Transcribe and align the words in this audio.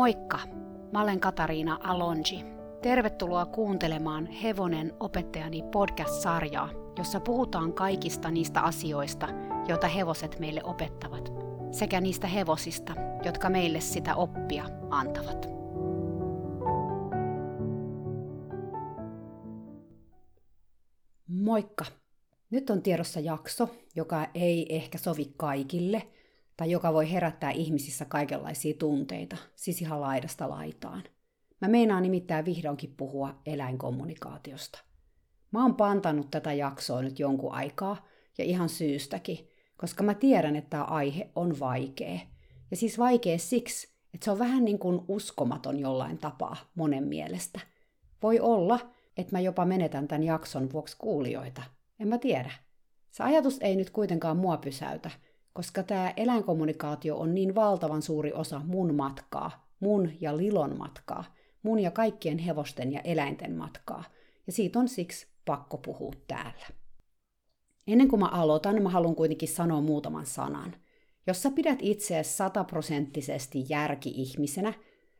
Moikka! 0.00 0.38
Mä 0.92 1.02
olen 1.02 1.20
Katariina 1.20 1.78
Alonji. 1.82 2.44
Tervetuloa 2.82 3.46
kuuntelemaan 3.46 4.26
Hevonen 4.26 4.92
opettajani 5.00 5.62
podcast-sarjaa, 5.62 6.70
jossa 6.98 7.20
puhutaan 7.20 7.72
kaikista 7.72 8.30
niistä 8.30 8.60
asioista, 8.60 9.28
joita 9.68 9.88
hevoset 9.88 10.38
meille 10.38 10.60
opettavat, 10.64 11.32
sekä 11.70 12.00
niistä 12.00 12.26
hevosista, 12.26 12.92
jotka 13.24 13.50
meille 13.50 13.80
sitä 13.80 14.14
oppia 14.14 14.64
antavat. 14.90 15.48
Moikka! 21.28 21.84
Nyt 22.50 22.70
on 22.70 22.82
tiedossa 22.82 23.20
jakso, 23.20 23.68
joka 23.96 24.26
ei 24.34 24.76
ehkä 24.76 24.98
sovi 24.98 25.32
kaikille– 25.36 26.02
tai 26.60 26.70
joka 26.70 26.92
voi 26.92 27.12
herättää 27.12 27.50
ihmisissä 27.50 28.04
kaikenlaisia 28.04 28.74
tunteita, 28.74 29.36
siis 29.56 29.82
ihan 29.82 30.00
laidasta 30.00 30.50
laitaan. 30.50 31.02
Mä 31.60 31.68
meinaan 31.68 32.02
nimittäin 32.02 32.44
vihdoinkin 32.44 32.94
puhua 32.96 33.40
eläinkommunikaatiosta. 33.46 34.84
Mä 35.50 35.62
oon 35.62 35.74
pantannut 35.74 36.30
tätä 36.30 36.52
jaksoa 36.52 37.02
nyt 37.02 37.18
jonkun 37.18 37.52
aikaa, 37.52 38.08
ja 38.38 38.44
ihan 38.44 38.68
syystäkin, 38.68 39.48
koska 39.76 40.02
mä 40.02 40.14
tiedän, 40.14 40.56
että 40.56 40.70
tämä 40.70 40.84
aihe 40.84 41.30
on 41.34 41.60
vaikea. 41.60 42.18
Ja 42.70 42.76
siis 42.76 42.98
vaikea 42.98 43.38
siksi, 43.38 43.88
että 44.14 44.24
se 44.24 44.30
on 44.30 44.38
vähän 44.38 44.64
niin 44.64 44.78
kuin 44.78 45.00
uskomaton 45.08 45.78
jollain 45.78 46.18
tapaa 46.18 46.56
monen 46.74 47.08
mielestä. 47.08 47.60
Voi 48.22 48.40
olla, 48.40 48.80
että 49.16 49.36
mä 49.36 49.40
jopa 49.40 49.64
menetän 49.64 50.08
tämän 50.08 50.22
jakson 50.22 50.72
vuoksi 50.72 50.96
kuulijoita. 50.98 51.62
En 52.00 52.08
mä 52.08 52.18
tiedä. 52.18 52.50
Se 53.10 53.22
ajatus 53.22 53.58
ei 53.60 53.76
nyt 53.76 53.90
kuitenkaan 53.90 54.36
mua 54.36 54.56
pysäytä, 54.56 55.10
koska 55.60 55.82
tämä 55.82 56.12
eläinkommunikaatio 56.16 57.16
on 57.16 57.34
niin 57.34 57.54
valtavan 57.54 58.02
suuri 58.02 58.32
osa 58.32 58.60
mun 58.64 58.94
matkaa, 58.94 59.70
mun 59.80 60.12
ja 60.20 60.36
Lilon 60.36 60.78
matkaa, 60.78 61.24
mun 61.62 61.78
ja 61.78 61.90
kaikkien 61.90 62.38
hevosten 62.38 62.92
ja 62.92 63.00
eläinten 63.00 63.56
matkaa, 63.56 64.04
ja 64.46 64.52
siitä 64.52 64.78
on 64.78 64.88
siksi 64.88 65.26
pakko 65.44 65.78
puhua 65.78 66.12
täällä. 66.28 66.66
Ennen 67.86 68.08
kuin 68.08 68.20
mä 68.20 68.26
aloitan, 68.26 68.82
mä 68.82 68.88
haluan 68.88 69.14
kuitenkin 69.14 69.48
sanoa 69.48 69.80
muutaman 69.80 70.26
sanan. 70.26 70.76
Jos 71.26 71.42
sä 71.42 71.50
pidät 71.50 71.78
itseäsi 71.82 72.36
sataprosenttisesti 72.36 73.66
järki-ihmisenä, 73.68 74.72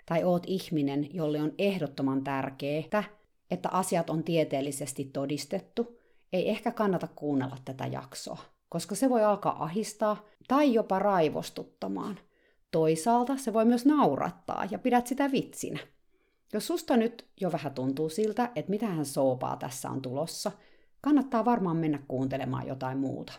tai 0.07 0.25
oot 0.25 0.43
ihminen, 0.47 1.15
jolle 1.15 1.43
on 1.43 1.53
ehdottoman 1.59 2.25
tärkeää, 2.25 3.05
että 3.51 3.69
asiat 3.69 4.11
on 4.11 4.25
tieteellisesti 4.25 5.05
todistettu, 5.05 5.99
ei 6.33 6.49
ehkä 6.49 6.73
kannata 6.73 7.07
kuunnella 7.07 7.57
tätä 7.65 7.87
jaksoa 7.87 8.60
koska 8.71 8.95
se 8.95 9.11
voi 9.11 9.25
alkaa 9.25 9.65
ahistaa 9.65 10.25
tai 10.49 10.75
jopa 10.75 10.99
raivostuttamaan. 10.99 12.19
Toisaalta 12.71 13.37
se 13.37 13.53
voi 13.53 13.65
myös 13.65 13.87
naurattaa 13.87 14.65
ja 14.71 14.79
pidät 14.79 15.07
sitä 15.07 15.33
vitsinä. 15.33 15.81
Jos 16.53 16.67
susta 16.67 16.97
nyt 16.97 17.27
jo 17.41 17.53
vähän 17.53 17.75
tuntuu 17.75 18.09
siltä, 18.09 18.51
että 18.57 18.71
mitähän 18.71 19.05
soopaa 19.05 19.57
tässä 19.57 19.91
on 19.91 20.03
tulossa, 20.03 20.53
kannattaa 21.01 21.45
varmaan 21.45 21.77
mennä 21.77 21.99
kuuntelemaan 22.09 22.67
jotain 22.67 22.99
muuta. 22.99 23.33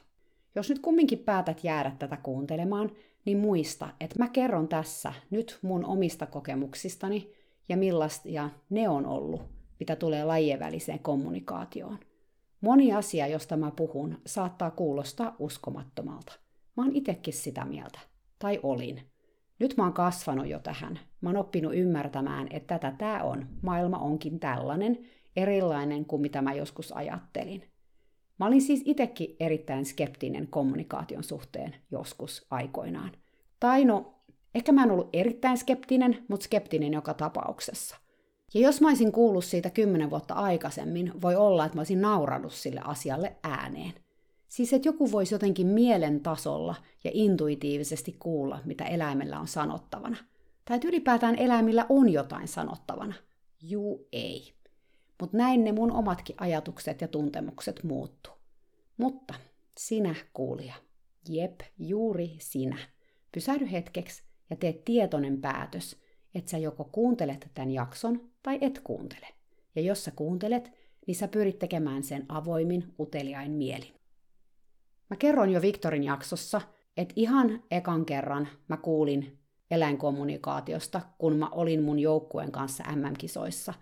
Jos 0.55 0.69
nyt 0.69 0.79
kumminkin 0.79 1.19
päätät 1.19 1.63
jäädä 1.63 1.91
tätä 1.99 2.17
kuuntelemaan, 2.17 2.91
niin 3.25 3.37
muista, 3.37 3.89
että 3.99 4.19
mä 4.19 4.29
kerron 4.29 4.67
tässä 4.67 5.13
nyt 5.29 5.59
mun 5.61 5.85
omista 5.85 6.25
kokemuksistani 6.25 7.31
ja 7.69 7.77
millaisia 7.77 8.49
ne 8.69 8.89
on 8.89 9.05
ollut, 9.05 9.41
mitä 9.79 9.95
tulee 9.95 10.23
lajien 10.23 10.59
väliseen 10.59 10.99
kommunikaatioon. 10.99 11.99
Moni 12.61 12.93
asia, 12.93 13.27
josta 13.27 13.57
mä 13.57 13.71
puhun, 13.71 14.17
saattaa 14.25 14.71
kuulostaa 14.71 15.35
uskomattomalta. 15.39 16.33
Mä 16.77 16.83
oon 16.83 16.95
itekin 16.95 17.33
sitä 17.33 17.65
mieltä. 17.65 17.99
Tai 18.39 18.59
olin. 18.63 19.01
Nyt 19.59 19.77
mä 19.77 19.83
oon 19.83 19.93
kasvanut 19.93 20.47
jo 20.47 20.59
tähän. 20.59 20.99
Mä 21.21 21.29
oon 21.29 21.37
oppinut 21.37 21.75
ymmärtämään, 21.75 22.47
että 22.49 22.79
tätä 22.79 22.97
tää 22.97 23.23
on. 23.23 23.47
Maailma 23.61 23.97
onkin 23.97 24.39
tällainen, 24.39 24.99
erilainen 25.35 26.05
kuin 26.05 26.21
mitä 26.21 26.41
mä 26.41 26.53
joskus 26.53 26.91
ajattelin. 26.91 27.63
Mä 28.39 28.45
olin 28.45 28.61
siis 28.61 28.81
itekin 28.85 29.35
erittäin 29.39 29.85
skeptinen 29.85 30.47
kommunikaation 30.47 31.23
suhteen 31.23 31.75
joskus 31.91 32.47
aikoinaan. 32.49 33.11
Tai 33.59 33.85
no, 33.85 34.15
ehkä 34.55 34.71
mä 34.71 34.83
en 34.83 34.91
ollut 34.91 35.09
erittäin 35.13 35.57
skeptinen, 35.57 36.25
mutta 36.27 36.43
skeptinen 36.43 36.93
joka 36.93 37.13
tapauksessa– 37.13 37.97
ja 38.53 38.61
jos 38.61 38.81
mä 38.81 38.87
olisin 38.87 39.11
kuullut 39.11 39.45
siitä 39.45 39.69
kymmenen 39.69 40.09
vuotta 40.09 40.33
aikaisemmin, 40.33 41.21
voi 41.21 41.35
olla, 41.35 41.65
että 41.65 41.77
mä 41.77 41.79
olisin 41.79 42.01
naurannut 42.01 42.53
sille 42.53 42.81
asialle 42.83 43.35
ääneen. 43.43 43.93
Siis 44.47 44.73
että 44.73 44.87
joku 44.87 45.11
voisi 45.11 45.35
jotenkin 45.35 45.67
mielen 45.67 46.19
tasolla 46.19 46.75
ja 47.03 47.11
intuitiivisesti 47.13 48.15
kuulla, 48.19 48.59
mitä 48.65 48.85
eläimellä 48.85 49.39
on 49.39 49.47
sanottavana. 49.47 50.17
Tai 50.65 50.75
että 50.75 50.87
ylipäätään 50.87 51.35
eläimillä 51.35 51.85
on 51.89 52.09
jotain 52.09 52.47
sanottavana. 52.47 53.13
Juu 53.61 54.07
ei. 54.11 54.53
Mutta 55.21 55.37
näin 55.37 55.63
ne 55.63 55.71
mun 55.71 55.91
omatkin 55.91 56.35
ajatukset 56.39 57.01
ja 57.01 57.07
tuntemukset 57.07 57.83
muuttu. 57.83 58.29
Mutta 58.97 59.33
sinä 59.77 60.15
kuulija, 60.33 60.73
jep, 61.29 61.61
juuri 61.79 62.35
sinä, 62.39 62.77
pysähdy 63.31 63.71
hetkeksi 63.71 64.23
ja 64.49 64.55
tee 64.55 64.73
tietoinen 64.73 65.41
päätös, 65.41 66.00
että 66.35 66.51
sä 66.51 66.57
joko 66.57 66.83
kuuntelet 66.83 67.51
tämän 67.53 67.71
jakson 67.71 68.29
tai 68.43 68.57
et 68.61 68.81
kuuntele. 68.83 69.27
Ja 69.75 69.81
jos 69.81 70.03
sä 70.03 70.11
kuuntelet, 70.11 70.71
niin 71.07 71.15
sä 71.15 71.27
pyrit 71.27 71.59
tekemään 71.59 72.03
sen 72.03 72.25
avoimin, 72.29 72.93
uteliain 72.99 73.51
mielin. 73.51 73.93
Mä 75.09 75.17
kerron 75.17 75.49
jo 75.49 75.61
Viktorin 75.61 76.03
jaksossa, 76.03 76.61
että 76.97 77.13
ihan 77.17 77.63
ekan 77.71 78.05
kerran 78.05 78.47
mä 78.67 78.77
kuulin 78.77 79.37
eläinkommunikaatiosta, 79.71 81.01
kun 81.17 81.35
mä 81.35 81.49
olin 81.49 81.83
mun 81.83 81.99
joukkueen 81.99 82.51
kanssa 82.51 82.83
MM-kisoissa. 82.95 83.73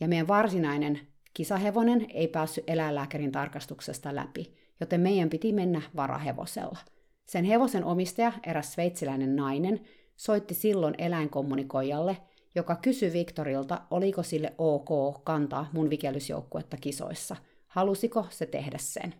Ja 0.00 0.08
meidän 0.08 0.28
varsinainen 0.28 1.00
kisahevonen 1.34 2.06
ei 2.08 2.28
päässyt 2.28 2.64
eläinlääkärin 2.66 3.32
tarkastuksesta 3.32 4.14
läpi, 4.14 4.54
joten 4.80 5.00
meidän 5.00 5.30
piti 5.30 5.52
mennä 5.52 5.82
varahevosella. 5.96 6.78
Sen 7.26 7.44
hevosen 7.44 7.84
omistaja, 7.84 8.32
eräs 8.46 8.72
sveitsiläinen 8.72 9.36
nainen, 9.36 9.80
soitti 10.20 10.54
silloin 10.54 10.94
eläinkommunikoijalle, 10.98 12.16
joka 12.54 12.76
kysyi 12.76 13.12
Viktorilta, 13.12 13.80
oliko 13.90 14.22
sille 14.22 14.54
ok 14.58 15.24
kantaa 15.24 15.70
mun 15.72 15.90
vikellysjoukkuetta 15.90 16.76
kisoissa. 16.76 17.36
Halusiko 17.66 18.26
se 18.30 18.46
tehdä 18.46 18.78
sen? 18.78 19.14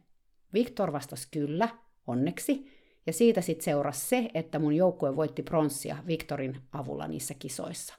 Viktor 0.54 0.92
vastasi 0.92 1.28
kyllä, 1.30 1.68
onneksi, 2.06 2.66
ja 3.06 3.12
siitä 3.12 3.40
sitten 3.40 3.64
seurasi 3.64 4.08
se, 4.08 4.30
että 4.34 4.58
mun 4.58 4.74
joukkue 4.74 5.16
voitti 5.16 5.42
pronssia 5.42 5.96
Viktorin 6.06 6.58
avulla 6.72 7.08
niissä 7.08 7.34
kisoissa. 7.38 7.94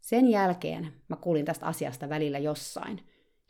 Sen 0.00 0.28
jälkeen 0.30 0.92
mä 1.08 1.16
kuulin 1.16 1.44
tästä 1.44 1.66
asiasta 1.66 2.08
välillä 2.08 2.38
jossain, 2.38 3.00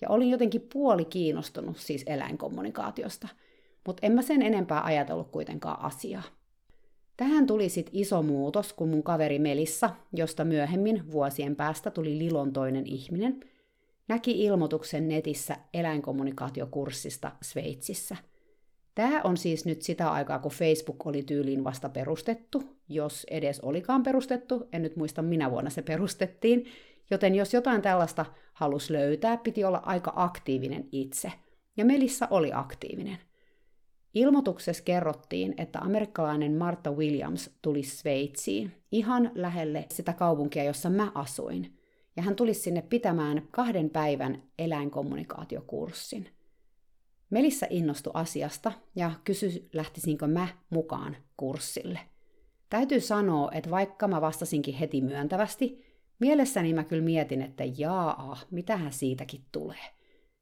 ja 0.01 0.09
olin 0.11 0.31
jotenkin 0.31 0.69
puoli 0.73 1.05
kiinnostunut 1.05 1.77
siis 1.77 2.03
eläinkommunikaatiosta, 2.07 3.29
mutta 3.87 4.07
en 4.07 4.13
mä 4.13 4.23
sen 4.23 4.43
enempää 4.43 4.85
ajatellut 4.85 5.31
kuitenkaan 5.31 5.81
asiaa. 5.81 6.23
Tähän 7.17 7.47
tuli 7.47 7.69
sitten 7.69 7.97
iso 7.97 8.23
muutos, 8.23 8.73
kun 8.73 8.89
mun 8.89 9.03
kaveri 9.03 9.39
Melissa, 9.39 9.91
josta 10.13 10.45
myöhemmin 10.45 11.13
vuosien 11.13 11.57
päästä 11.57 11.91
tuli 11.91 12.19
Lilon 12.19 12.53
toinen 12.53 12.87
ihminen, 12.87 13.41
näki 14.09 14.45
ilmoituksen 14.45 15.09
netissä 15.09 15.57
eläinkommunikaatiokurssista 15.75 17.33
Sveitsissä. 17.43 18.17
Tämä 18.95 19.21
on 19.25 19.37
siis 19.37 19.65
nyt 19.65 19.83
sitä 19.83 20.11
aikaa, 20.11 20.39
kun 20.39 20.51
Facebook 20.51 21.07
oli 21.07 21.23
tyyliin 21.23 21.65
vasta 21.65 21.89
perustettu, 21.89 22.63
jos 22.89 23.27
edes 23.31 23.61
olikaan 23.61 24.03
perustettu, 24.03 24.69
en 24.73 24.83
nyt 24.83 24.97
muista 24.97 25.23
minä 25.23 25.51
vuonna 25.51 25.71
se 25.71 25.83
perustettiin, 25.83 26.65
joten 27.11 27.35
jos 27.35 27.55
jotain 27.55 27.83
tällaista 27.83 28.27
halus 28.53 28.91
löytää, 28.91 29.37
piti 29.37 29.65
olla 29.65 29.83
aika 29.85 30.13
aktiivinen 30.17 30.89
itse. 30.93 31.33
Ja 31.77 31.85
Melissa 31.85 32.29
oli 32.31 32.51
aktiivinen– 32.53 33.19
Ilmoituksessa 34.15 34.85
kerrottiin, 34.85 35.55
että 35.57 35.79
amerikkalainen 35.79 36.53
Martha 36.53 36.93
Williams 36.93 37.51
tuli 37.63 37.83
Sveitsiin, 37.83 38.73
ihan 38.93 39.31
lähelle 39.35 39.87
sitä 39.91 40.13
kaupunkia, 40.13 40.65
jossa 40.65 40.91
mä 40.91 41.13
asuin. 41.15 41.79
Ja 42.17 42.23
hän 42.23 42.37
tuli 42.37 42.55
sinne 42.55 42.83
pitämään 42.83 43.49
kahden 43.51 43.91
päivän 43.91 44.43
eläinkommunikaatiokurssin. 44.59 46.29
Melissa 47.31 47.67
innostui 47.71 48.11
asiasta 48.15 48.73
ja 48.97 49.13
kysyi, 49.25 49.69
lähtisinkö 49.73 50.27
mä 50.27 50.49
mukaan 50.71 51.17
kurssille. 51.37 52.01
Täytyy 52.71 53.01
sanoa, 53.01 53.51
että 53.53 53.71
vaikka 53.71 54.09
mä 54.09 54.21
vastasinkin 54.21 54.75
heti 54.75 55.01
myöntävästi, 55.01 55.85
mielessäni 56.19 56.75
mä 56.75 56.85
kyllä 56.85 57.05
mietin, 57.05 57.43
että 57.43 57.65
jaa, 57.79 58.39
mitähän 58.51 58.93
siitäkin 58.93 59.45
tulee. 59.53 59.94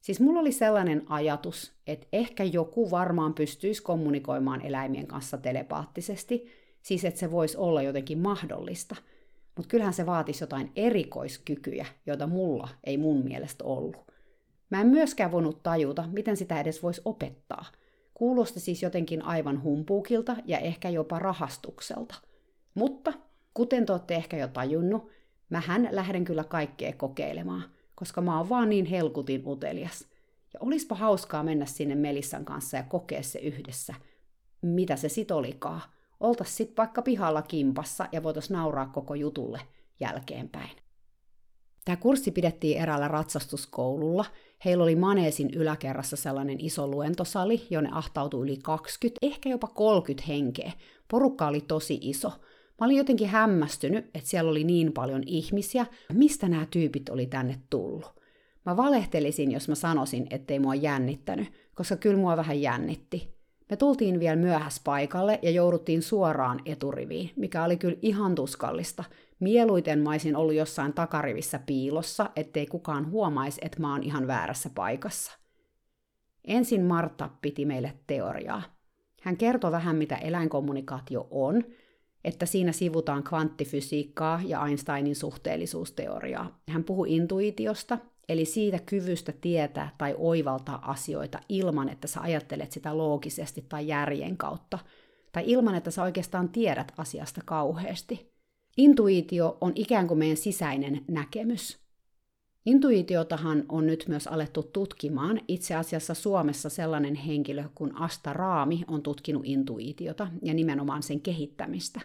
Siis 0.03 0.21
mulla 0.21 0.41
oli 0.41 0.53
sellainen 0.53 1.03
ajatus, 1.09 1.73
että 1.87 2.07
ehkä 2.13 2.45
joku 2.45 2.91
varmaan 2.91 3.35
pystyisi 3.35 3.83
kommunikoimaan 3.83 4.61
eläimien 4.63 5.07
kanssa 5.07 5.39
telepaattisesti, 5.39 6.47
siis 6.83 7.05
että 7.05 7.21
se 7.21 7.31
voisi 7.31 7.57
olla 7.57 7.83
jotenkin 7.83 8.19
mahdollista. 8.19 8.97
Mutta 9.57 9.69
kyllähän 9.69 9.95
se 9.95 10.07
vaatisi 10.07 10.43
jotain 10.43 10.73
erikoiskykyjä, 10.77 11.87
joita 12.07 12.27
mulla 12.27 12.69
ei 12.85 12.97
mun 12.97 13.25
mielestä 13.25 13.65
ollut. 13.65 14.13
Mä 14.71 14.81
en 14.81 14.87
myöskään 14.87 15.33
voinut 15.33 15.63
tajuta, 15.63 16.05
miten 16.13 16.37
sitä 16.37 16.61
edes 16.61 16.83
voisi 16.83 17.03
opettaa. 17.05 17.65
Kuulosti 18.15 18.61
siis 18.61 18.83
jotenkin 18.83 19.23
aivan 19.23 19.63
humpuukilta 19.63 20.37
ja 20.45 20.59
ehkä 20.59 20.89
jopa 20.89 21.19
rahastukselta. 21.19 22.15
Mutta, 22.75 23.13
kuten 23.55 23.87
te 23.87 23.93
olette 23.93 24.15
ehkä 24.15 24.37
jo 24.37 24.49
tajunnut, 24.49 25.11
Mähän 25.53 25.89
lähden 25.91 26.25
kyllä 26.25 26.45
kaikkea 26.45 26.93
kokeilemaan, 26.93 27.65
koska 28.03 28.21
mä 28.21 28.39
oon 28.39 28.49
vaan 28.49 28.69
niin 28.69 28.85
helkutin 28.87 29.43
utelias. 29.47 30.05
Ja 30.55 30.61
olispa 30.61 30.95
hauskaa 30.95 31.43
mennä 31.43 31.67
sinne 31.67 31.95
Melissan 31.95 32.45
kanssa 32.45 32.77
ja 32.77 32.83
kokea 32.83 33.23
se 33.23 33.39
yhdessä. 33.39 33.95
Mitä 34.63 34.97
se 34.97 35.09
sit 35.09 35.31
olikaan? 35.31 35.81
Oltais 36.21 36.57
sit 36.57 36.77
vaikka 36.77 37.03
pihalla 37.03 37.43
kimpassa 37.43 38.09
ja 38.13 38.23
voitais 38.23 38.51
nauraa 38.51 38.87
koko 38.87 39.15
jutulle 39.15 39.61
jälkeenpäin. 40.01 40.71
Tämä 41.85 41.97
kurssi 41.97 42.31
pidettiin 42.31 42.79
eräällä 42.79 43.09
ratsastuskoululla. 43.09 44.25
Heillä 44.65 44.85
oli 44.85 44.97
Maneesin 44.97 45.51
yläkerrassa 45.55 46.17
sellainen 46.17 46.61
iso 46.61 46.87
luentosali, 46.87 47.67
jonne 47.71 47.91
ahtautui 47.93 48.45
yli 48.45 48.57
20, 48.63 49.19
ehkä 49.23 49.49
jopa 49.49 49.67
30 49.67 50.25
henkeä. 50.29 50.73
Porukka 51.11 51.47
oli 51.47 51.61
tosi 51.61 51.99
iso. 52.01 52.33
Mä 52.83 52.87
olin 52.87 52.97
jotenkin 52.97 53.29
hämmästynyt, 53.29 54.05
että 54.15 54.29
siellä 54.29 54.51
oli 54.51 54.65
niin 54.65 54.93
paljon 54.93 55.23
ihmisiä. 55.27 55.87
Mistä 56.13 56.49
nämä 56.49 56.67
tyypit 56.71 57.09
oli 57.09 57.27
tänne 57.27 57.59
tullut? 57.71 58.21
Mä 58.67 58.77
valehtelisin, 58.77 59.53
jos 59.53 59.69
mä 59.69 59.75
sanoisin, 59.75 60.27
ettei 60.31 60.59
mua 60.59 60.75
jännittänyt, 60.75 61.49
koska 61.75 61.97
kyllä 61.97 62.17
mua 62.17 62.37
vähän 62.37 62.61
jännitti. 62.61 63.35
Me 63.71 63.77
tultiin 63.77 64.21
vielä 64.21 64.37
myöhäs 64.37 64.81
paikalle 64.85 65.39
ja 65.43 65.51
jouduttiin 65.51 66.03
suoraan 66.03 66.61
eturiviin, 66.65 67.31
mikä 67.37 67.65
oli 67.65 67.77
kyllä 67.77 67.97
ihan 68.03 68.35
tuskallista. 68.35 69.05
Mieluiten 69.41 69.99
mä 69.99 70.11
olisin 70.11 70.37
ollut 70.37 70.55
jossain 70.55 70.93
takarivissä 70.93 71.61
piilossa, 71.67 72.31
ettei 72.37 72.67
kukaan 72.67 73.11
huomaisi, 73.11 73.61
että 73.65 73.81
mä 73.81 73.93
oon 73.93 74.03
ihan 74.03 74.27
väärässä 74.27 74.71
paikassa. 74.75 75.33
Ensin 76.45 76.83
Marta 76.83 77.31
piti 77.43 77.65
meille 77.65 77.93
teoriaa. 78.07 78.63
Hän 79.23 79.37
kertoi 79.37 79.73
vähän, 79.73 79.97
mitä 79.97 80.17
eläinkommunikaatio 80.17 81.29
on, 81.31 81.65
että 82.25 82.47
siinä 82.47 82.73
sivutaan 82.73 83.23
kvanttifysiikkaa 83.23 84.41
ja 84.47 84.67
Einsteinin 84.67 85.17
suhteellisuusteoriaa. 85.17 86.61
Hän 86.69 86.85
puhui 86.85 87.17
intuitiosta, 87.17 87.99
eli 88.29 88.45
siitä 88.45 88.79
kyvystä 88.87 89.33
tietää 89.41 89.95
tai 89.99 90.15
oivaltaa 90.19 90.91
asioita 90.91 91.41
ilman, 91.49 91.89
että 91.89 92.07
sä 92.07 92.21
ajattelet 92.21 92.73
sitä 92.73 92.99
loogisesti 92.99 93.67
tai 93.69 93.89
järjen 93.89 94.37
kautta, 94.37 94.79
tai 95.33 95.45
ilman, 95.47 95.75
että 95.75 95.91
sä 95.91 96.03
oikeastaan 96.03 96.49
tiedät 96.49 96.93
asiasta 96.97 97.41
kauheasti. 97.45 98.33
Intuitio 98.77 99.59
on 99.61 99.73
ikään 99.75 100.09
kuin 100.09 100.19
meidän 100.19 100.37
sisäinen 100.37 101.05
näkemys. 101.09 101.83
Intuitiotahan 102.67 103.65
on 103.69 103.87
nyt 103.87 104.05
myös 104.09 104.27
alettu 104.27 104.63
tutkimaan. 104.63 105.41
Itse 105.49 105.75
asiassa 105.75 106.15
Suomessa 106.15 106.69
sellainen 106.69 107.15
henkilö 107.15 107.65
kuin 107.75 107.97
Asta 107.97 108.33
Raami 108.33 108.85
on 108.89 109.03
tutkinut 109.03 109.43
intuitiota 109.45 110.29
ja 110.43 110.55
nimenomaan 110.55 111.03
sen 111.03 111.21
kehittämistä. 111.21 112.01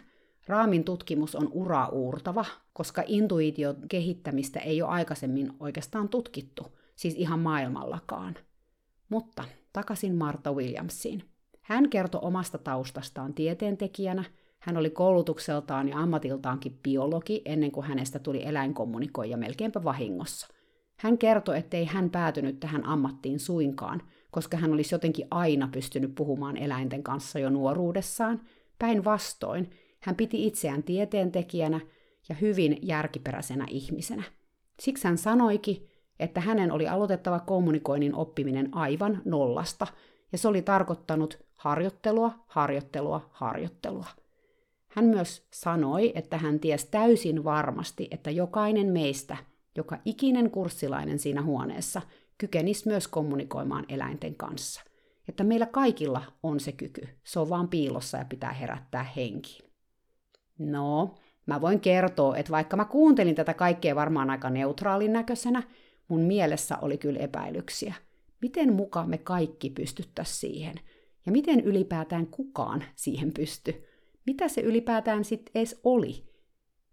Raamin 0.48 0.84
tutkimus 0.84 1.34
on 1.34 1.48
urauurtava, 1.52 2.44
koska 2.72 3.02
intuition 3.06 3.76
kehittämistä 3.88 4.60
ei 4.60 4.82
ole 4.82 4.90
aikaisemmin 4.90 5.52
oikeastaan 5.60 6.08
tutkittu, 6.08 6.78
siis 6.96 7.14
ihan 7.14 7.40
maailmallakaan. 7.40 8.34
Mutta 9.08 9.44
takaisin 9.72 10.14
Marta 10.14 10.52
Williamsiin. 10.52 11.22
Hän 11.60 11.90
kertoi 11.90 12.20
omasta 12.24 12.58
taustastaan 12.58 13.34
tieteentekijänä– 13.34 14.24
hän 14.58 14.76
oli 14.76 14.90
koulutukseltaan 14.90 15.88
ja 15.88 15.98
ammatiltaankin 15.98 16.78
biologi 16.82 17.42
ennen 17.44 17.70
kuin 17.70 17.86
hänestä 17.86 18.18
tuli 18.18 18.46
eläinkommunikoija 18.46 19.36
melkeinpä 19.36 19.84
vahingossa. 19.84 20.46
Hän 20.96 21.18
kertoi, 21.18 21.58
ettei 21.58 21.84
hän 21.84 22.10
päätynyt 22.10 22.60
tähän 22.60 22.86
ammattiin 22.86 23.40
suinkaan, 23.40 24.02
koska 24.30 24.56
hän 24.56 24.72
olisi 24.72 24.94
jotenkin 24.94 25.26
aina 25.30 25.68
pystynyt 25.72 26.14
puhumaan 26.14 26.56
eläinten 26.56 27.02
kanssa 27.02 27.38
jo 27.38 27.50
nuoruudessaan. 27.50 28.40
Päinvastoin, 28.78 29.70
hän 30.00 30.16
piti 30.16 30.46
itseään 30.46 30.82
tieteentekijänä 30.82 31.80
ja 32.28 32.34
hyvin 32.34 32.78
järkiperäisenä 32.82 33.66
ihmisenä. 33.70 34.22
Siksi 34.80 35.04
hän 35.08 35.18
sanoikin, 35.18 35.88
että 36.20 36.40
hänen 36.40 36.72
oli 36.72 36.88
aloitettava 36.88 37.40
kommunikoinnin 37.40 38.14
oppiminen 38.14 38.68
aivan 38.72 39.22
nollasta, 39.24 39.86
ja 40.32 40.38
se 40.38 40.48
oli 40.48 40.62
tarkoittanut 40.62 41.38
harjoittelua, 41.54 42.32
harjoittelua, 42.46 43.30
harjoittelua. 43.30 44.06
Hän 44.88 45.04
myös 45.04 45.46
sanoi, 45.52 46.12
että 46.14 46.38
hän 46.38 46.60
tiesi 46.60 46.88
täysin 46.90 47.44
varmasti, 47.44 48.08
että 48.10 48.30
jokainen 48.30 48.86
meistä, 48.86 49.36
joka 49.76 49.98
ikinen 50.04 50.50
kurssilainen 50.50 51.18
siinä 51.18 51.42
huoneessa, 51.42 52.02
kykenisi 52.38 52.88
myös 52.88 53.08
kommunikoimaan 53.08 53.84
eläinten 53.88 54.34
kanssa. 54.34 54.82
Että 55.28 55.44
meillä 55.44 55.66
kaikilla 55.66 56.22
on 56.42 56.60
se 56.60 56.72
kyky, 56.72 57.08
se 57.24 57.40
on 57.40 57.48
vaan 57.48 57.68
piilossa 57.68 58.18
ja 58.18 58.24
pitää 58.24 58.52
herättää 58.52 59.02
henkiin. 59.02 59.67
No, 60.58 61.14
mä 61.46 61.60
voin 61.60 61.80
kertoa, 61.80 62.36
että 62.36 62.52
vaikka 62.52 62.76
mä 62.76 62.84
kuuntelin 62.84 63.34
tätä 63.34 63.54
kaikkea 63.54 63.94
varmaan 63.94 64.30
aika 64.30 64.50
neutraalin 64.50 65.12
näköisenä, 65.12 65.62
mun 66.08 66.20
mielessä 66.20 66.78
oli 66.82 66.98
kyllä 66.98 67.18
epäilyksiä. 67.18 67.94
Miten 68.42 68.72
mukaan 68.72 69.10
me 69.10 69.18
kaikki 69.18 69.70
pystyttäisiin 69.70 70.36
siihen? 70.36 70.74
Ja 71.26 71.32
miten 71.32 71.60
ylipäätään 71.60 72.26
kukaan 72.26 72.84
siihen 72.94 73.32
pysty? 73.32 73.88
mitä 74.28 74.48
se 74.48 74.60
ylipäätään 74.60 75.24
sitten 75.24 75.52
edes 75.54 75.80
oli. 75.84 76.24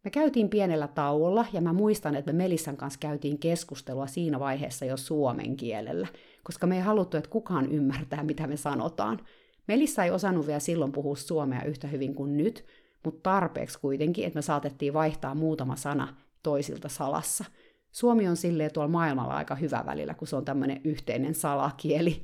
Me 0.04 0.12
käytiin 0.12 0.50
pienellä 0.50 0.88
tauolla 0.88 1.46
ja 1.54 1.62
mä 1.62 1.74
muistan, 1.74 2.16
että 2.16 2.34
me 2.34 2.38
Melissan 2.38 2.78
kanssa 2.78 3.00
käytiin 3.00 3.40
keskustelua 3.40 4.08
siinä 4.08 4.40
vaiheessa 4.40 4.86
jo 4.86 4.98
suomen 4.98 5.58
kielellä, 5.58 6.08
koska 6.44 6.68
me 6.68 6.76
ei 6.76 6.82
haluttu, 6.82 7.18
että 7.18 7.30
kukaan 7.30 7.72
ymmärtää, 7.72 8.24
mitä 8.24 8.48
me 8.48 8.58
sanotaan. 8.58 9.20
Melissa 9.68 10.04
ei 10.04 10.12
osannut 10.12 10.48
vielä 10.48 10.60
silloin 10.60 10.92
puhua 10.92 11.16
suomea 11.16 11.64
yhtä 11.64 11.88
hyvin 11.88 12.16
kuin 12.16 12.38
nyt, 12.38 12.66
mutta 13.06 13.30
tarpeeksi 13.30 13.80
kuitenkin, 13.80 14.26
että 14.26 14.38
me 14.38 14.42
saatettiin 14.42 14.94
vaihtaa 14.94 15.36
muutama 15.36 15.76
sana 15.76 16.16
toisilta 16.44 16.90
salassa. 16.90 17.46
Suomi 17.92 18.28
on 18.28 18.38
silleen 18.38 18.74
tuolla 18.74 18.92
maailmalla 18.92 19.34
aika 19.34 19.56
hyvä 19.56 19.84
välillä, 19.86 20.14
kun 20.14 20.28
se 20.28 20.36
on 20.36 20.46
tämmöinen 20.46 20.82
yhteinen 20.84 21.36
salakieli. 21.36 22.24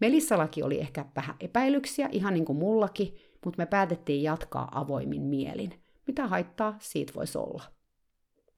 Melissallakin 0.00 0.64
oli 0.64 0.80
ehkä 0.80 1.04
vähän 1.16 1.36
epäilyksiä, 1.40 2.08
ihan 2.12 2.34
niin 2.34 2.44
kuin 2.44 2.58
mullakin, 2.58 3.14
mutta 3.44 3.58
me 3.58 3.66
päätettiin 3.66 4.22
jatkaa 4.22 4.68
avoimin 4.80 5.22
mielin. 5.22 5.74
Mitä 6.06 6.26
haittaa 6.26 6.76
siitä 6.78 7.12
voisi 7.14 7.38
olla? 7.38 7.62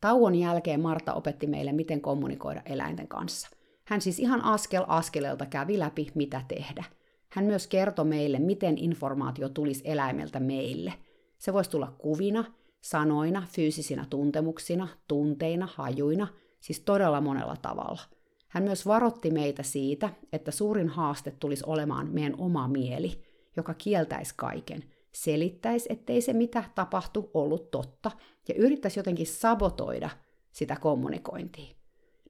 Tauon 0.00 0.34
jälkeen 0.34 0.80
Marta 0.80 1.14
opetti 1.14 1.46
meille, 1.46 1.72
miten 1.72 2.00
kommunikoida 2.00 2.62
eläinten 2.66 3.08
kanssa. 3.08 3.48
Hän 3.84 4.00
siis 4.00 4.18
ihan 4.18 4.44
askel 4.44 4.84
askeleelta 4.88 5.46
kävi 5.46 5.78
läpi, 5.78 6.06
mitä 6.14 6.42
tehdä. 6.48 6.84
Hän 7.28 7.44
myös 7.44 7.66
kertoi 7.66 8.04
meille, 8.04 8.38
miten 8.38 8.78
informaatio 8.78 9.48
tulisi 9.48 9.82
eläimeltä 9.84 10.40
meille. 10.40 10.92
Se 11.42 11.52
voisi 11.52 11.70
tulla 11.70 11.94
kuvina, 11.98 12.44
sanoina, 12.80 13.46
fyysisinä 13.50 14.06
tuntemuksina, 14.10 14.88
tunteina, 15.08 15.68
hajuina, 15.74 16.28
siis 16.60 16.80
todella 16.80 17.20
monella 17.20 17.56
tavalla. 17.62 18.00
Hän 18.48 18.62
myös 18.62 18.86
varotti 18.86 19.30
meitä 19.30 19.62
siitä, 19.62 20.10
että 20.32 20.50
suurin 20.50 20.88
haaste 20.88 21.30
tulisi 21.30 21.64
olemaan 21.66 22.08
meidän 22.10 22.34
oma 22.38 22.68
mieli– 22.68 23.12
joka 23.56 23.74
kieltäisi 23.74 24.34
kaiken, 24.36 24.84
selittäisi, 25.12 25.92
ettei 25.92 26.20
se 26.20 26.32
mitä 26.32 26.64
tapahtu 26.74 27.30
ollut 27.34 27.70
totta, 27.70 28.10
ja 28.48 28.54
yrittäisi 28.54 28.98
jotenkin 28.98 29.26
sabotoida 29.26 30.10
sitä 30.52 30.76
kommunikointia. 30.80 31.74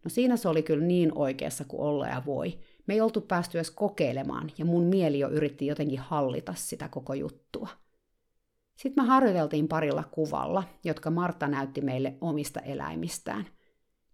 No 0.05 0.11
siinä 0.11 0.37
se 0.37 0.49
oli 0.49 0.63
kyllä 0.63 0.85
niin 0.85 1.13
oikeassa 1.15 1.65
kuin 1.65 1.81
olla 1.81 2.07
ja 2.07 2.23
voi. 2.27 2.59
Me 2.87 2.95
ei 2.95 3.01
oltu 3.01 3.21
päästy 3.21 3.59
edes 3.59 3.71
kokeilemaan, 3.71 4.51
ja 4.59 4.65
mun 4.65 4.85
mieli 4.85 5.19
jo 5.19 5.29
yritti 5.29 5.67
jotenkin 5.67 5.99
hallita 5.99 6.55
sitä 6.57 6.89
koko 6.89 7.15
juttua. 7.15 7.69
Sitten 8.83 9.05
me 9.05 9.09
harjoiteltiin 9.09 9.69
parilla 9.69 10.05
kuvalla, 10.11 10.65
jotka 10.85 11.11
Marta 11.11 11.49
näytti 11.49 11.81
meille 11.81 12.15
omista 12.21 12.61
eläimistään. 12.61 13.47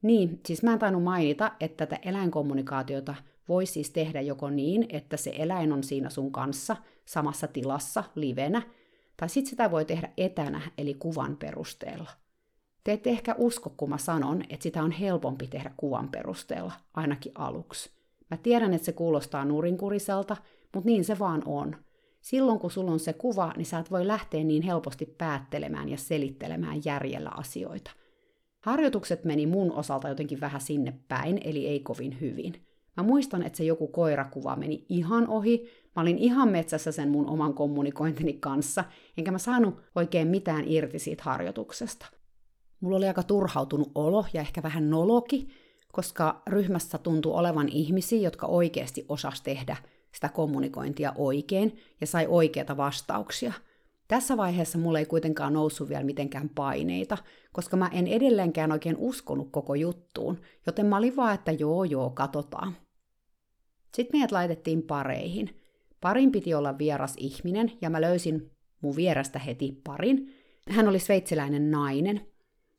Niin, 0.02 0.40
siis 0.46 0.62
mä 0.62 0.72
en 0.72 0.78
tainnut 0.78 1.02
mainita, 1.02 1.52
että 1.60 1.86
tätä 1.86 2.08
eläinkommunikaatiota 2.08 3.14
voi 3.48 3.66
siis 3.66 3.90
tehdä 3.90 4.20
joko 4.20 4.50
niin, 4.50 4.86
että 4.88 5.16
se 5.16 5.32
eläin 5.38 5.72
on 5.72 5.82
siinä 5.84 6.10
sun 6.10 6.32
kanssa 6.32 6.76
samassa 7.04 7.46
tilassa 7.46 8.04
livenä, 8.14 8.62
tai 9.16 9.28
sitten 9.28 9.50
sitä 9.50 9.70
voi 9.70 9.84
tehdä 9.84 10.12
etänä, 10.16 10.60
eli 10.78 10.94
kuvan 10.94 11.36
perusteella. 11.36 12.10
Te 12.84 12.92
ette 12.92 13.10
ehkä 13.10 13.34
usko, 13.38 13.70
kun 13.76 13.90
mä 13.90 13.98
sanon, 13.98 14.42
että 14.50 14.62
sitä 14.62 14.82
on 14.82 14.90
helpompi 14.90 15.46
tehdä 15.46 15.70
kuvan 15.76 16.08
perusteella, 16.08 16.72
ainakin 16.94 17.32
aluksi. 17.34 17.90
Mä 18.30 18.36
tiedän, 18.36 18.74
että 18.74 18.86
se 18.86 18.92
kuulostaa 18.92 19.44
nurinkuriselta, 19.44 20.36
mutta 20.74 20.86
niin 20.86 21.04
se 21.04 21.18
vaan 21.18 21.42
on. 21.46 21.76
Silloin 22.20 22.58
kun 22.58 22.70
sulla 22.70 22.90
on 22.90 23.00
se 23.00 23.12
kuva, 23.12 23.52
niin 23.56 23.66
sä 23.66 23.78
et 23.78 23.90
voi 23.90 24.06
lähteä 24.06 24.44
niin 24.44 24.62
helposti 24.62 25.06
päättelemään 25.06 25.88
ja 25.88 25.96
selittelemään 25.96 26.84
järjellä 26.84 27.30
asioita. 27.36 27.90
Harjoitukset 28.60 29.24
meni 29.24 29.46
mun 29.46 29.72
osalta 29.72 30.08
jotenkin 30.08 30.40
vähän 30.40 30.60
sinne 30.60 30.94
päin, 31.08 31.40
eli 31.44 31.66
ei 31.66 31.80
kovin 31.80 32.20
hyvin. 32.20 32.54
Mä 32.96 33.02
muistan, 33.02 33.42
että 33.42 33.56
se 33.56 33.64
joku 33.64 33.88
koirakuva 33.88 34.56
meni 34.56 34.86
ihan 34.88 35.28
ohi. 35.28 35.68
Mä 35.96 36.02
olin 36.02 36.18
ihan 36.18 36.48
metsässä 36.48 36.92
sen 36.92 37.08
mun 37.08 37.26
oman 37.26 37.54
kommunikointini 37.54 38.32
kanssa, 38.32 38.84
enkä 39.16 39.30
mä 39.30 39.38
saanut 39.38 39.80
oikein 39.94 40.28
mitään 40.28 40.64
irti 40.66 40.98
siitä 40.98 41.22
harjoituksesta. 41.22 42.06
Mulla 42.80 42.96
oli 42.96 43.06
aika 43.06 43.22
turhautunut 43.22 43.90
olo 43.94 44.24
ja 44.32 44.40
ehkä 44.40 44.62
vähän 44.62 44.90
noloki, 44.90 45.48
koska 45.92 46.42
ryhmässä 46.46 46.98
tuntui 46.98 47.32
olevan 47.32 47.68
ihmisiä, 47.68 48.20
jotka 48.20 48.46
oikeasti 48.46 49.04
osas 49.08 49.40
tehdä 49.40 49.76
sitä 50.18 50.28
kommunikointia 50.28 51.12
oikein 51.16 51.78
ja 52.00 52.06
sai 52.06 52.26
oikeita 52.26 52.76
vastauksia. 52.76 53.52
Tässä 54.08 54.36
vaiheessa 54.36 54.78
mulle 54.78 54.98
ei 54.98 55.06
kuitenkaan 55.06 55.52
noussut 55.52 55.88
vielä 55.88 56.04
mitenkään 56.04 56.48
paineita, 56.48 57.18
koska 57.52 57.76
mä 57.76 57.90
en 57.92 58.06
edelleenkään 58.06 58.72
oikein 58.72 58.96
uskonut 58.98 59.48
koko 59.50 59.74
juttuun, 59.74 60.38
joten 60.66 60.86
mä 60.86 60.96
olin 60.96 61.16
vaan, 61.16 61.34
että 61.34 61.52
joo 61.52 61.84
joo, 61.84 62.10
katsotaan. 62.10 62.76
Sitten 63.94 64.18
meidät 64.18 64.32
laitettiin 64.32 64.82
pareihin. 64.82 65.60
Parin 66.00 66.32
piti 66.32 66.54
olla 66.54 66.78
vieras 66.78 67.14
ihminen, 67.16 67.72
ja 67.80 67.90
mä 67.90 68.00
löysin 68.00 68.50
mun 68.80 68.96
vierestä 68.96 69.38
heti 69.38 69.80
parin. 69.84 70.34
Hän 70.70 70.88
oli 70.88 70.98
sveitsiläinen 70.98 71.70
nainen. 71.70 72.20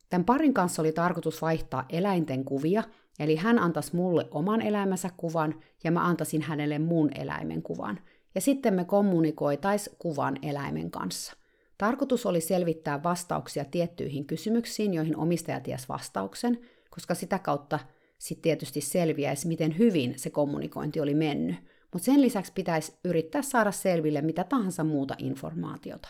Tämän 0.09 0.25
parin 0.25 0.53
kanssa 0.53 0.81
oli 0.81 0.91
tarkoitus 0.91 1.41
vaihtaa 1.41 1.85
eläinten 1.89 2.45
kuvia, 2.45 2.83
eli 3.19 3.35
hän 3.35 3.59
antaisi 3.59 3.95
mulle 3.95 4.27
oman 4.31 4.61
elämänsä 4.61 5.09
kuvan, 5.17 5.55
ja 5.83 5.91
mä 5.91 6.05
antaisin 6.05 6.41
hänelle 6.41 6.79
mun 6.79 7.09
eläimen 7.15 7.61
kuvan– 7.61 7.99
ja 8.35 8.41
sitten 8.41 8.73
me 8.73 8.85
kommunikoitais 8.85 9.89
kuvan 9.99 10.37
eläimen 10.41 10.91
kanssa. 10.91 11.33
Tarkoitus 11.77 12.25
oli 12.25 12.41
selvittää 12.41 13.03
vastauksia 13.03 13.65
tiettyihin 13.65 14.25
kysymyksiin, 14.25 14.93
joihin 14.93 15.17
omistaja 15.17 15.59
ties 15.59 15.89
vastauksen, 15.89 16.59
koska 16.89 17.15
sitä 17.15 17.39
kautta 17.39 17.79
sitten 18.17 18.41
tietysti 18.41 18.81
selviäisi, 18.81 19.47
miten 19.47 19.77
hyvin 19.77 20.13
se 20.19 20.29
kommunikointi 20.29 20.99
oli 20.99 21.13
mennyt. 21.13 21.55
Mutta 21.93 22.05
sen 22.05 22.21
lisäksi 22.21 22.51
pitäisi 22.55 22.93
yrittää 23.03 23.41
saada 23.41 23.71
selville 23.71 24.21
mitä 24.21 24.43
tahansa 24.43 24.83
muuta 24.83 25.15
informaatiota. 25.17 26.09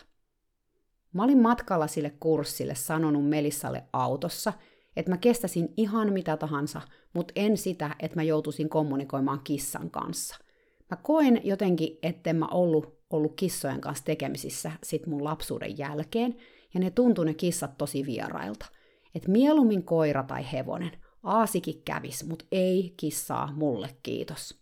Mä 1.12 1.24
olin 1.24 1.42
matkalla 1.42 1.86
sille 1.86 2.10
kurssille 2.20 2.74
sanonut 2.74 3.28
Melissalle 3.28 3.84
autossa, 3.92 4.52
että 4.96 5.10
mä 5.10 5.16
kestäisin 5.16 5.74
ihan 5.76 6.12
mitä 6.12 6.36
tahansa, 6.36 6.80
mutta 7.12 7.32
en 7.36 7.56
sitä, 7.56 7.96
että 8.00 8.16
mä 8.16 8.22
joutuisin 8.22 8.68
kommunikoimaan 8.68 9.40
kissan 9.44 9.90
kanssa– 9.90 10.36
Mä 10.90 10.96
koen 10.96 11.40
jotenkin, 11.44 11.98
etten 12.02 12.36
mä 12.36 12.46
ollut, 12.46 12.98
ollut 13.10 13.32
kissojen 13.36 13.80
kanssa 13.80 14.04
tekemisissä 14.04 14.72
sit 14.82 15.06
mun 15.06 15.24
lapsuuden 15.24 15.78
jälkeen, 15.78 16.36
ja 16.74 16.80
ne 16.80 16.90
tuntui 16.90 17.24
ne 17.24 17.34
kissat 17.34 17.78
tosi 17.78 18.06
vierailta. 18.06 18.66
Et 19.14 19.28
mieluummin 19.28 19.82
koira 19.82 20.22
tai 20.22 20.52
hevonen. 20.52 20.90
Aasikin 21.22 21.82
kävis, 21.84 22.26
mut 22.26 22.46
ei 22.52 22.94
kissaa 22.96 23.52
mulle, 23.56 23.88
kiitos. 24.02 24.60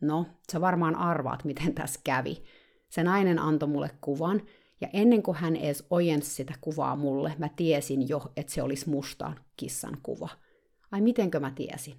No, 0.00 0.26
sä 0.52 0.60
varmaan 0.60 0.96
arvaat, 0.96 1.44
miten 1.44 1.74
tässä 1.74 2.00
kävi. 2.04 2.42
Se 2.88 3.02
nainen 3.02 3.38
antoi 3.38 3.68
mulle 3.68 3.90
kuvan, 4.00 4.42
ja 4.80 4.88
ennen 4.92 5.22
kuin 5.22 5.36
hän 5.36 5.56
edes 5.56 5.86
ojensi 5.90 6.30
sitä 6.30 6.54
kuvaa 6.60 6.96
mulle, 6.96 7.34
mä 7.38 7.48
tiesin 7.56 8.08
jo, 8.08 8.22
että 8.36 8.52
se 8.52 8.62
olisi 8.62 8.90
mustaan 8.90 9.40
kissan 9.56 9.98
kuva. 10.02 10.28
Ai 10.92 11.00
mitenkö 11.00 11.40
mä 11.40 11.50
tiesin? 11.50 11.98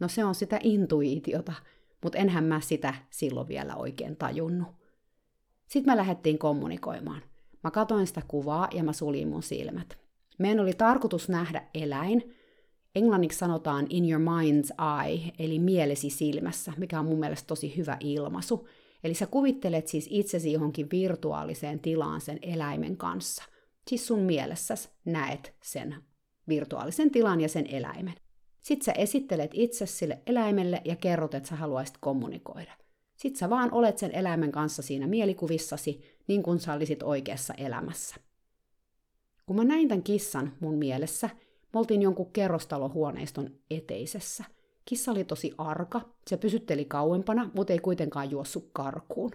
No 0.00 0.08
se 0.08 0.24
on 0.24 0.34
sitä 0.34 0.60
intuitiota, 0.62 1.52
mutta 2.02 2.18
enhän 2.18 2.44
mä 2.44 2.60
sitä 2.60 2.94
silloin 3.10 3.48
vielä 3.48 3.76
oikein 3.76 4.16
tajunnut. 4.16 4.68
Sitten 5.66 5.92
me 5.92 5.96
lähdettiin 5.96 6.38
kommunikoimaan. 6.38 7.22
Mä 7.64 7.70
katoin 7.70 8.06
sitä 8.06 8.22
kuvaa 8.28 8.68
ja 8.74 8.84
mä 8.84 8.92
suljin 8.92 9.28
mun 9.28 9.42
silmät. 9.42 9.98
Meidän 10.38 10.60
oli 10.60 10.72
tarkoitus 10.72 11.28
nähdä 11.28 11.62
eläin, 11.74 12.34
englanniksi 12.94 13.38
sanotaan 13.38 13.86
in 13.90 14.10
your 14.10 14.22
mind's 14.22 14.84
eye, 15.04 15.32
eli 15.38 15.58
mielesi 15.58 16.10
silmässä, 16.10 16.72
mikä 16.76 17.00
on 17.00 17.06
mun 17.06 17.18
mielestä 17.18 17.46
tosi 17.46 17.76
hyvä 17.76 17.96
ilmaisu. 18.00 18.68
Eli 19.06 19.14
sä 19.14 19.26
kuvittelet 19.26 19.88
siis 19.88 20.08
itsesi 20.10 20.52
johonkin 20.52 20.90
virtuaaliseen 20.90 21.80
tilaan 21.80 22.20
sen 22.20 22.38
eläimen 22.42 22.96
kanssa. 22.96 23.44
Siis 23.88 24.06
sun 24.06 24.18
mielessäsi 24.18 24.88
näet 25.04 25.54
sen 25.62 25.96
virtuaalisen 26.48 27.10
tilan 27.10 27.40
ja 27.40 27.48
sen 27.48 27.66
eläimen. 27.66 28.14
Sitten 28.62 28.84
sä 28.84 28.92
esittelet 28.92 29.50
itse 29.54 29.86
sille 29.86 30.22
eläimelle 30.26 30.82
ja 30.84 30.96
kerrot, 30.96 31.34
että 31.34 31.48
sä 31.48 31.56
haluaisit 31.56 31.96
kommunikoida. 32.00 32.72
Sitten 33.16 33.38
sä 33.38 33.50
vaan 33.50 33.72
olet 33.72 33.98
sen 33.98 34.12
eläimen 34.12 34.52
kanssa 34.52 34.82
siinä 34.82 35.06
mielikuvissasi, 35.06 36.18
niin 36.28 36.42
kuin 36.42 36.58
sä 36.58 36.72
olisit 36.72 37.02
oikeassa 37.02 37.54
elämässä. 37.54 38.16
Kun 39.46 39.56
mä 39.56 39.64
näin 39.64 39.88
tämän 39.88 40.02
kissan 40.02 40.52
mun 40.60 40.78
mielessä, 40.78 41.30
me 41.72 41.78
oltiin 41.78 42.02
jonkun 42.02 42.32
kerrostalohuoneiston 42.32 43.50
eteisessä. 43.70 44.44
Kissa 44.86 45.10
oli 45.12 45.24
tosi 45.24 45.52
arka, 45.58 46.00
se 46.26 46.36
pysytteli 46.36 46.84
kauempana, 46.84 47.50
mutta 47.54 47.72
ei 47.72 47.78
kuitenkaan 47.78 48.30
juossut 48.30 48.70
karkuun. 48.72 49.30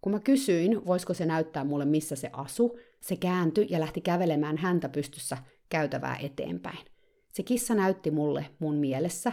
Kun 0.00 0.12
mä 0.12 0.20
kysyin, 0.20 0.86
voisiko 0.86 1.14
se 1.14 1.26
näyttää 1.26 1.64
mulle, 1.64 1.84
missä 1.84 2.16
se 2.16 2.30
asu, 2.32 2.78
se 3.00 3.16
kääntyi 3.16 3.66
ja 3.70 3.80
lähti 3.80 4.00
kävelemään 4.00 4.56
häntä 4.56 4.88
pystyssä 4.88 5.38
käytävää 5.68 6.16
eteenpäin. 6.16 6.78
Se 7.32 7.42
kissa 7.42 7.74
näytti 7.74 8.10
mulle 8.10 8.46
mun 8.58 8.74
mielessä 8.74 9.32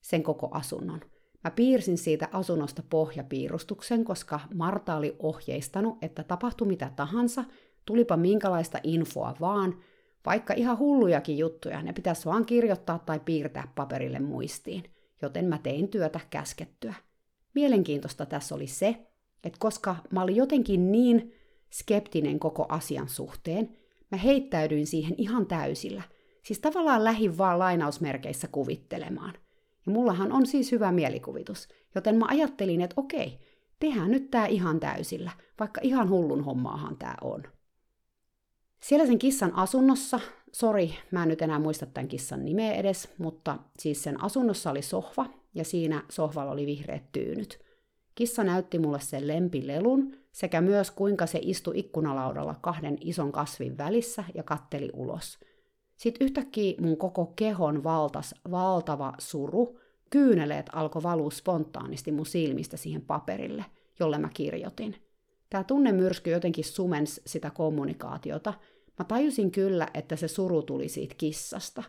sen 0.00 0.22
koko 0.22 0.48
asunnon. 0.50 1.00
Mä 1.44 1.50
piirsin 1.50 1.98
siitä 1.98 2.28
asunnosta 2.32 2.82
pohjapiirustuksen, 2.90 4.04
koska 4.04 4.40
Marta 4.54 4.96
oli 4.96 5.16
ohjeistanut, 5.18 5.98
että 6.02 6.22
tapahtui 6.22 6.68
mitä 6.68 6.92
tahansa, 6.96 7.44
tulipa 7.84 8.16
minkälaista 8.16 8.78
infoa 8.82 9.34
vaan, 9.40 9.74
vaikka 10.26 10.54
ihan 10.54 10.78
hullujakin 10.78 11.38
juttuja, 11.38 11.82
ne 11.82 11.92
pitäisi 11.92 12.24
vaan 12.24 12.46
kirjoittaa 12.46 12.98
tai 12.98 13.20
piirtää 13.20 13.68
paperille 13.74 14.18
muistiin, 14.18 14.82
joten 15.22 15.44
mä 15.44 15.58
tein 15.58 15.88
työtä 15.88 16.20
käskettyä. 16.30 16.94
Mielenkiintoista 17.54 18.26
tässä 18.26 18.54
oli 18.54 18.66
se, 18.66 19.06
että 19.44 19.58
koska 19.58 19.96
mä 20.10 20.22
olin 20.22 20.36
jotenkin 20.36 20.92
niin 20.92 21.34
skeptinen 21.70 22.38
koko 22.38 22.66
asian 22.68 23.08
suhteen, 23.08 23.76
mä 24.10 24.18
heittäydyin 24.18 24.86
siihen 24.86 25.14
ihan 25.18 25.46
täysillä– 25.46 26.02
Siis 26.42 26.58
tavallaan 26.58 27.04
lähin 27.04 27.38
vaan 27.38 27.58
lainausmerkeissä 27.58 28.48
kuvittelemaan. 28.48 29.34
Ja 29.86 29.92
mullahan 29.92 30.32
on 30.32 30.46
siis 30.46 30.72
hyvä 30.72 30.92
mielikuvitus, 30.92 31.68
joten 31.94 32.16
mä 32.16 32.26
ajattelin, 32.28 32.80
että 32.80 32.94
okei, 32.96 33.38
tehdään 33.80 34.10
nyt 34.10 34.30
tää 34.30 34.46
ihan 34.46 34.80
täysillä, 34.80 35.30
vaikka 35.60 35.80
ihan 35.84 36.08
hullun 36.08 36.44
hommaahan 36.44 36.96
tää 36.96 37.14
on. 37.20 37.42
Siellä 38.82 39.06
sen 39.06 39.18
kissan 39.18 39.54
asunnossa, 39.54 40.20
sori, 40.52 40.94
mä 41.10 41.22
en 41.22 41.28
nyt 41.28 41.42
enää 41.42 41.58
muista 41.58 41.86
tämän 41.86 42.08
kissan 42.08 42.44
nimeä 42.44 42.72
edes, 42.72 43.08
mutta 43.18 43.58
siis 43.78 44.02
sen 44.02 44.22
asunnossa 44.22 44.70
oli 44.70 44.82
sohva, 44.82 45.26
ja 45.54 45.64
siinä 45.64 46.02
sohvalla 46.08 46.52
oli 46.52 46.66
vihreät 46.66 47.12
tyynyt. 47.12 47.60
Kissa 48.14 48.44
näytti 48.44 48.78
mulle 48.78 49.00
sen 49.00 49.28
lempilelun, 49.28 50.16
sekä 50.32 50.60
myös 50.60 50.90
kuinka 50.90 51.26
se 51.26 51.38
istui 51.42 51.78
ikkunalaudalla 51.78 52.54
kahden 52.60 52.98
ison 53.00 53.32
kasvin 53.32 53.78
välissä 53.78 54.24
ja 54.34 54.42
katteli 54.42 54.90
ulos– 54.94 55.38
sitten 56.02 56.24
yhtäkkiä 56.24 56.74
mun 56.80 56.96
koko 56.96 57.32
kehon 57.36 57.84
valtas 57.84 58.34
valtava 58.50 59.12
suru, 59.18 59.78
kyyneleet 60.10 60.66
alkoi 60.72 61.02
valua 61.02 61.30
spontaanisti 61.30 62.12
mun 62.12 62.26
silmistä 62.26 62.76
siihen 62.76 63.02
paperille, 63.02 63.64
jolle 64.00 64.18
mä 64.18 64.28
kirjoitin. 64.34 64.96
Tämä 65.50 65.64
tunnemyrsky 65.64 66.30
jotenkin 66.30 66.64
sumens 66.64 67.20
sitä 67.26 67.50
kommunikaatiota. 67.50 68.54
Mä 68.98 69.04
tajusin 69.04 69.50
kyllä, 69.50 69.88
että 69.94 70.16
se 70.16 70.28
suru 70.28 70.62
tuli 70.62 70.88
siitä 70.88 71.14
kissasta. 71.18 71.82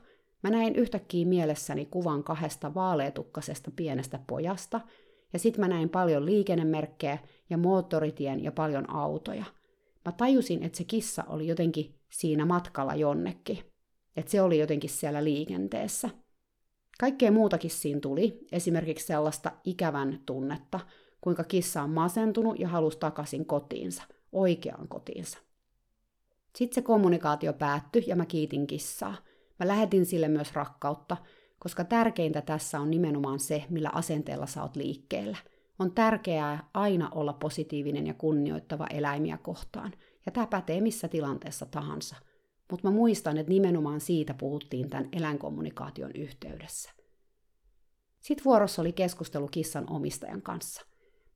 Mä 0.44 0.50
näin 0.50 0.76
yhtäkkiä 0.76 1.26
mielessäni 1.26 1.86
kuvan 1.86 2.24
kahdesta 2.24 2.74
vaaleetukkasesta 2.74 3.72
pienestä 3.76 4.20
pojasta, 4.28 4.82
ja 5.34 5.40
sitten 5.40 5.62
mä 5.62 5.68
näin 5.68 5.90
paljon 5.90 6.26
liikennemerkkejä 6.26 7.18
ja 7.50 7.58
moottoritien 7.58 8.44
ja 8.44 8.52
paljon 8.52 8.90
autoja. 8.90 9.46
Mä 10.06 10.12
tajusin, 10.12 10.64
että 10.64 10.78
se 10.78 10.84
kissa 10.84 11.24
oli 11.28 11.48
jotenkin 11.48 11.96
siinä 12.12 12.46
matkalla 12.46 12.96
jonnekin. 12.96 13.60
Että 14.16 14.32
se 14.32 14.42
oli 14.42 14.60
jotenkin 14.60 14.90
siellä 14.90 15.24
liikenteessä. 15.24 16.10
Kaikkea 17.00 17.32
muutakin 17.32 17.72
siinä 17.72 18.00
tuli, 18.00 18.40
esimerkiksi 18.52 19.08
sellaista 19.08 19.52
ikävän 19.64 20.22
tunnetta, 20.26 20.80
kuinka 21.22 21.44
kissa 21.44 21.82
on 21.82 21.90
masentunut 21.90 22.60
ja 22.60 22.68
halusi 22.68 23.00
takaisin 23.00 23.46
kotiinsa, 23.46 24.04
oikeaan 24.32 24.88
kotiinsa. 24.88 25.40
Sitten 26.56 26.76
se 26.76 26.82
kommunikaatio 26.82 27.54
päättyi 27.54 28.04
ja 28.08 28.16
mä 28.16 28.26
kiitin 28.26 28.68
kissaa. 28.68 29.16
Mä 29.60 29.68
lähetin 29.68 30.06
sille 30.06 30.28
myös 30.28 30.54
rakkautta, 30.54 31.18
koska 31.60 31.84
tärkeintä 31.84 32.42
tässä 32.42 32.80
on 32.80 32.92
nimenomaan 32.92 33.40
se, 33.40 33.66
millä 33.70 33.90
asenteella 33.94 34.46
sä 34.46 34.62
oot 34.62 34.76
liikkeellä. 34.76 35.38
On 35.80 35.92
tärkeää 35.92 36.70
aina 36.74 37.10
olla 37.10 37.34
positiivinen 37.34 38.08
ja 38.08 38.14
kunnioittava 38.14 38.88
eläimiä 38.90 39.38
kohtaan, 39.38 39.94
ja 40.26 40.32
tämä 40.32 40.48
pätee 40.48 40.82
missä 40.82 41.08
tilanteessa 41.08 41.66
tahansa– 41.66 42.16
mutta 42.72 42.88
mä 42.88 42.96
muistan, 42.96 43.38
että 43.38 43.50
nimenomaan 43.50 44.00
siitä 44.00 44.34
puhuttiin 44.34 44.90
tämän 44.90 45.10
eläinkommunikaation 45.12 46.12
yhteydessä. 46.16 46.92
Sitten 48.20 48.46
vuorossa 48.46 48.82
oli 48.82 48.94
keskustelu 48.94 49.48
kissan 49.48 49.90
omistajan 49.90 50.42
kanssa. 50.42 50.86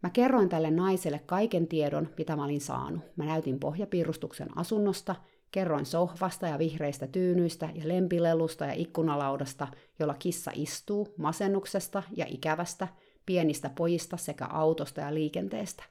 Mä 0.04 0.10
kerroin 0.10 0.50
tälle 0.50 0.72
naiselle 0.72 1.20
kaiken 1.26 1.68
tiedon, 1.68 2.10
mitä 2.18 2.36
mä 2.36 2.44
olin 2.44 2.62
saanut. 2.62 3.02
Mä 3.16 3.26
näytin 3.26 3.60
pohjapiirustuksen 3.60 4.58
asunnosta, 4.58 5.16
kerroin 5.52 5.86
sohvasta 5.86 6.48
ja 6.48 6.60
vihreistä 6.60 7.08
tyynyistä 7.08 7.70
ja 7.74 7.88
lempilelusta 7.88 8.66
ja 8.66 8.74
ikkunalaudasta, 8.74 9.68
jolla 10.00 10.14
kissa 10.20 10.52
istuu, 10.56 11.14
masennuksesta 11.18 12.04
ja 12.16 12.26
ikävästä, 12.30 12.88
pienistä 13.26 13.70
pojista 13.70 14.18
sekä 14.18 14.46
autosta 14.46 15.02
ja 15.02 15.14
liikenteestä. 15.14 15.84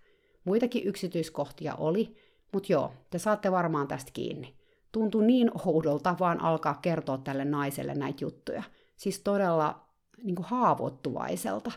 Muitakin 0.44 0.84
yksityiskohtia 0.84 1.74
oli, 1.74 2.16
mutta 2.52 2.72
joo, 2.72 2.92
te 3.10 3.18
saatte 3.18 3.52
varmaan 3.52 3.88
tästä 3.88 4.10
kiinni 4.14 4.56
tuntui 4.96 5.26
niin 5.26 5.50
oudolta 5.66 6.16
vaan 6.20 6.40
alkaa 6.40 6.78
kertoa 6.82 7.18
tälle 7.18 7.44
naiselle 7.44 7.94
näitä 7.94 8.24
juttuja. 8.24 8.62
Siis 8.96 9.20
todella 9.20 9.80
niin 10.22 10.36
haavoittuvaiselta. 10.40 11.72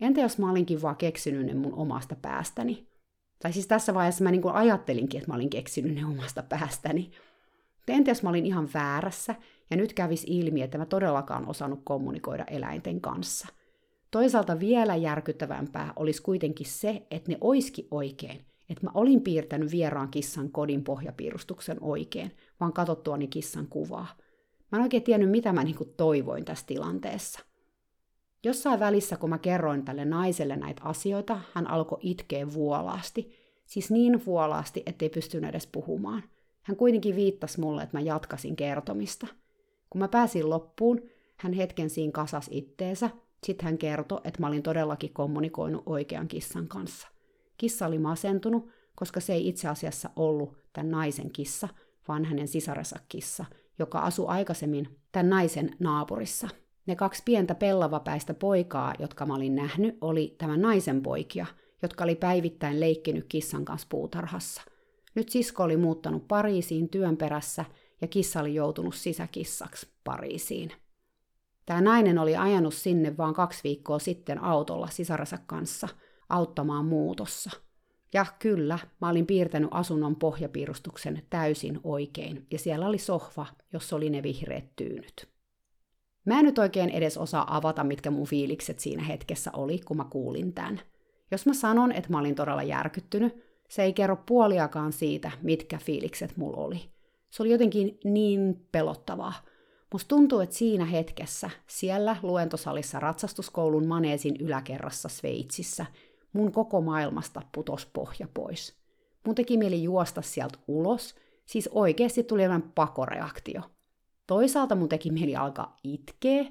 Entä 0.00 0.20
jos 0.20 0.38
mä 0.38 0.50
olinkin 0.50 0.82
vaan 0.82 0.96
keksinyt 0.96 1.46
ne 1.46 1.54
mun 1.54 1.74
omasta 1.74 2.16
päästäni? 2.22 2.88
Tai 3.42 3.52
siis 3.52 3.66
tässä 3.66 3.94
vaiheessa 3.94 4.24
mä 4.24 4.30
niin 4.30 4.42
ajattelinkin, 4.52 5.18
että 5.18 5.30
mä 5.30 5.36
olin 5.36 5.50
keksinyt 5.50 5.94
ne 5.94 6.06
omasta 6.06 6.42
päästäni. 6.42 7.10
Entä 7.88 8.12
mä 8.22 8.28
olin 8.28 8.46
ihan 8.46 8.68
väärässä, 8.74 9.34
ja 9.70 9.76
nyt 9.76 9.92
kävisi 9.92 10.26
ilmi, 10.38 10.62
että 10.62 10.78
mä 10.78 10.86
todellakaan 10.86 11.48
osannut 11.48 11.80
kommunikoida 11.84 12.44
eläinten 12.44 13.00
kanssa. 13.00 13.48
Toisaalta 14.10 14.60
vielä 14.60 14.96
järkyttävämpää 14.96 15.92
olisi 15.96 16.22
kuitenkin 16.22 16.66
se, 16.66 17.06
että 17.10 17.32
ne 17.32 17.38
oiski 17.40 17.88
oikein, 17.90 18.44
että 18.68 18.86
mä 18.86 18.90
olin 18.94 19.20
piirtänyt 19.20 19.72
vieraan 19.72 20.08
kissan 20.08 20.50
kodin 20.50 20.84
pohjapiirustuksen 20.84 21.76
oikein, 21.80 22.32
vaan 22.60 22.72
katsottuani 22.72 23.26
kissan 23.26 23.66
kuvaa. 23.66 24.16
Mä 24.72 24.78
en 24.78 24.82
oikein 24.82 25.02
tiennyt, 25.02 25.30
mitä 25.30 25.52
mä 25.52 25.64
niin 25.64 25.76
toivoin 25.96 26.44
tässä 26.44 26.66
tilanteessa. 26.66 27.40
Jossain 28.44 28.80
välissä, 28.80 29.16
kun 29.16 29.30
mä 29.30 29.38
kerroin 29.38 29.84
tälle 29.84 30.04
naiselle 30.04 30.56
näitä 30.56 30.82
asioita, 30.84 31.40
hän 31.52 31.70
alkoi 31.70 31.98
itkeä 32.02 32.52
vuolaasti. 32.52 33.44
Siis 33.66 33.90
niin 33.90 34.26
vuolaasti, 34.26 34.82
ettei 34.86 35.08
pystynyt 35.08 35.50
edes 35.50 35.66
puhumaan. 35.66 36.22
Hän 36.62 36.76
kuitenkin 36.76 37.16
viittasi 37.16 37.60
mulle, 37.60 37.82
että 37.82 37.96
mä 37.96 38.00
jatkasin 38.00 38.56
kertomista. 38.56 39.26
Kun 39.90 39.98
mä 39.98 40.08
pääsin 40.08 40.50
loppuun, 40.50 41.02
hän 41.36 41.52
hetken 41.52 41.90
siinä 41.90 42.12
kasas 42.12 42.48
itteensä, 42.50 43.10
sitten 43.44 43.64
hän 43.64 43.78
kertoi, 43.78 44.20
että 44.24 44.40
mä 44.40 44.46
olin 44.46 44.62
todellakin 44.62 45.12
kommunikoinut 45.12 45.82
oikean 45.86 46.28
kissan 46.28 46.68
kanssa. 46.68 47.08
Kissa 47.58 47.86
oli 47.86 47.98
masentunut, 47.98 48.68
koska 48.94 49.20
se 49.20 49.32
ei 49.32 49.48
itse 49.48 49.68
asiassa 49.68 50.10
ollut 50.16 50.56
tämän 50.72 50.90
naisen 50.90 51.30
kissa, 51.30 51.68
vaan 52.08 52.24
hänen 52.24 52.48
sisarensa 52.48 52.98
kissa, 53.08 53.44
joka 53.78 53.98
asui 53.98 54.26
aikaisemmin 54.28 54.88
tämän 55.12 55.30
naisen 55.30 55.70
naapurissa. 55.78 56.48
Ne 56.86 56.96
kaksi 56.96 57.22
pientä 57.24 57.54
pellavapäistä 57.54 58.34
poikaa, 58.34 58.94
jotka 58.98 59.26
mä 59.26 59.34
olin 59.34 59.54
nähnyt, 59.54 59.98
oli 60.00 60.34
tämän 60.38 60.60
naisen 60.60 61.02
poikia, 61.02 61.46
jotka 61.82 62.04
oli 62.04 62.14
päivittäin 62.14 62.80
leikkinyt 62.80 63.24
kissan 63.28 63.64
kanssa 63.64 63.86
puutarhassa. 63.90 64.62
Nyt 65.14 65.28
sisko 65.28 65.62
oli 65.62 65.76
muuttanut 65.76 66.28
Pariisiin 66.28 66.88
työn 66.88 67.16
perässä 67.16 67.64
ja 68.00 68.08
kissa 68.08 68.40
oli 68.40 68.54
joutunut 68.54 68.94
sisäkissaksi 68.94 69.88
Pariisiin. 70.04 70.72
Tämä 71.66 71.80
nainen 71.80 72.18
oli 72.18 72.36
ajanut 72.36 72.74
sinne 72.74 73.16
vain 73.16 73.34
kaksi 73.34 73.60
viikkoa 73.64 73.98
sitten 73.98 74.42
autolla 74.42 74.88
sisarensa 74.88 75.38
kanssa 75.46 75.88
auttamaan 76.28 76.84
muutossa. 76.84 77.50
Ja 78.12 78.26
kyllä, 78.38 78.78
mä 79.00 79.08
olin 79.08 79.26
piirtänyt 79.26 79.68
asunnon 79.72 80.16
pohjapiirustuksen 80.16 81.22
täysin 81.30 81.80
oikein, 81.84 82.46
ja 82.50 82.58
siellä 82.58 82.86
oli 82.86 82.98
sohva, 82.98 83.46
jossa 83.72 83.96
oli 83.96 84.10
ne 84.10 84.22
vihreät 84.22 84.76
tyynyt. 84.76 85.33
Mä 86.24 86.38
en 86.38 86.44
nyt 86.44 86.58
oikein 86.58 86.90
edes 86.90 87.18
osaa 87.18 87.56
avata, 87.56 87.84
mitkä 87.84 88.10
mun 88.10 88.26
fiilikset 88.26 88.80
siinä 88.80 89.02
hetkessä 89.02 89.50
oli, 89.52 89.78
kun 89.78 89.96
mä 89.96 90.04
kuulin 90.10 90.52
tämän. 90.52 90.80
Jos 91.30 91.46
mä 91.46 91.54
sanon, 91.54 91.92
että 91.92 92.10
mä 92.10 92.18
olin 92.18 92.34
todella 92.34 92.62
järkyttynyt, 92.62 93.44
se 93.68 93.82
ei 93.82 93.92
kerro 93.92 94.16
puoliakaan 94.16 94.92
siitä, 94.92 95.30
mitkä 95.42 95.78
fiilikset 95.78 96.36
mulla 96.36 96.56
oli. 96.56 96.80
Se 97.30 97.42
oli 97.42 97.50
jotenkin 97.50 97.98
niin 98.04 98.66
pelottavaa. 98.72 99.32
Musta 99.92 100.08
tuntuu, 100.08 100.40
että 100.40 100.56
siinä 100.56 100.84
hetkessä, 100.84 101.50
siellä 101.66 102.16
luentosalissa 102.22 103.00
ratsastuskoulun 103.00 103.86
maneesin 103.86 104.36
yläkerrassa 104.40 105.08
Sveitsissä, 105.08 105.86
mun 106.32 106.52
koko 106.52 106.80
maailmasta 106.80 107.42
putos 107.54 107.86
pohja 107.86 108.28
pois. 108.34 108.74
Mun 109.26 109.34
teki 109.34 109.56
mieli 109.56 109.82
juosta 109.82 110.22
sieltä 110.22 110.58
ulos, 110.68 111.14
siis 111.46 111.68
oikeasti 111.72 112.22
tuli 112.22 112.42
aivan 112.42 112.72
pakoreaktio– 112.74 113.62
Toisaalta 114.26 114.74
mun 114.74 114.88
teki 114.88 115.10
mieli 115.10 115.36
alkaa 115.36 115.76
itkeä. 115.84 116.44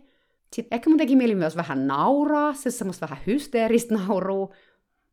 Sitten 0.53 0.75
ehkä 0.75 0.89
mun 0.89 0.97
teki 0.97 1.15
mieli 1.15 1.35
myös 1.35 1.55
vähän 1.55 1.87
nauraa, 1.87 2.53
se 2.53 2.71
semmoista 2.71 3.07
vähän 3.09 3.23
hysteeristä 3.27 3.95
nauruu. 4.07 4.53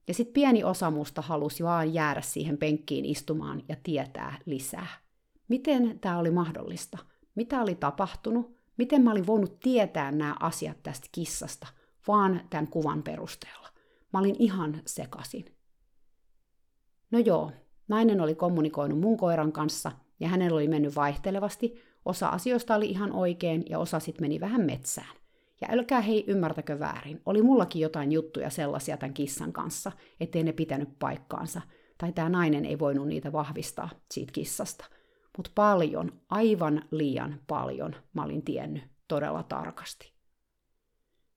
Ja 0.09 0.15
sitten 0.15 0.33
pieni 0.33 0.65
osa 0.65 0.91
musta 0.91 1.23
halusi 1.23 1.65
vaan 1.65 1.95
jäädä 1.95 2.21
siihen 2.21 2.59
penkkiin 2.59 3.05
istumaan 3.05 3.63
ja 3.69 3.77
tietää 3.83 4.39
lisää. 4.47 4.87
Miten 5.49 5.99
tämä 6.01 6.19
oli 6.19 6.31
mahdollista? 6.31 6.99
Mitä 7.35 7.63
oli 7.63 7.75
tapahtunut? 7.75 8.57
Miten 8.77 9.03
mä 9.03 9.11
olin 9.11 9.27
voinut 9.27 9.61
tietää 9.61 10.13
nämä 10.13 10.37
asiat 10.41 10.83
tästä 10.83 11.09
kissasta, 11.13 11.67
vaan 12.09 12.41
tämän 12.51 12.69
kuvan 12.69 13.03
perusteella? 13.03 13.69
Mä 14.13 14.19
olin 14.19 14.37
ihan 14.39 14.83
sekasin. 14.87 15.45
No 17.11 17.19
joo, 17.19 17.53
nainen 17.89 18.21
oli 18.21 18.35
kommunikoinut 18.35 19.01
mun 19.01 19.17
koiran 19.17 19.53
kanssa 19.53 19.93
ja 20.21 20.29
hänellä 20.29 20.57
oli 20.57 20.69
mennyt 20.69 20.97
vaihtelevasti, 20.97 21.83
Osa 22.05 22.29
asioista 22.29 22.75
oli 22.75 22.91
ihan 22.91 23.13
oikein 23.13 23.65
ja 23.69 23.79
osa 23.79 24.01
sitten 24.01 24.25
meni 24.25 24.41
vähän 24.41 24.61
metsään. 24.61 25.17
Ja 25.61 25.69
älkää 25.71 26.01
hei 26.01 26.25
ymmärtäkö 26.27 26.79
väärin, 26.79 27.23
oli 27.27 27.43
mullakin 27.43 27.83
jotain 27.83 28.13
juttuja 28.13 28.51
sellaisia 28.51 28.97
tämän 28.97 29.15
kissan 29.15 29.53
kanssa, 29.53 29.93
ettei 30.21 30.43
ne 30.43 30.53
pitänyt 30.53 30.99
paikkaansa, 30.99 31.61
tai 31.99 32.13
tämä 32.13 32.29
nainen 32.29 32.65
ei 32.65 32.79
voinut 32.79 33.09
niitä 33.09 33.33
vahvistaa 33.33 33.91
siitä 34.11 34.33
kissasta. 34.33 34.85
Mutta 35.37 35.51
paljon, 35.55 36.13
aivan 36.29 36.85
liian 36.91 37.41
paljon 37.47 37.97
mä 38.13 38.23
olin 38.25 38.43
tiennyt 38.43 38.83
todella 39.09 39.43
tarkasti. 39.43 40.13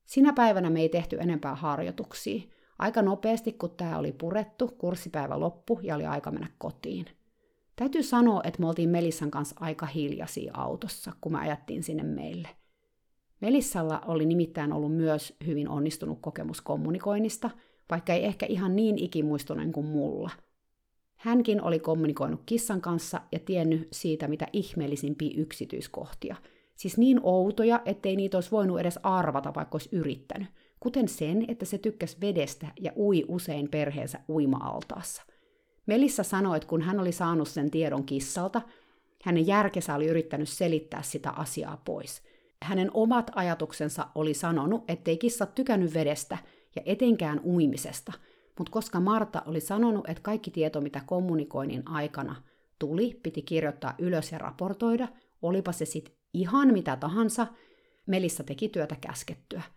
Sinä 0.05 0.33
päivänä 0.33 0.69
me 0.69 0.81
ei 0.81 0.89
tehty 0.89 1.17
enempää 1.19 1.55
harjoituksia. 1.55 2.41
Aika 2.79 3.01
nopeasti, 3.01 3.53
kun 3.53 3.75
tämä 3.77 3.97
oli 3.97 4.11
purettu, 4.11 4.67
kurssipäivä 4.67 5.39
loppu 5.39 5.79
ja 5.81 5.95
oli 5.95 6.05
aika 6.05 6.31
mennä 6.31 6.47
kotiin– 6.57 7.05
Täytyy 7.75 8.03
sanoa, 8.03 8.41
että 8.43 8.59
me 8.59 8.67
oltiin 8.67 8.89
Melissan 8.89 9.31
kanssa 9.31 9.55
aika 9.59 9.85
hiljaisia 9.85 10.51
autossa, 10.55 11.11
kun 11.21 11.31
me 11.31 11.39
ajattiin 11.39 11.83
sinne 11.83 12.03
meille. 12.03 12.49
Melissalla 13.41 14.01
oli 14.07 14.25
nimittäin 14.25 14.73
ollut 14.73 14.95
myös 14.95 15.35
hyvin 15.45 15.69
onnistunut 15.69 16.17
kokemus 16.21 16.61
kommunikoinnista, 16.61 17.49
vaikka 17.89 18.13
ei 18.13 18.25
ehkä 18.25 18.45
ihan 18.45 18.75
niin 18.75 18.97
ikimuistoinen 18.97 19.71
kuin 19.71 19.85
mulla. 19.85 20.31
Hänkin 21.15 21.61
oli 21.61 21.79
kommunikoinut 21.79 22.41
kissan 22.45 22.81
kanssa 22.81 23.21
ja 23.31 23.39
tiennyt 23.39 23.87
siitä 23.91 24.27
mitä 24.27 24.47
ihmeellisimpiä 24.53 25.31
yksityiskohtia. 25.37 26.35
Siis 26.75 26.97
niin 26.97 27.19
outoja, 27.23 27.81
ettei 27.85 28.15
niitä 28.15 28.37
olisi 28.37 28.51
voinut 28.51 28.79
edes 28.79 28.99
arvata, 29.03 29.53
vaikka 29.55 29.75
olisi 29.75 29.89
yrittänyt. 29.91 30.47
Kuten 30.79 31.07
sen, 31.07 31.45
että 31.47 31.65
se 31.65 31.77
tykkäsi 31.77 32.17
vedestä 32.21 32.67
ja 32.79 32.91
ui 32.97 33.25
usein 33.27 33.69
perheensä 33.69 34.19
uima-altaassa. 34.29 35.23
Melissa 35.85 36.23
sanoi, 36.23 36.57
että 36.57 36.69
kun 36.69 36.81
hän 36.81 36.99
oli 36.99 37.11
saanut 37.11 37.47
sen 37.47 37.71
tiedon 37.71 38.03
kissalta, 38.03 38.61
hänen 39.23 39.47
järkensä 39.47 39.95
oli 39.95 40.07
yrittänyt 40.07 40.49
selittää 40.49 41.01
sitä 41.01 41.29
asiaa 41.29 41.81
pois. 41.85 42.21
Hänen 42.61 42.91
omat 42.93 43.31
ajatuksensa 43.35 44.07
oli 44.15 44.33
sanonut, 44.33 44.83
ettei 44.87 45.17
kissa 45.17 45.45
tykännyt 45.45 45.93
vedestä 45.93 46.37
ja 46.75 46.81
etenkään 46.85 47.41
uimisesta, 47.45 48.13
mutta 48.57 48.71
koska 48.71 48.99
Marta 48.99 49.41
oli 49.45 49.59
sanonut, 49.59 50.09
että 50.09 50.23
kaikki 50.23 50.51
tieto, 50.51 50.81
mitä 50.81 51.01
kommunikoinnin 51.05 51.87
aikana 51.87 52.35
tuli, 52.79 53.19
piti 53.23 53.41
kirjoittaa 53.41 53.95
ylös 53.99 54.31
ja 54.31 54.37
raportoida, 54.37 55.07
olipa 55.41 55.71
se 55.71 55.85
sitten 55.85 56.15
ihan 56.33 56.73
mitä 56.73 56.95
tahansa, 56.95 57.47
Melissa 58.05 58.43
teki 58.43 58.69
työtä 58.69 58.95
käskettyä– 59.01 59.61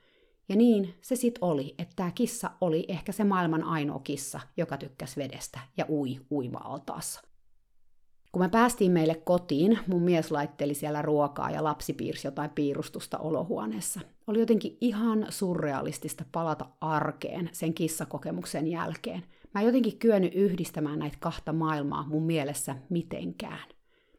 ja 0.49 0.57
niin 0.57 0.95
se 1.01 1.17
sitten 1.17 1.45
oli, 1.45 1.75
että 1.79 1.93
tämä 1.97 2.11
kissa 2.11 2.51
oli 2.61 2.85
ehkä 2.89 3.13
se 3.13 3.25
maailman 3.25 3.65
ainoa 3.65 4.01
kissa, 4.05 4.41
joka 4.57 4.77
tykkäsi 4.77 5.21
vedestä 5.21 5.61
ja 5.77 5.87
ui 5.89 6.21
uima-altaassa. 6.31 7.21
Kun 8.33 8.43
me 8.43 8.49
päästiin 8.49 8.93
meille 8.93 9.15
kotiin, 9.15 9.79
mun 9.87 10.03
mies 10.03 10.31
laitteli 10.31 10.75
siellä 10.75 11.03
ruokaa 11.03 11.51
ja 11.51 11.65
lapsi 11.65 11.93
piirsi 11.93 12.27
jotain 12.27 12.51
piirustusta 12.51 13.19
olohuoneessa. 13.19 14.01
Oli 14.27 14.41
jotenkin 14.41 14.79
ihan 14.81 15.27
surrealistista 15.29 16.25
palata 16.33 16.67
arkeen 16.81 17.51
sen 17.53 17.75
kissakokemuksen 17.75 18.67
jälkeen. 18.67 19.23
Mä 19.55 19.61
en 19.61 19.67
jotenkin 19.67 19.99
kyennyt 19.99 20.35
yhdistämään 20.35 20.99
näitä 20.99 21.17
kahta 21.21 21.53
maailmaa 21.53 22.07
mun 22.09 22.23
mielessä 22.23 22.77
mitenkään. 22.91 23.69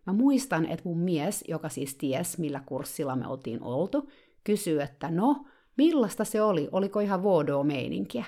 Mä 0.06 0.14
muistan, 0.14 0.66
että 0.66 0.90
mun 0.90 1.00
mies, 1.00 1.44
joka 1.48 1.70
siis 1.70 1.96
ties 1.96 2.38
millä 2.38 2.62
kurssilla 2.66 3.16
me 3.16 3.28
oltiin 3.28 3.64
oltu, 3.64 4.10
kysyi, 4.44 4.82
että 4.82 5.12
no, 5.12 5.46
Millaista 5.78 6.26
se 6.26 6.42
oli? 6.42 6.70
Oliko 6.72 7.00
ihan 7.00 7.24
voodoo-meininkiä? 7.24 8.26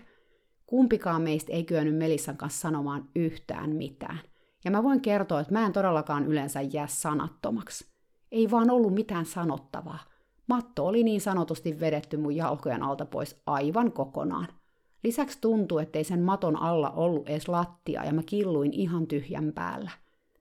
Kumpikaan 0.66 1.22
meistä 1.22 1.54
ei 1.54 1.64
kyennyt 1.64 1.96
Melissan 1.96 2.38
kanssa 2.38 2.60
sanomaan 2.60 3.10
yhtään 3.16 3.76
mitään. 3.76 4.20
Ja 4.66 4.72
mä 4.72 4.84
voin 4.84 5.02
kertoa, 5.02 5.40
että 5.40 5.54
mä 5.54 5.66
en 5.66 5.74
todellakaan 5.74 6.26
yleensä 6.26 6.62
jää 6.62 6.88
sanattomaksi. 6.88 7.86
Ei 8.32 8.52
vaan 8.52 8.70
ollut 8.70 8.94
mitään 8.94 9.26
sanottavaa. 9.26 10.00
Matto 10.48 10.88
oli 10.88 11.04
niin 11.04 11.22
sanotusti 11.22 11.80
vedetty 11.80 12.18
mun 12.18 12.36
jalkojen 12.36 12.84
alta 12.84 13.06
pois 13.06 13.42
aivan 13.46 13.92
kokonaan. 13.92 14.48
Lisäksi 15.04 15.38
tuntui, 15.42 15.84
ettei 15.84 16.04
sen 16.04 16.22
maton 16.22 16.62
alla 16.62 16.90
ollut 16.90 17.30
edes 17.30 17.48
lattia 17.48 18.06
ja 18.06 18.14
mä 18.14 18.24
killuin 18.26 18.74
ihan 18.74 19.08
tyhjän 19.08 19.52
päällä. 19.56 19.92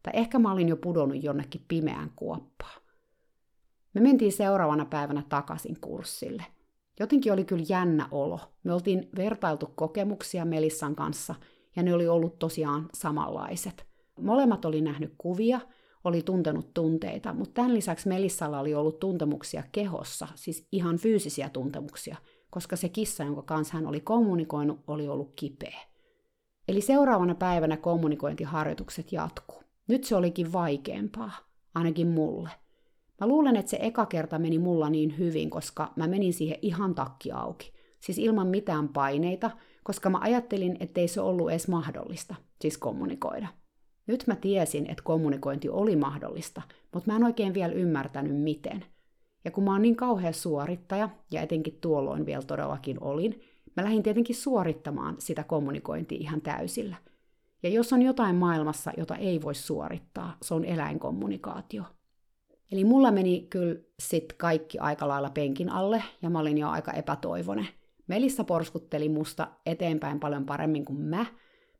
Tai 0.02 0.12
ehkä 0.16 0.38
mä 0.38 0.52
olin 0.52 0.68
jo 0.68 0.76
pudonnut 0.76 1.24
jonnekin 1.24 1.64
pimeään 1.68 2.10
kuoppaan. 2.16 2.82
Me 3.94 4.00
mentiin 4.00 4.32
seuraavana 4.32 4.84
päivänä 4.84 5.22
takaisin 5.28 5.80
kurssille– 5.80 6.44
Jotenkin 7.00 7.32
oli 7.32 7.44
kyllä 7.44 7.64
jännä 7.68 8.08
olo. 8.10 8.40
Me 8.64 8.72
oltiin 8.72 9.08
vertailtu 9.16 9.72
kokemuksia 9.74 10.44
Melissan 10.44 10.96
kanssa, 10.96 11.34
ja 11.76 11.82
ne 11.82 11.94
oli 11.94 12.08
ollut 12.08 12.38
tosiaan 12.38 12.88
samanlaiset. 12.94 13.86
Molemmat 14.20 14.64
oli 14.64 14.80
nähnyt 14.80 15.14
kuvia, 15.18 15.60
oli 16.04 16.22
tuntenut 16.22 16.74
tunteita, 16.74 17.34
mutta 17.34 17.54
tämän 17.54 17.74
lisäksi 17.74 18.08
Melissalla 18.08 18.60
oli 18.60 18.74
ollut 18.74 18.98
tuntemuksia 18.98 19.62
kehossa, 19.72 20.28
siis 20.34 20.68
ihan 20.72 20.98
fyysisiä 20.98 21.48
tuntemuksia, 21.48 22.16
koska 22.50 22.76
se 22.76 22.88
kissa, 22.88 23.24
jonka 23.24 23.42
kanssa 23.42 23.74
hän 23.74 23.86
oli 23.86 24.00
kommunikoinut, 24.00 24.80
oli 24.86 25.08
ollut 25.08 25.32
kipeä. 25.36 25.78
Eli 26.68 26.80
seuraavana 26.80 27.34
päivänä 27.34 27.76
kommunikointiharjoitukset 27.76 29.12
jatkuu. 29.12 29.62
Nyt 29.88 30.04
se 30.04 30.16
olikin 30.16 30.52
vaikeampaa, 30.52 31.32
ainakin 31.74 32.08
mulle. 32.08 32.50
Mä 33.20 33.26
luulen, 33.26 33.56
että 33.56 33.70
se 33.70 33.78
eka 33.80 34.06
kerta 34.06 34.38
meni 34.38 34.58
mulla 34.58 34.90
niin 34.90 35.18
hyvin, 35.18 35.50
koska 35.50 35.92
mä 35.96 36.06
menin 36.06 36.32
siihen 36.32 36.58
ihan 36.62 36.94
takki 36.94 37.32
auki. 37.32 37.72
Siis 38.00 38.18
ilman 38.18 38.46
mitään 38.46 38.88
paineita, 38.88 39.50
koska 39.84 40.10
mä 40.10 40.18
ajattelin, 40.20 40.76
ettei 40.80 41.08
se 41.08 41.20
ollut 41.20 41.50
edes 41.50 41.68
mahdollista, 41.68 42.34
siis 42.60 42.78
kommunikoida. 42.78 43.48
Nyt 44.06 44.24
mä 44.26 44.36
tiesin, 44.36 44.90
että 44.90 45.02
kommunikointi 45.02 45.68
oli 45.68 45.96
mahdollista, 45.96 46.62
mutta 46.94 47.10
mä 47.10 47.16
en 47.16 47.24
oikein 47.24 47.54
vielä 47.54 47.72
ymmärtänyt 47.72 48.42
miten. 48.42 48.84
Ja 49.44 49.50
kun 49.50 49.64
mä 49.64 49.72
oon 49.72 49.82
niin 49.82 49.96
kauhea 49.96 50.32
suorittaja, 50.32 51.08
ja 51.30 51.42
etenkin 51.42 51.78
tuolloin 51.80 52.26
vielä 52.26 52.42
todellakin 52.42 52.96
olin, 53.00 53.40
mä 53.76 53.84
lähdin 53.84 54.02
tietenkin 54.02 54.36
suorittamaan 54.36 55.16
sitä 55.18 55.44
kommunikointia 55.44 56.18
ihan 56.20 56.40
täysillä. 56.40 56.96
Ja 57.62 57.68
jos 57.68 57.92
on 57.92 58.02
jotain 58.02 58.36
maailmassa, 58.36 58.92
jota 58.96 59.16
ei 59.16 59.42
voi 59.42 59.54
suorittaa, 59.54 60.36
se 60.42 60.54
on 60.54 60.64
eläinkommunikaatio. 60.64 61.82
Eli 62.72 62.84
mulla 62.84 63.10
meni 63.10 63.46
kyllä 63.50 63.80
sit 63.98 64.32
kaikki 64.32 64.78
aika 64.78 65.08
lailla 65.08 65.30
penkin 65.30 65.68
alle, 65.68 66.02
ja 66.22 66.30
mä 66.30 66.38
olin 66.38 66.58
jo 66.58 66.68
aika 66.68 66.92
epätoivone. 66.92 67.68
Melissa 68.06 68.44
porskutteli 68.44 69.08
musta 69.08 69.48
eteenpäin 69.66 70.20
paljon 70.20 70.46
paremmin 70.46 70.84
kuin 70.84 71.00
mä, 71.00 71.26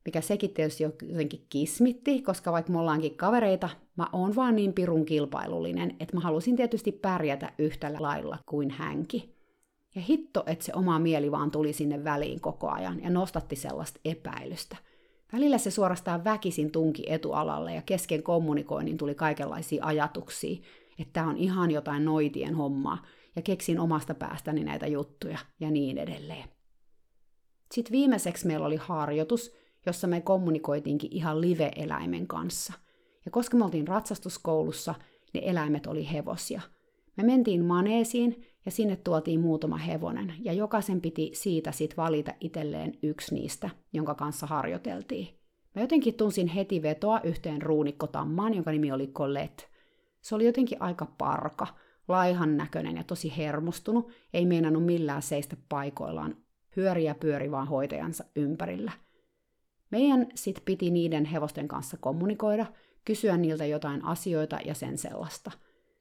mikä 0.04 0.20
sekin 0.20 0.54
tietysti 0.54 0.82
jotenkin 0.82 1.46
kismitti, 1.48 2.22
koska 2.22 2.52
vaikka 2.52 2.72
me 2.72 2.78
ollaankin 2.78 3.16
kavereita, 3.16 3.68
mä 3.96 4.06
oon 4.12 4.36
vaan 4.36 4.56
niin 4.56 4.72
pirun 4.72 5.04
kilpailullinen, 5.04 5.96
että 6.00 6.16
mä 6.16 6.20
halusin 6.20 6.56
tietysti 6.56 6.92
pärjätä 6.92 7.52
yhtä 7.58 7.92
lailla 7.98 8.38
kuin 8.46 8.70
hänkin. 8.70 9.34
Ja 9.94 10.00
hitto, 10.00 10.42
että 10.46 10.64
se 10.64 10.72
oma 10.74 10.98
mieli 10.98 11.30
vaan 11.30 11.50
tuli 11.50 11.72
sinne 11.72 12.04
väliin 12.04 12.40
koko 12.40 12.68
ajan 12.68 13.02
ja 13.02 13.10
nostatti 13.10 13.56
sellaista 13.56 14.00
epäilystä. 14.04 14.76
Välillä 15.32 15.58
se 15.58 15.70
suorastaan 15.70 16.24
väkisin 16.24 16.70
tunki 16.70 17.04
etualalle 17.06 17.74
ja 17.74 17.82
kesken 17.82 18.22
kommunikoinnin 18.22 18.96
tuli 18.96 19.14
kaikenlaisia 19.14 19.84
ajatuksia, 19.84 20.56
että 20.98 21.12
tämä 21.12 21.30
on 21.30 21.36
ihan 21.36 21.70
jotain 21.70 22.04
noitien 22.04 22.54
hommaa, 22.54 23.06
ja 23.36 23.42
keksin 23.42 23.80
omasta 23.80 24.14
päästäni 24.14 24.64
näitä 24.64 24.86
juttuja 24.86 25.38
ja 25.60 25.70
niin 25.70 25.98
edelleen. 25.98 26.48
Sitten 27.72 27.92
viimeiseksi 27.92 28.46
meillä 28.46 28.66
oli 28.66 28.76
harjoitus, 28.76 29.52
jossa 29.86 30.06
me 30.06 30.20
kommunikoitiinkin 30.20 31.12
ihan 31.12 31.40
live-eläimen 31.40 32.26
kanssa. 32.26 32.72
Ja 33.24 33.30
koska 33.30 33.56
me 33.56 33.64
oltiin 33.64 33.88
ratsastuskoulussa, 33.88 34.94
ne 35.34 35.40
eläimet 35.44 35.86
oli 35.86 36.12
hevosia. 36.12 36.60
Me 37.16 37.22
mentiin 37.22 37.64
maneesiin 37.64 38.46
ja 38.64 38.70
sinne 38.70 38.96
tuotiin 38.96 39.40
muutama 39.40 39.76
hevonen, 39.76 40.34
ja 40.40 40.52
jokaisen 40.52 41.00
piti 41.00 41.30
siitä 41.34 41.72
sit 41.72 41.96
valita 41.96 42.32
itselleen 42.40 42.98
yksi 43.02 43.34
niistä, 43.34 43.70
jonka 43.92 44.14
kanssa 44.14 44.46
harjoiteltiin. 44.46 45.38
Mä 45.74 45.82
jotenkin 45.82 46.14
tunsin 46.14 46.46
heti 46.46 46.82
vetoa 46.82 47.20
yhteen 47.24 47.62
ruunikkotammaan, 47.62 48.54
jonka 48.54 48.70
nimi 48.70 48.92
oli 48.92 49.06
Colette. 49.06 49.64
Se 50.20 50.34
oli 50.34 50.46
jotenkin 50.46 50.82
aika 50.82 51.06
parka, 51.18 51.66
laihan 52.08 52.56
näköinen 52.56 52.96
ja 52.96 53.04
tosi 53.04 53.36
hermostunut, 53.36 54.10
ei 54.34 54.46
meinannut 54.46 54.84
millään 54.84 55.22
seistä 55.22 55.56
paikoillaan, 55.68 56.36
hyöriä 56.76 57.14
pyöri 57.14 57.50
vaan 57.50 57.68
hoitajansa 57.68 58.24
ympärillä– 58.36 58.92
meidän 59.90 60.26
sit 60.34 60.62
piti 60.64 60.90
niiden 60.90 61.24
hevosten 61.24 61.68
kanssa 61.68 61.96
kommunikoida, 61.96 62.66
kysyä 63.04 63.36
niiltä 63.36 63.66
jotain 63.66 64.04
asioita 64.04 64.58
ja 64.64 64.74
sen 64.74 64.98
sellaista. 64.98 65.50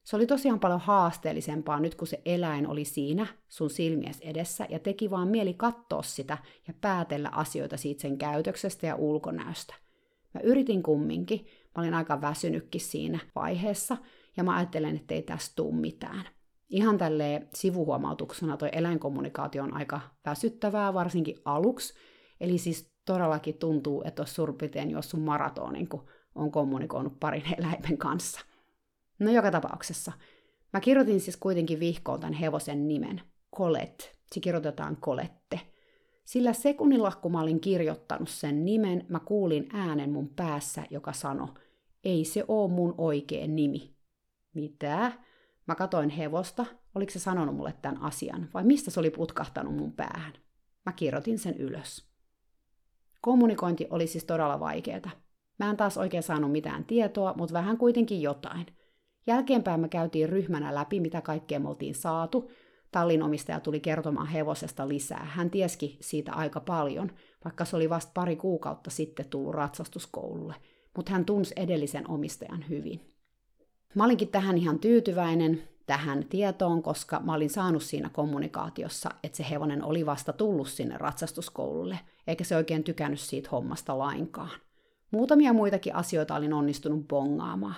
Se 0.07 0.15
oli 0.15 0.27
tosiaan 0.27 0.59
paljon 0.59 0.79
haasteellisempaa 0.79 1.79
nyt, 1.79 1.95
kun 1.95 2.07
se 2.07 2.21
eläin 2.25 2.67
oli 2.67 2.85
siinä 2.85 3.27
sun 3.47 3.69
silmies 3.69 4.19
edessä 4.21 4.65
ja 4.69 4.79
teki 4.79 5.09
vaan 5.09 5.27
mieli 5.27 5.53
katsoa 5.53 6.01
sitä 6.01 6.37
ja 6.67 6.73
päätellä 6.81 7.29
asioita 7.29 7.77
siitä 7.77 8.01
sen 8.01 8.17
käytöksestä 8.17 8.87
ja 8.87 8.95
ulkonäöstä. 8.95 9.73
Mä 10.33 10.41
yritin 10.43 10.83
kumminkin, 10.83 11.45
mä 11.75 11.81
olin 11.81 11.93
aika 11.93 12.21
väsynytkin 12.21 12.81
siinä 12.81 13.19
vaiheessa 13.35 13.97
ja 14.37 14.43
mä 14.43 14.55
ajattelen, 14.55 14.95
että 14.95 15.13
ei 15.13 15.21
tästä 15.21 15.55
tuu 15.55 15.71
mitään. 15.71 16.25
Ihan 16.69 16.97
tälleen 16.97 17.49
sivuhuomautuksena 17.53 18.57
toi 18.57 18.69
eläinkommunikaatio 18.71 19.63
on 19.63 19.73
aika 19.73 20.01
väsyttävää, 20.25 20.93
varsinkin 20.93 21.37
aluksi, 21.45 21.93
eli 22.39 22.57
siis 22.57 22.91
todellakin 23.05 23.57
tuntuu, 23.57 24.03
että 24.05 24.21
olisi 24.21 24.33
surpiteen 24.33 24.91
juossut 24.91 25.23
maratonin, 25.23 25.89
kun 25.89 26.07
on 26.35 26.51
kommunikoinut 26.51 27.19
parin 27.19 27.43
eläimen 27.57 27.97
kanssa. 27.97 28.46
No 29.19 29.31
joka 29.31 29.51
tapauksessa. 29.51 30.11
Mä 30.73 30.79
kirjoitin 30.79 31.19
siis 31.19 31.37
kuitenkin 31.37 31.79
vihkoon 31.79 32.19
tämän 32.19 32.33
hevosen 32.33 32.87
nimen. 32.87 33.21
Colette. 33.55 34.11
Se 34.31 34.39
kirjoitetaan 34.39 34.97
Kolette. 34.97 35.59
Sillä 36.25 36.53
sekunnilla, 36.53 37.11
kun 37.11 37.31
mä 37.31 37.41
olin 37.41 37.59
kirjoittanut 37.59 38.29
sen 38.29 38.65
nimen, 38.65 39.05
mä 39.09 39.19
kuulin 39.19 39.69
äänen 39.73 40.09
mun 40.09 40.29
päässä, 40.29 40.83
joka 40.89 41.13
sanoi, 41.13 41.47
ei 42.03 42.25
se 42.25 42.45
oo 42.47 42.67
mun 42.67 42.95
oikea 42.97 43.47
nimi. 43.47 43.95
Mitä? 44.53 45.11
Mä 45.67 45.75
katoin 45.75 46.09
hevosta, 46.09 46.65
oliko 46.95 47.11
se 47.11 47.19
sanonut 47.19 47.55
mulle 47.55 47.73
tämän 47.81 48.01
asian, 48.01 48.49
vai 48.53 48.63
mistä 48.63 48.91
se 48.91 48.99
oli 48.99 49.09
putkahtanut 49.09 49.75
mun 49.75 49.93
päähän. 49.93 50.33
Mä 50.85 50.91
kirjoitin 50.91 51.39
sen 51.39 51.57
ylös. 51.57 52.07
Kommunikointi 53.21 53.87
oli 53.89 54.07
siis 54.07 54.23
todella 54.25 54.59
vaikeaa. 54.59 55.11
Mä 55.59 55.69
en 55.69 55.77
taas 55.77 55.97
oikein 55.97 56.23
saanut 56.23 56.51
mitään 56.51 56.85
tietoa, 56.85 57.33
mutta 57.37 57.53
vähän 57.53 57.77
kuitenkin 57.77 58.21
jotain. 58.21 58.65
Jälkeenpäin 59.27 59.79
me 59.79 59.89
käytiin 59.89 60.29
ryhmänä 60.29 60.75
läpi, 60.75 60.99
mitä 60.99 61.21
kaikkea 61.21 61.59
me 61.59 61.69
oltiin 61.69 61.95
saatu. 61.95 62.51
Tallin 62.91 63.23
omistaja 63.23 63.59
tuli 63.59 63.79
kertomaan 63.79 64.27
hevosesta 64.27 64.87
lisää. 64.87 65.27
Hän 65.31 65.49
tieski 65.49 65.97
siitä 66.01 66.33
aika 66.33 66.59
paljon, 66.59 67.11
vaikka 67.43 67.65
se 67.65 67.75
oli 67.75 67.89
vasta 67.89 68.11
pari 68.13 68.35
kuukautta 68.35 68.89
sitten 68.89 69.29
tullut 69.29 69.55
ratsastuskoululle, 69.55 70.55
mutta 70.95 71.11
hän 71.11 71.25
tunsi 71.25 71.53
edellisen 71.57 72.09
omistajan 72.09 72.65
hyvin. 72.69 73.13
Mä 73.95 74.05
olinkin 74.05 74.27
tähän 74.27 74.57
ihan 74.57 74.79
tyytyväinen, 74.79 75.63
tähän 75.85 76.25
tietoon, 76.29 76.83
koska 76.83 77.19
mä 77.19 77.33
olin 77.33 77.49
saanut 77.49 77.83
siinä 77.83 78.09
kommunikaatiossa, 78.09 79.09
että 79.23 79.37
se 79.37 79.45
hevonen 79.49 79.83
oli 79.83 80.05
vasta 80.05 80.33
tullut 80.33 80.67
sinne 80.67 80.97
ratsastuskoululle, 80.97 81.99
eikä 82.27 82.43
se 82.43 82.55
oikein 82.55 82.83
tykännyt 82.83 83.19
siitä 83.19 83.49
hommasta 83.51 83.97
lainkaan. 83.97 84.59
Muutamia 85.11 85.53
muitakin 85.53 85.95
asioita 85.95 86.35
olin 86.35 86.53
onnistunut 86.53 87.07
bongaamaan. 87.07 87.75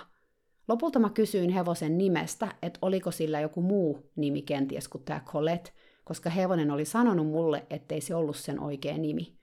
Lopulta 0.70 0.98
mä 0.98 1.10
kysyin 1.10 1.50
hevosen 1.50 1.98
nimestä, 1.98 2.48
että 2.62 2.78
oliko 2.82 3.10
sillä 3.10 3.40
joku 3.40 3.62
muu 3.62 4.10
nimi 4.16 4.42
kenties 4.42 4.88
kuin 4.88 5.04
tämä 5.04 5.20
Colette, 5.26 5.70
koska 6.04 6.30
hevonen 6.30 6.70
oli 6.70 6.84
sanonut 6.84 7.26
mulle, 7.26 7.66
ettei 7.70 8.00
se 8.00 8.14
ollut 8.14 8.36
sen 8.36 8.60
oikea 8.60 8.98
nimi. 8.98 9.36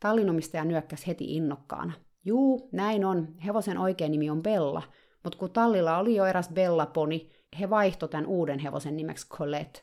Tallinomistaja 0.00 0.64
nyökkäsi 0.64 1.06
heti 1.06 1.36
innokkaana. 1.36 1.92
Juu, 2.24 2.68
näin 2.72 3.04
on. 3.04 3.28
Hevosen 3.46 3.78
oikea 3.78 4.08
nimi 4.08 4.30
on 4.30 4.42
Bella, 4.42 4.82
mutta 5.24 5.38
kun 5.38 5.50
tallilla 5.50 5.98
oli 5.98 6.14
jo 6.14 6.26
eräs 6.26 6.48
Bella-poni, 6.48 7.30
he 7.60 7.70
vaihto 7.70 8.08
tämän 8.08 8.26
uuden 8.26 8.58
hevosen 8.58 8.96
nimeksi 8.96 9.28
Colette. 9.28 9.80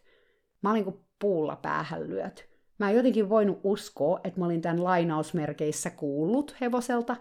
Mä 0.61 0.71
olin 0.71 0.83
kuin 0.83 0.99
puulla 1.19 1.55
päähän 1.55 2.09
lyöt. 2.09 2.49
Mä 2.79 2.89
en 2.89 2.95
jotenkin 2.95 3.29
voinut 3.29 3.59
uskoa, 3.63 4.19
että 4.23 4.39
mä 4.39 4.45
olin 4.45 4.61
tämän 4.61 4.83
lainausmerkeissä 4.83 5.89
kuullut 5.89 6.55
hevoselta. 6.61 7.15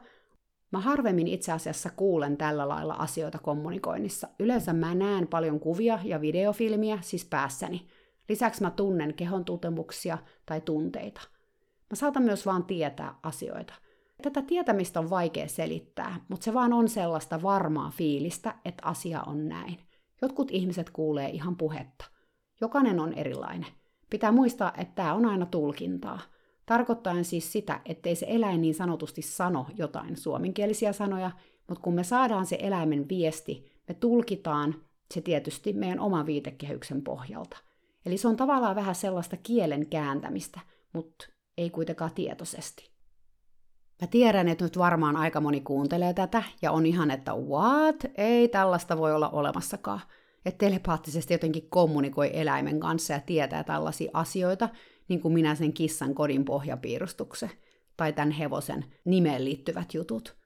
Mä 0.76 0.82
harvemmin 0.82 1.28
itse 1.28 1.52
asiassa 1.52 1.90
kuulen 1.96 2.36
tällä 2.36 2.68
lailla 2.68 2.94
asioita 2.94 3.38
kommunikoinnissa. 3.38 4.28
Yleensä 4.38 4.72
mä 4.72 4.94
näen 4.94 5.26
paljon 5.26 5.60
kuvia 5.60 5.98
ja 6.04 6.20
videofilmiä, 6.20 6.98
siis 7.00 7.24
päässäni. 7.24 7.86
Lisäksi 8.28 8.62
mä 8.62 8.70
tunnen 8.70 9.14
kehon 9.14 9.44
tuntemuksia 9.44 10.18
tai 10.46 10.60
tunteita. 10.60 11.20
Mä 11.90 11.94
saatan 11.94 12.22
myös 12.22 12.46
vaan 12.46 12.64
tietää 12.64 13.14
asioita. 13.22 13.74
Tätä 14.22 14.42
tietämistä 14.42 15.00
on 15.00 15.10
vaikea 15.10 15.48
selittää, 15.48 16.20
mutta 16.28 16.44
se 16.44 16.54
vaan 16.54 16.72
on 16.72 16.88
sellaista 16.88 17.42
varmaa 17.42 17.90
fiilistä, 17.90 18.54
että 18.64 18.86
asia 18.86 19.22
on 19.22 19.48
näin. 19.48 19.78
Jotkut 20.22 20.50
ihmiset 20.50 20.90
kuulee 20.90 21.28
ihan 21.28 21.56
puhetta. 21.56 22.04
Jokainen 22.60 23.00
on 23.00 23.12
erilainen. 23.12 23.70
Pitää 24.10 24.32
muistaa, 24.32 24.72
että 24.78 24.94
tämä 24.94 25.14
on 25.14 25.26
aina 25.26 25.46
tulkintaa. 25.46 26.20
Tarkoittaen 26.66 27.24
siis 27.24 27.52
sitä, 27.52 27.80
ettei 27.84 28.16
se 28.16 28.26
eläin 28.28 28.60
niin 28.60 28.74
sanotusti 28.74 29.22
sano 29.22 29.66
jotain 29.76 30.16
suomenkielisiä 30.16 30.92
sanoja, 30.92 31.30
mutta 31.68 31.82
kun 31.82 31.94
me 31.94 32.04
saadaan 32.04 32.46
se 32.46 32.58
eläimen 32.60 33.08
viesti, 33.08 33.82
me 33.88 33.94
tulkitaan 33.94 34.74
se 35.14 35.20
tietysti 35.20 35.72
meidän 35.72 36.00
oman 36.00 36.26
viitekehyksen 36.26 37.02
pohjalta. 37.02 37.56
Eli 38.06 38.16
se 38.16 38.28
on 38.28 38.36
tavallaan 38.36 38.76
vähän 38.76 38.94
sellaista 38.94 39.36
kielen 39.36 39.86
kääntämistä, 39.86 40.60
mutta 40.92 41.26
ei 41.58 41.70
kuitenkaan 41.70 42.14
tietoisesti. 42.14 42.90
Mä 44.02 44.06
tiedän, 44.06 44.48
että 44.48 44.64
nyt 44.64 44.78
varmaan 44.78 45.16
aika 45.16 45.40
moni 45.40 45.60
kuuntelee 45.60 46.14
tätä 46.14 46.42
ja 46.62 46.72
on 46.72 46.86
ihan, 46.86 47.10
että 47.10 47.34
what? 47.34 47.96
Ei 48.14 48.48
tällaista 48.48 48.98
voi 48.98 49.14
olla 49.14 49.28
olemassakaan. 49.28 50.00
Että 50.44 50.58
telepaattisesti 50.58 51.34
jotenkin 51.34 51.70
kommunikoi 51.70 52.30
eläimen 52.32 52.80
kanssa 52.80 53.12
ja 53.12 53.20
tietää 53.20 53.64
tällaisia 53.64 54.10
asioita, 54.14 54.68
niin 55.08 55.20
kuin 55.20 55.34
minä 55.34 55.54
sen 55.54 55.72
kissan 55.72 56.14
kodin 56.14 56.44
pohjapiirustuksen 56.44 57.50
tai 57.96 58.12
tämän 58.12 58.30
hevosen 58.30 58.84
nimeen 59.04 59.44
liittyvät 59.44 59.94
jutut. 59.94 60.36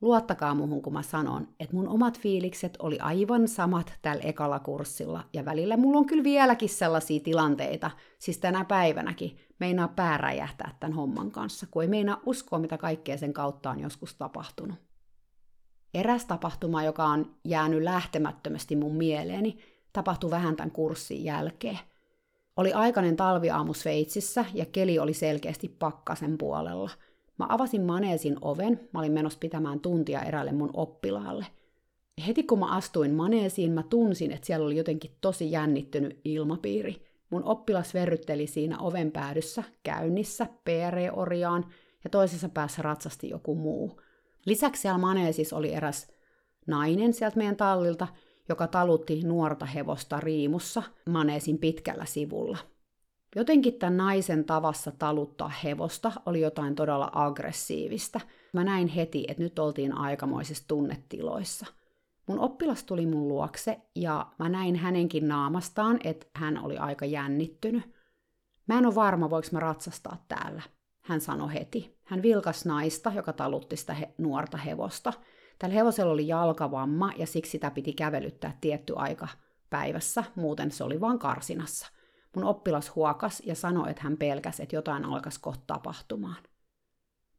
Luottakaa 0.00 0.54
muhun, 0.54 0.82
kun 0.82 0.92
mä 0.92 1.02
sanon, 1.02 1.48
että 1.60 1.76
mun 1.76 1.88
omat 1.88 2.20
fiilikset 2.20 2.76
oli 2.78 2.98
aivan 2.98 3.48
samat 3.48 3.92
tällä 4.02 4.22
ekalla 4.22 4.58
kurssilla, 4.58 5.24
ja 5.32 5.44
välillä 5.44 5.76
mulla 5.76 5.98
on 5.98 6.06
kyllä 6.06 6.24
vieläkin 6.24 6.68
sellaisia 6.68 7.20
tilanteita, 7.20 7.90
siis 8.18 8.38
tänä 8.38 8.64
päivänäkin, 8.64 9.36
meinaa 9.60 9.88
pääräjähtää 9.88 10.76
tämän 10.80 10.96
homman 10.96 11.30
kanssa, 11.30 11.66
kun 11.70 11.82
ei 11.82 11.88
meinaa 11.88 12.20
uskoa, 12.26 12.58
mitä 12.58 12.78
kaikkea 12.78 13.16
sen 13.16 13.32
kautta 13.32 13.70
on 13.70 13.80
joskus 13.80 14.14
tapahtunut. 14.14 14.78
Eräs 15.94 16.24
tapahtuma, 16.24 16.82
joka 16.82 17.04
on 17.04 17.34
jäänyt 17.44 17.82
lähtemättömästi 17.82 18.76
mun 18.76 18.96
mieleeni, 18.96 19.58
tapahtui 19.92 20.30
vähän 20.30 20.56
tämän 20.56 20.70
kurssin 20.70 21.24
jälkeen. 21.24 21.78
Oli 22.58 22.72
aikainen 22.72 23.16
talviaamu 23.16 23.74
Sveitsissä 23.74 24.44
ja 24.54 24.66
keli 24.66 24.98
oli 24.98 25.14
selkeästi 25.14 25.76
pakkasen 25.78 26.38
puolella– 26.38 26.90
Mä 27.38 27.46
avasin 27.48 27.82
maneesin 27.82 28.36
oven, 28.40 28.88
mä 28.92 29.00
olin 29.00 29.12
menossa 29.12 29.38
pitämään 29.38 29.80
tuntia 29.80 30.22
erälle 30.22 30.52
mun 30.52 30.70
oppilaalle. 30.74 31.46
Heti 32.26 32.42
kun 32.42 32.58
mä 32.58 32.76
astuin 32.76 33.14
maneesiin, 33.14 33.72
mä 33.72 33.82
tunsin, 33.82 34.32
että 34.32 34.46
siellä 34.46 34.66
oli 34.66 34.76
jotenkin 34.76 35.10
tosi 35.20 35.50
jännittynyt 35.50 36.20
ilmapiiri. 36.24 37.02
Mun 37.30 37.44
oppilas 37.44 37.94
verrytteli 37.94 38.46
siinä 38.46 38.78
oven 38.78 39.12
päädyssä, 39.12 39.64
käynnissä, 39.82 40.46
PR-orjaan 40.64 41.66
ja 42.04 42.10
toisessa 42.10 42.48
päässä 42.48 42.82
ratsasti 42.82 43.28
joku 43.28 43.54
muu. 43.54 44.00
Lisäksi 44.46 44.82
siellä 44.82 44.98
maneesissa 44.98 45.56
oli 45.56 45.74
eräs 45.74 46.08
nainen 46.66 47.12
sieltä 47.12 47.36
meidän 47.36 47.56
tallilta, 47.56 48.08
joka 48.48 48.66
talutti 48.66 49.22
nuorta 49.24 49.66
hevosta 49.66 50.20
riimussa 50.20 50.82
maneesin 51.10 51.58
pitkällä 51.58 52.04
sivulla. 52.04 52.58
Jotenkin 53.36 53.74
tämän 53.74 53.96
naisen 53.96 54.44
tavassa 54.44 54.92
taluttaa 54.98 55.52
hevosta 55.64 56.12
oli 56.26 56.40
jotain 56.40 56.74
todella 56.74 57.10
aggressiivista. 57.14 58.20
Mä 58.52 58.64
näin 58.64 58.88
heti, 58.88 59.24
että 59.28 59.42
nyt 59.42 59.58
oltiin 59.58 59.92
aikamoisissa 59.92 60.64
tunnetiloissa. 60.68 61.66
Mun 62.26 62.40
oppilas 62.40 62.84
tuli 62.84 63.06
mun 63.06 63.28
luokse 63.28 63.78
ja 63.94 64.26
mä 64.38 64.48
näin 64.48 64.76
hänenkin 64.76 65.28
naamastaan, 65.28 66.00
että 66.04 66.26
hän 66.34 66.64
oli 66.64 66.78
aika 66.78 67.04
jännittynyt. 67.04 67.82
Mä 68.66 68.78
en 68.78 68.86
ole 68.86 68.94
varma, 68.94 69.30
voiko 69.30 69.48
mä 69.52 69.60
ratsastaa 69.60 70.24
täällä, 70.28 70.62
hän 71.00 71.20
sanoi 71.20 71.54
heti. 71.54 71.98
Hän 72.04 72.22
vilkas 72.22 72.66
naista, 72.66 73.12
joka 73.14 73.32
talutti 73.32 73.76
sitä 73.76 73.94
he- 73.94 74.14
nuorta 74.18 74.56
hevosta. 74.56 75.12
Tällä 75.58 75.74
hevosella 75.74 76.12
oli 76.12 76.28
jalkavamma 76.28 77.12
ja 77.16 77.26
siksi 77.26 77.50
sitä 77.50 77.70
piti 77.70 77.92
kävelyttää 77.92 78.58
tietty 78.60 78.92
aika 78.96 79.28
päivässä, 79.70 80.24
muuten 80.34 80.70
se 80.70 80.84
oli 80.84 81.00
vaan 81.00 81.18
karsinassa. 81.18 81.86
Mun 82.36 82.44
oppilas 82.44 82.94
huokas 82.94 83.42
ja 83.46 83.54
sanoi, 83.54 83.90
että 83.90 84.02
hän 84.02 84.16
pelkäsi, 84.16 84.62
että 84.62 84.76
jotain 84.76 85.04
alkaisi 85.04 85.40
kohta 85.40 85.64
tapahtumaan. 85.66 86.42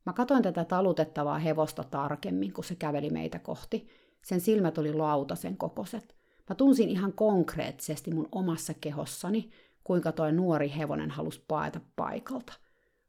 Mä 0.06 0.14
katoin 0.14 0.44
tätä 0.44 0.66
talutettavaa 0.66 1.40
hevosta 1.40 1.84
tarkemmin, 1.84 2.54
kun 2.54 2.64
se 2.64 2.76
käveli 2.76 3.10
meitä 3.10 3.40
kohti. 3.40 3.88
Sen 4.22 4.42
silmät 4.42 4.78
oli 4.78 4.94
lautasen 4.94 5.58
kokoiset. 5.58 6.16
Mä 6.50 6.56
tunsin 6.56 6.90
ihan 6.90 7.14
konkreettisesti 7.14 8.12
mun 8.14 8.28
omassa 8.32 8.74
kehossani, 8.82 9.50
kuinka 9.84 10.12
toi 10.12 10.32
nuori 10.32 10.74
hevonen 10.78 11.12
halusi 11.12 11.44
paeta 11.48 11.80
paikalta. 11.96 12.54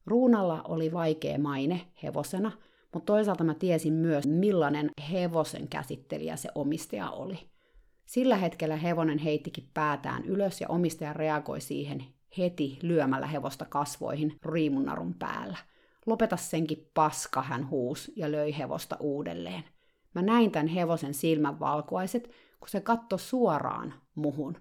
Ruunalla 0.06 0.62
oli 0.62 0.92
vaikea 0.92 1.38
maine 1.38 1.86
hevosena, 2.02 2.52
mutta 2.94 3.12
toisaalta 3.12 3.44
mä 3.44 3.54
tiesin 3.54 3.92
myös, 3.92 4.26
millainen 4.26 4.90
hevosen 5.12 5.68
käsittelijä 5.68 6.36
se 6.36 6.48
omistaja 6.54 7.10
oli. 7.10 7.38
Sillä 8.06 8.36
hetkellä 8.36 8.76
hevonen 8.76 9.18
heittikin 9.18 9.68
päätään 9.74 10.24
ylös 10.24 10.60
ja 10.60 10.68
omistaja 10.68 11.12
reagoi 11.12 11.60
siihen 11.60 12.04
heti 12.38 12.78
lyömällä 12.82 13.26
hevosta 13.26 13.64
kasvoihin 13.64 14.36
riimunnarun 14.44 15.14
päällä. 15.14 15.58
Lopeta 16.06 16.36
senkin 16.36 16.90
paska, 16.94 17.42
hän 17.42 17.70
huus 17.70 18.12
ja 18.16 18.32
löi 18.32 18.58
hevosta 18.58 18.96
uudelleen. 19.00 19.64
Mä 20.14 20.22
näin 20.22 20.50
tämän 20.50 20.66
hevosen 20.66 21.14
silmän 21.14 21.60
valkuaiset, 21.60 22.30
kun 22.60 22.68
se 22.68 22.80
katto 22.80 23.18
suoraan 23.18 23.94
muhun. 24.14 24.56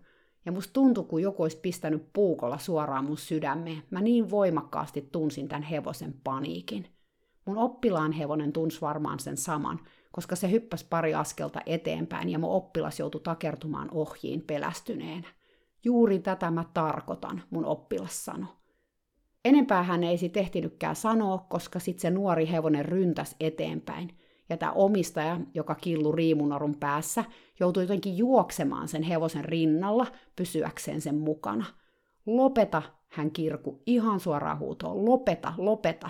Ja 0.46 0.52
musta 0.52 0.74
tuntui, 0.74 1.04
kun 1.04 1.22
joku 1.22 1.44
olisi 1.44 1.60
pistänyt 1.60 2.14
puukolla 2.14 2.58
suoraan 2.58 3.06
mun 3.06 3.18
sydämeen. 3.18 3.84
Mä 3.92 4.02
niin 4.02 4.30
voimakkaasti 4.30 5.10
tunsin 5.12 5.48
tämän 5.48 5.64
hevosen 5.64 6.14
paniikin. 6.24 6.88
Mun 7.50 7.58
oppilaan 7.58 8.12
hevonen 8.12 8.54
tunsi 8.54 8.82
varmaan 8.82 9.20
sen 9.20 9.38
saman, 9.38 9.80
koska 10.12 10.36
se 10.36 10.52
hyppäsi 10.52 10.86
pari 10.90 11.14
askelta 11.14 11.60
eteenpäin 11.66 12.30
ja 12.30 12.40
mun 12.40 12.52
oppilas 12.52 13.00
joutui 13.00 13.22
takertumaan 13.22 13.90
ohjiin 13.92 14.42
pelästyneenä. 14.42 15.28
Juuri 15.84 16.20
tätä 16.20 16.52
mä 16.52 16.64
tarkoitan, 16.74 17.42
mun 17.50 17.66
oppilas 17.66 18.26
sanoi. 18.26 18.50
Enempää 19.46 19.84
hän 19.84 20.04
ei 20.04 20.18
sitten 20.18 20.42
ehtinytkään 20.42 20.96
sanoa, 20.96 21.46
koska 21.50 21.80
sitten 21.80 22.02
se 22.02 22.10
nuori 22.10 22.50
hevonen 22.52 22.86
ryntäs 22.86 23.36
eteenpäin. 23.40 24.18
Ja 24.50 24.58
tämä 24.58 24.72
omistaja, 24.72 25.40
joka 25.54 25.76
killu 25.76 26.12
riimunorun 26.12 26.76
päässä, 26.80 27.24
joutui 27.60 27.84
jotenkin 27.84 28.18
juoksemaan 28.18 28.88
sen 28.88 29.04
hevosen 29.04 29.46
rinnalla 29.46 30.08
pysyäkseen 30.36 31.02
sen 31.02 31.16
mukana. 31.20 31.66
Lopeta, 32.26 32.82
hän 33.08 33.32
kirku 33.32 33.84
ihan 33.86 34.20
suoraan 34.20 34.60
huutoon. 34.60 35.06
Lopeta, 35.06 35.54
lopeta. 35.58 36.10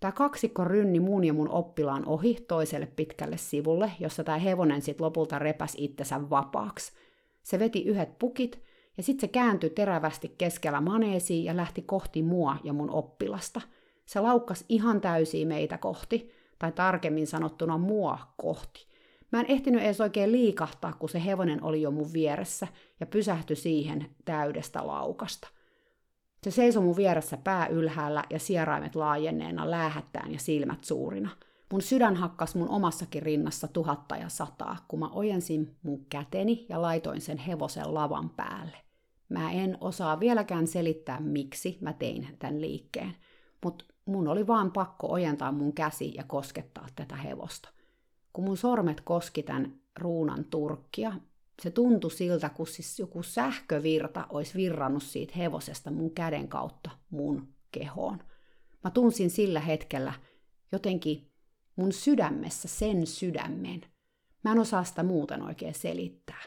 Tämä 0.00 0.12
kaksikko 0.12 0.64
rynni 0.64 1.00
mun 1.00 1.24
ja 1.24 1.32
mun 1.32 1.48
oppilaan 1.48 2.06
ohi 2.06 2.36
toiselle 2.48 2.86
pitkälle 2.96 3.36
sivulle, 3.36 3.92
jossa 3.98 4.24
tämä 4.24 4.38
hevonen 4.38 4.82
sitten 4.82 5.04
lopulta 5.04 5.38
repäs 5.38 5.74
itsensä 5.76 6.30
vapaaksi. 6.30 6.92
Se 7.42 7.58
veti 7.58 7.84
yhdet 7.84 8.18
pukit, 8.18 8.62
ja 8.96 9.02
sitten 9.02 9.28
se 9.28 9.32
kääntyi 9.32 9.70
terävästi 9.70 10.34
keskellä 10.38 10.80
maneesiin 10.80 11.44
ja 11.44 11.56
lähti 11.56 11.82
kohti 11.82 12.22
mua 12.22 12.56
ja 12.64 12.72
mun 12.72 12.90
oppilasta. 12.90 13.60
Se 14.06 14.20
laukkas 14.20 14.64
ihan 14.68 15.00
täysiä 15.00 15.46
meitä 15.46 15.78
kohti, 15.78 16.30
tai 16.58 16.72
tarkemmin 16.72 17.26
sanottuna 17.26 17.78
mua 17.78 18.18
kohti. 18.36 18.86
Mä 19.32 19.40
en 19.40 19.46
ehtinyt 19.48 19.82
edes 19.82 20.00
oikein 20.00 20.32
liikahtaa, 20.32 20.92
kun 20.92 21.08
se 21.08 21.24
hevonen 21.24 21.62
oli 21.62 21.82
jo 21.82 21.90
mun 21.90 22.12
vieressä 22.12 22.68
ja 23.00 23.06
pysähtyi 23.06 23.56
siihen 23.56 24.06
täydestä 24.24 24.86
laukasta– 24.86 25.48
se 26.44 26.50
seisoi 26.50 26.82
mun 26.82 26.96
vieressä 26.96 27.36
pää 27.36 27.66
ylhäällä 27.66 28.24
ja 28.30 28.38
sieraimet 28.38 28.94
laajenneena 28.94 29.70
läähättään 29.70 30.32
ja 30.32 30.38
silmät 30.38 30.84
suurina. 30.84 31.30
Mun 31.72 31.82
sydän 31.82 32.16
hakkas 32.16 32.54
mun 32.54 32.68
omassakin 32.68 33.22
rinnassa 33.22 33.68
tuhatta 33.68 34.16
ja 34.16 34.28
sataa, 34.28 34.76
kun 34.88 34.98
mä 34.98 35.08
ojensin 35.08 35.76
mun 35.82 36.06
käteni 36.08 36.66
ja 36.68 36.82
laitoin 36.82 37.20
sen 37.20 37.38
hevosen 37.38 37.94
lavan 37.94 38.30
päälle. 38.30 38.76
Mä 39.28 39.52
en 39.52 39.78
osaa 39.80 40.20
vieläkään 40.20 40.66
selittää, 40.66 41.20
miksi 41.20 41.78
mä 41.80 41.92
tein 41.92 42.36
tämän 42.38 42.60
liikkeen, 42.60 43.16
mutta 43.64 43.84
mun 44.04 44.28
oli 44.28 44.46
vaan 44.46 44.72
pakko 44.72 45.12
ojentaa 45.12 45.52
mun 45.52 45.72
käsi 45.72 46.14
ja 46.14 46.24
koskettaa 46.24 46.86
tätä 46.96 47.16
hevosta. 47.16 47.68
Kun 48.32 48.44
mun 48.44 48.56
sormet 48.56 49.00
koski 49.00 49.42
tämän 49.42 49.80
ruunan 49.98 50.44
turkkia, 50.44 51.12
se 51.62 51.70
tuntui 51.70 52.10
siltä, 52.10 52.48
kun 52.48 52.66
siis 52.66 52.98
joku 52.98 53.22
sähkövirta 53.22 54.26
olisi 54.30 54.54
virrannut 54.54 55.02
siitä 55.02 55.32
hevosesta 55.36 55.90
mun 55.90 56.10
käden 56.10 56.48
kautta 56.48 56.90
mun 57.10 57.54
kehoon. 57.72 58.18
Mä 58.84 58.90
tunsin 58.90 59.30
sillä 59.30 59.60
hetkellä 59.60 60.12
jotenkin 60.72 61.32
mun 61.76 61.92
sydämessä 61.92 62.68
sen 62.68 63.06
sydämen. 63.06 63.80
Mä 64.44 64.52
en 64.52 64.58
osaa 64.58 64.84
sitä 64.84 65.02
muuten 65.02 65.42
oikein 65.42 65.74
selittää. 65.74 66.42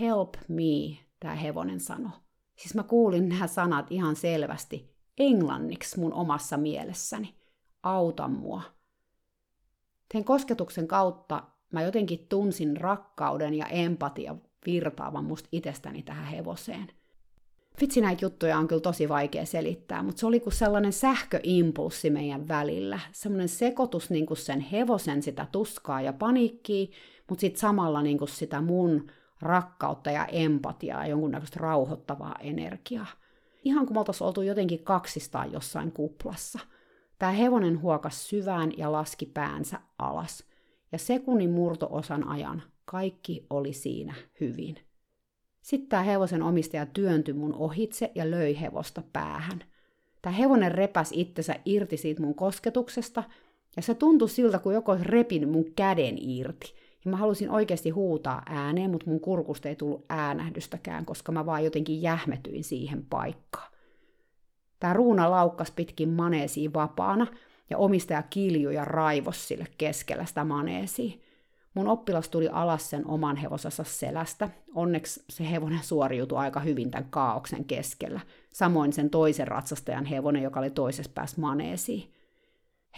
Help 0.00 0.34
me, 0.48 0.98
tämä 1.20 1.34
hevonen 1.34 1.80
sanoi. 1.80 2.12
Siis 2.56 2.74
mä 2.74 2.82
kuulin 2.82 3.28
nämä 3.28 3.46
sanat 3.46 3.92
ihan 3.92 4.16
selvästi 4.16 4.94
englanniksi 5.18 6.00
mun 6.00 6.12
omassa 6.12 6.56
mielessäni. 6.56 7.34
Auta 7.82 8.28
mua. 8.28 8.62
Tein 10.12 10.24
kosketuksen 10.24 10.88
kautta 10.88 11.42
mä 11.72 11.82
jotenkin 11.82 12.26
tunsin 12.28 12.76
rakkauden 12.76 13.54
ja 13.54 13.66
empatia 13.66 14.36
virtaavan 14.66 15.24
musta 15.24 15.48
itsestäni 15.52 16.02
tähän 16.02 16.26
hevoseen. 16.26 16.88
Vitsi 17.80 18.00
näitä 18.00 18.24
juttuja 18.24 18.58
on 18.58 18.68
kyllä 18.68 18.80
tosi 18.80 19.08
vaikea 19.08 19.46
selittää, 19.46 20.02
mutta 20.02 20.20
se 20.20 20.26
oli 20.26 20.40
kuin 20.40 20.52
sellainen 20.52 20.92
sähköimpulssi 20.92 22.10
meidän 22.10 22.48
välillä. 22.48 23.00
Sellainen 23.12 23.48
sekoitus 23.48 24.10
niin 24.10 24.26
kuin 24.26 24.36
sen 24.36 24.60
hevosen 24.60 25.22
sitä 25.22 25.46
tuskaa 25.52 26.00
ja 26.00 26.12
paniikkiä, 26.12 26.86
mutta 27.28 27.40
sitten 27.40 27.60
samalla 27.60 28.02
niin 28.02 28.18
kuin 28.18 28.28
sitä 28.28 28.60
mun 28.60 29.06
rakkautta 29.40 30.10
ja 30.10 30.26
empatiaa 30.26 31.02
ja 31.02 31.10
jonkunnäköistä 31.10 31.60
rauhoittavaa 31.60 32.36
energiaa. 32.40 33.06
Ihan 33.64 33.86
kuin 33.86 33.96
me 33.96 33.98
oltaisiin 33.98 34.26
oltu 34.26 34.42
jotenkin 34.42 34.84
kaksistaan 34.84 35.52
jossain 35.52 35.92
kuplassa. 35.92 36.58
Tämä 37.18 37.32
hevonen 37.32 37.80
huokas 37.80 38.28
syvään 38.28 38.72
ja 38.76 38.92
laski 38.92 39.26
päänsä 39.26 39.80
alas– 39.98 40.44
ja 40.94 40.98
sekunnin 40.98 41.50
murtoosan 41.50 42.28
ajan 42.28 42.62
kaikki 42.84 43.46
oli 43.50 43.72
siinä 43.72 44.14
hyvin. 44.40 44.76
Sitten 45.62 45.88
tämä 45.88 46.02
hevosen 46.02 46.42
omistaja 46.42 46.86
työntyi 46.86 47.34
mun 47.34 47.54
ohitse 47.54 48.12
ja 48.14 48.30
löi 48.30 48.60
hevosta 48.60 49.02
päähän. 49.12 49.64
Tämä 50.22 50.32
hevonen 50.36 50.72
repäs 50.72 51.10
itsensä 51.12 51.56
irti 51.64 51.96
siitä 51.96 52.22
mun 52.22 52.34
kosketuksesta, 52.34 53.24
ja 53.76 53.82
se 53.82 53.94
tuntui 53.94 54.28
siltä, 54.28 54.58
kuin 54.58 54.74
joku 54.74 54.92
repinyt 55.02 55.50
mun 55.50 55.64
käden 55.76 56.14
irti. 56.18 56.74
Ja 57.04 57.10
mä 57.10 57.16
halusin 57.16 57.50
oikeasti 57.50 57.90
huutaa 57.90 58.42
ääneen, 58.46 58.90
mutta 58.90 59.10
mun 59.10 59.20
kurkusta 59.20 59.68
ei 59.68 59.76
tullut 59.76 60.04
äänähdystäkään, 60.08 61.04
koska 61.04 61.32
mä 61.32 61.46
vaan 61.46 61.64
jotenkin 61.64 62.02
jähmetyin 62.02 62.64
siihen 62.64 63.06
paikkaan. 63.10 63.72
Tämä 64.80 64.92
ruuna 64.92 65.30
laukkas 65.30 65.70
pitkin 65.70 66.08
maneesiin 66.08 66.74
vapaana, 66.74 67.26
ja 67.70 67.78
omistaja 67.78 68.22
kiljui 68.22 68.74
ja 68.74 68.84
raivos 68.84 69.48
sille 69.48 69.66
keskellä 69.78 70.24
sitä 70.24 70.44
maneesia. 70.44 71.18
Mun 71.74 71.88
oppilas 71.88 72.28
tuli 72.28 72.48
alas 72.48 72.90
sen 72.90 73.06
oman 73.06 73.36
hevosensa 73.36 73.84
selästä. 73.84 74.50
Onneksi 74.74 75.24
se 75.30 75.50
hevonen 75.50 75.82
suoriutui 75.82 76.38
aika 76.38 76.60
hyvin 76.60 76.90
tämän 76.90 77.10
kaauksen 77.10 77.64
keskellä. 77.64 78.20
Samoin 78.52 78.92
sen 78.92 79.10
toisen 79.10 79.48
ratsastajan 79.48 80.04
hevonen, 80.04 80.42
joka 80.42 80.60
oli 80.60 80.70
toisessa 80.70 81.12
päässä 81.14 81.40
maneesiin. 81.40 82.14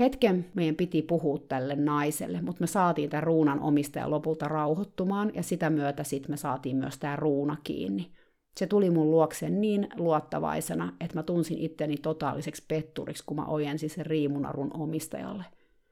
Hetken 0.01 0.47
meidän 0.55 0.75
piti 0.75 1.03
puhua 1.03 1.39
tälle 1.39 1.77
naiselle, 1.77 2.41
mutta 2.43 2.61
me 2.61 2.67
saatiin 2.67 3.11
tämän 3.11 3.23
ruunan 3.23 3.61
omistaja 3.61 4.11
lopulta 4.11 4.49
rauhoittumaan, 4.49 5.33
ja 5.35 5.43
sitä 5.43 5.71
myötä 5.71 6.05
sitten 6.05 6.31
me 6.31 6.37
saatiin 6.37 6.77
myös 6.77 6.99
tämä 6.99 7.17
ruuna 7.17 7.57
kiinni. 7.65 8.11
Se 8.57 8.67
tuli 8.67 8.91
mun 8.91 9.11
luokseen 9.11 9.61
niin 9.61 9.89
luottavaisena, 9.97 10.93
että 11.01 11.15
mä 11.17 11.23
tunsin 11.23 11.59
itteni 11.59 11.97
totaaliseksi 11.97 12.65
petturiksi, 12.69 13.25
kun 13.27 13.37
mä 13.37 13.47
ojensin 13.47 13.91
sen 13.91 14.07
riimunarun 14.07 14.71
omistajalle. 14.75 15.45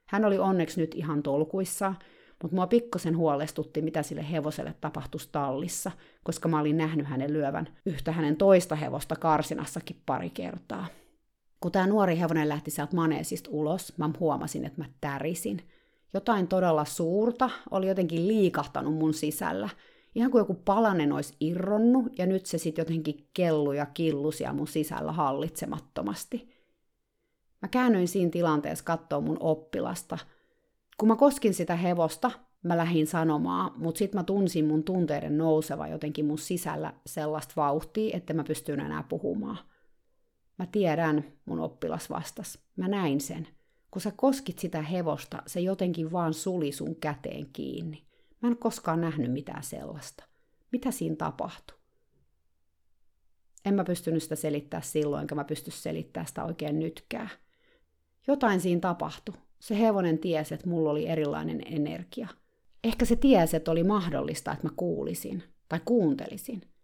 Hän 0.09 0.25
oli 0.25 0.37
onneksi 0.37 0.81
nyt 0.81 0.95
ihan 0.95 1.23
tolkuissa, 1.23 1.93
mutta 2.43 2.55
mua 2.55 2.67
pikkosen 2.67 3.17
huolestutti, 3.17 3.81
mitä 3.81 4.03
sille 4.03 4.31
hevoselle 4.31 4.75
tapahtuisi 4.81 5.29
tallissa, 5.31 5.91
koska 6.23 6.49
mä 6.49 6.59
olin 6.59 6.77
nähnyt 6.77 7.07
hänen 7.07 7.33
lyövän 7.33 7.67
yhtä 7.85 8.11
hänen 8.11 8.37
toista 8.37 8.75
hevosta 8.75 9.15
karsinassakin 9.15 10.01
pari 10.05 10.29
kertaa. 10.29 10.87
Kun 11.59 11.71
tämä 11.71 11.87
nuori 11.87 12.19
hevonen 12.19 12.49
lähti 12.49 12.71
sieltä 12.71 12.95
maneesista 12.95 13.49
ulos, 13.53 13.97
mä 13.97 14.09
huomasin, 14.19 14.65
että 14.65 14.81
mä 14.81 14.89
tärisin. 15.01 15.61
Jotain 16.13 16.47
todella 16.47 16.85
suurta 16.85 17.49
oli 17.71 17.87
jotenkin 17.87 18.27
liikahtanut 18.27 18.93
mun 18.93 19.13
sisällä. 19.13 19.69
Ihan 20.15 20.31
kuin 20.31 20.39
joku 20.39 20.53
palanen 20.53 21.11
olisi 21.11 21.35
irronnut, 21.39 22.19
ja 22.19 22.25
nyt 22.25 22.45
se 22.45 22.57
sitten 22.57 22.81
jotenkin 22.81 23.27
kellu 23.33 23.71
ja 23.71 23.85
killusia 23.85 24.53
mun 24.53 24.67
sisällä 24.67 25.11
hallitsemattomasti. 25.11 26.49
Mä 27.61 27.67
käännyin 27.67 28.07
siinä 28.07 28.31
tilanteessa 28.31 28.85
katsoa 28.85 29.21
mun 29.21 29.37
oppilasta. 29.39 30.17
Kun 30.97 31.07
mä 31.07 31.15
koskin 31.15 31.53
sitä 31.53 31.75
hevosta, 31.75 32.31
mä 32.63 32.77
lähdin 32.77 33.07
sanomaan, 33.07 33.71
mutta 33.75 33.99
sitten 33.99 34.19
mä 34.19 34.23
tunsin 34.23 34.65
mun 34.65 34.83
tunteiden 34.83 35.37
nouseva 35.37 35.87
jotenkin 35.87 36.25
mun 36.25 36.37
sisällä 36.37 36.93
sellaista 37.05 37.53
vauhtia, 37.55 38.17
että 38.17 38.33
mä 38.33 38.43
pystyn 38.43 38.79
enää 38.79 39.03
puhumaan. 39.03 39.57
Mä 40.59 40.65
tiedän, 40.65 41.25
mun 41.45 41.59
oppilas 41.59 42.09
vastas. 42.09 42.59
Mä 42.75 42.87
näin 42.87 43.21
sen. 43.21 43.47
Kun 43.91 44.01
sä 44.01 44.11
koskit 44.15 44.59
sitä 44.59 44.81
hevosta, 44.81 45.43
se 45.47 45.59
jotenkin 45.59 46.11
vaan 46.11 46.33
suli 46.33 46.71
sun 46.71 46.95
käteen 46.95 47.45
kiinni. 47.53 48.05
Mä 48.45 48.51
en 48.51 48.57
koskaan 48.57 49.01
nähnyt 49.01 49.31
mitään 49.31 49.63
sellaista. 49.63 50.23
Mitä 50.71 50.91
siinä 50.91 51.15
tapahtui? 51.15 51.77
En 53.65 53.73
mä 53.73 53.83
pystynyt 53.83 54.23
sitä 54.23 54.35
selittää 54.35 54.81
silloin, 54.81 55.21
enkä 55.21 55.35
mä 55.35 55.43
pysty 55.43 55.71
selittämään 55.71 56.27
sitä 56.27 56.43
oikein 56.43 56.79
nytkään. 56.79 57.29
Jotain 58.27 58.61
siinä 58.61 58.81
tapahtui. 58.81 59.35
Se 59.59 59.79
hevonen 59.79 60.19
tiesi, 60.19 60.53
että 60.53 60.69
mulla 60.69 60.89
oli 60.89 61.07
erilainen 61.07 61.61
energia. 61.65 62.27
Ehkä 62.83 63.05
se 63.05 63.15
tiesi, 63.15 63.55
että 63.57 63.71
oli 63.71 63.83
mahdollista, 63.83 64.51
että 64.51 64.67
mä 64.67 64.73
kuulisin 64.75 65.43
tai 65.69 65.79
kuuntelisin– 65.85 66.61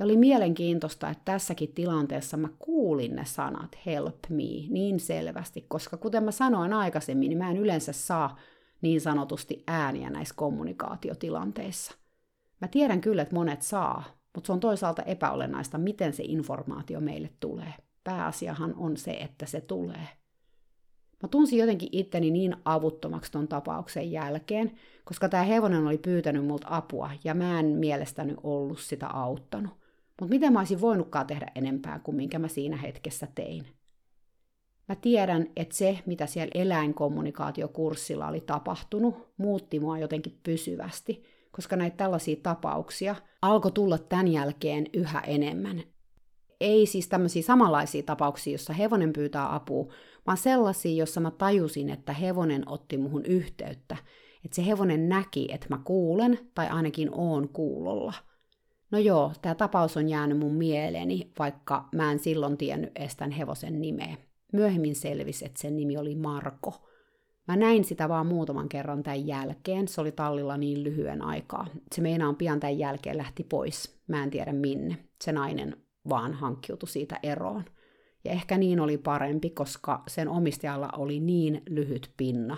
ja 0.00 0.04
oli 0.04 0.16
mielenkiintoista, 0.16 1.10
että 1.10 1.22
tässäkin 1.24 1.74
tilanteessa 1.74 2.36
mä 2.36 2.48
kuulin 2.58 3.16
ne 3.16 3.24
sanat 3.24 3.76
help 3.86 4.18
me 4.28 4.44
niin 4.68 5.00
selvästi, 5.00 5.64
koska 5.68 5.96
kuten 5.96 6.24
mä 6.24 6.30
sanoin 6.30 6.72
aikaisemmin, 6.72 7.28
niin 7.28 7.38
mä 7.38 7.50
en 7.50 7.56
yleensä 7.56 7.92
saa 7.92 8.36
niin 8.82 9.00
sanotusti 9.00 9.64
ääniä 9.66 10.10
näissä 10.10 10.34
kommunikaatiotilanteissa. 10.34 11.94
Mä 12.60 12.68
tiedän 12.68 13.00
kyllä, 13.00 13.22
että 13.22 13.34
monet 13.34 13.62
saa, 13.62 14.04
mutta 14.34 14.46
se 14.46 14.52
on 14.52 14.60
toisaalta 14.60 15.02
epäolennaista, 15.02 15.78
miten 15.78 16.12
se 16.12 16.22
informaatio 16.26 17.00
meille 17.00 17.30
tulee. 17.40 17.74
Pääasiahan 18.04 18.74
on 18.76 18.96
se, 18.96 19.10
että 19.10 19.46
se 19.46 19.60
tulee. 19.60 20.08
Mä 21.22 21.28
tunsin 21.28 21.58
jotenkin 21.58 21.88
itteni 21.92 22.30
niin 22.30 22.56
avuttomaksi 22.64 23.32
ton 23.32 23.48
tapauksen 23.48 24.12
jälkeen, 24.12 24.72
koska 25.04 25.28
tämä 25.28 25.42
hevonen 25.42 25.86
oli 25.86 25.98
pyytänyt 25.98 26.46
multa 26.46 26.66
apua 26.70 27.10
ja 27.24 27.34
mä 27.34 27.60
en 27.60 27.66
mielestäni 27.66 28.34
ollut 28.42 28.80
sitä 28.80 29.08
auttanut. 29.08 29.72
Mutta 30.20 30.34
mitä 30.34 30.50
mä 30.50 30.58
olisin 30.58 30.80
voinutkaan 30.80 31.26
tehdä 31.26 31.46
enempää 31.54 31.98
kuin 31.98 32.16
minkä 32.16 32.38
mä 32.38 32.48
siinä 32.48 32.76
hetkessä 32.76 33.28
tein. 33.34 33.79
Mä 34.90 34.96
tiedän, 34.96 35.46
että 35.56 35.76
se, 35.76 35.98
mitä 36.06 36.26
siellä 36.26 36.50
eläinkommunikaatiokurssilla 36.54 38.28
oli 38.28 38.40
tapahtunut, 38.40 39.28
muutti 39.36 39.80
mua 39.80 39.98
jotenkin 39.98 40.40
pysyvästi, 40.42 41.22
koska 41.50 41.76
näitä 41.76 41.96
tällaisia 41.96 42.36
tapauksia 42.42 43.16
alkoi 43.42 43.72
tulla 43.72 43.98
tämän 43.98 44.28
jälkeen 44.28 44.86
yhä 44.94 45.20
enemmän. 45.20 45.82
Ei 46.60 46.86
siis 46.86 47.08
tämmöisiä 47.08 47.42
samanlaisia 47.42 48.02
tapauksia, 48.02 48.52
jossa 48.52 48.72
hevonen 48.72 49.12
pyytää 49.12 49.54
apua, 49.54 49.92
vaan 50.26 50.38
sellaisia, 50.38 50.98
jossa 50.98 51.20
mä 51.20 51.30
tajusin, 51.30 51.90
että 51.90 52.12
hevonen 52.12 52.68
otti 52.68 52.96
muhun 52.96 53.24
yhteyttä, 53.24 53.96
että 54.44 54.54
se 54.54 54.66
hevonen 54.66 55.08
näki, 55.08 55.48
että 55.52 55.66
mä 55.70 55.80
kuulen 55.84 56.38
tai 56.54 56.68
ainakin 56.68 57.08
oon 57.12 57.48
kuulolla– 57.48 58.14
No 58.90 58.98
joo, 58.98 59.32
tämä 59.42 59.54
tapaus 59.54 59.96
on 59.96 60.08
jäänyt 60.08 60.38
mun 60.38 60.54
mieleeni, 60.54 61.32
vaikka 61.38 61.88
mä 61.94 62.12
en 62.12 62.18
silloin 62.18 62.56
tiennyt 62.56 62.90
estän 62.94 63.30
hevosen 63.30 63.80
nimeä. 63.80 64.29
Myöhemmin 64.52 64.94
selvisi, 64.94 65.44
että 65.44 65.60
sen 65.60 65.76
nimi 65.76 65.96
oli 65.96 66.14
Marko. 66.14 66.88
Mä 67.48 67.56
näin 67.56 67.84
sitä 67.84 68.08
vaan 68.08 68.26
muutaman 68.26 68.68
kerran 68.68 69.02
tämän 69.02 69.26
jälkeen, 69.26 69.88
se 69.88 70.00
oli 70.00 70.12
tallilla 70.12 70.56
niin 70.56 70.84
lyhyen 70.84 71.22
aikaa. 71.22 71.66
Se 71.94 72.00
meinaan 72.00 72.36
pian 72.36 72.60
tämän 72.60 72.78
jälkeen 72.78 73.16
lähti 73.16 73.44
pois, 73.44 74.00
mä 74.06 74.22
en 74.22 74.30
tiedä 74.30 74.52
minne. 74.52 74.96
Se 75.24 75.32
nainen 75.32 75.76
vaan 76.08 76.34
hankkiutui 76.34 76.88
siitä 76.88 77.18
eroon. 77.22 77.64
Ja 78.24 78.30
ehkä 78.30 78.58
niin 78.58 78.80
oli 78.80 78.98
parempi, 78.98 79.50
koska 79.50 80.02
sen 80.08 80.28
omistajalla 80.28 80.88
oli 80.96 81.20
niin 81.20 81.62
lyhyt 81.68 82.10
pinna, 82.16 82.56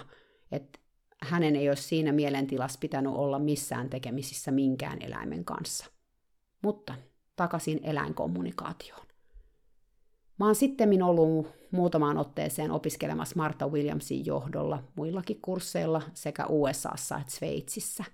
että 0.53 0.79
hänen 1.23 1.57
ei 1.57 1.69
olisi 1.69 1.83
siinä 1.83 2.13
mielentilassa 2.13 2.79
pitänyt 2.79 3.13
olla 3.13 3.39
missään 3.39 3.91
tekemisissä 3.91 4.51
minkään 4.51 5.03
eläimen 5.03 5.45
kanssa. 5.45 5.87
Mutta 6.63 6.95
takaisin 7.37 7.81
eläinkommunikaatioon. 7.83 9.07
Mä 10.43 10.47
oon 10.47 10.55
sitten 10.55 11.03
ollut 11.03 11.47
muutamaan 11.71 12.19
otteeseen 12.19 12.71
opiskelemassa 12.71 13.37
Martha 13.37 13.69
Williamsin 13.69 14.27
johdolla 14.27 14.83
muillakin 14.97 15.39
kursseilla 15.43 16.03
sekä 16.15 16.47
USAssa 16.49 17.19
että 17.19 17.33
Sveitsissä. 17.33 18.05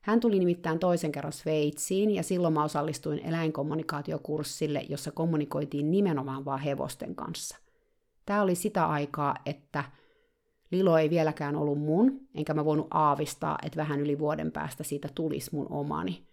Hän 0.00 0.20
tuli 0.20 0.38
nimittäin 0.38 0.78
toisen 0.78 1.12
kerran 1.12 1.32
Sveitsiin 1.32 2.10
ja 2.10 2.22
silloin 2.22 2.54
mä 2.54 2.64
osallistuin 2.64 3.18
eläinkommunikaatiokurssille, 3.18 4.84
jossa 4.88 5.10
kommunikoitiin 5.10 5.90
nimenomaan 5.90 6.44
vaan 6.44 6.60
hevosten 6.60 7.14
kanssa. 7.14 7.56
Tämä 8.26 8.42
oli 8.42 8.54
sitä 8.54 8.86
aikaa, 8.86 9.34
että 9.46 9.84
Lilo 10.70 10.98
ei 10.98 11.10
vieläkään 11.10 11.56
ollut 11.56 11.78
mun, 11.78 12.20
enkä 12.34 12.54
mä 12.54 12.64
voinut 12.64 12.86
aavistaa, 12.90 13.58
että 13.66 13.76
vähän 13.76 14.00
yli 14.00 14.18
vuoden 14.18 14.52
päästä 14.52 14.84
siitä 14.84 15.08
tulisi 15.14 15.50
mun 15.52 15.66
omani. 15.70 16.26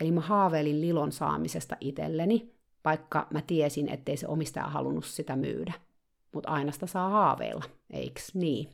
Eli 0.00 0.12
mä 0.12 0.20
haaveilin 0.20 0.80
Lilon 0.80 1.12
saamisesta 1.12 1.76
itselleni, 1.80 2.57
vaikka 2.88 3.26
mä 3.30 3.42
tiesin, 3.46 3.88
ettei 3.88 4.16
se 4.16 4.28
omistaja 4.28 4.66
halunnut 4.66 5.04
sitä 5.04 5.36
myydä. 5.36 5.72
Mutta 6.34 6.48
aina 6.48 6.72
sitä 6.72 6.86
saa 6.86 7.08
haaveilla, 7.08 7.64
eiks 7.90 8.34
niin? 8.34 8.68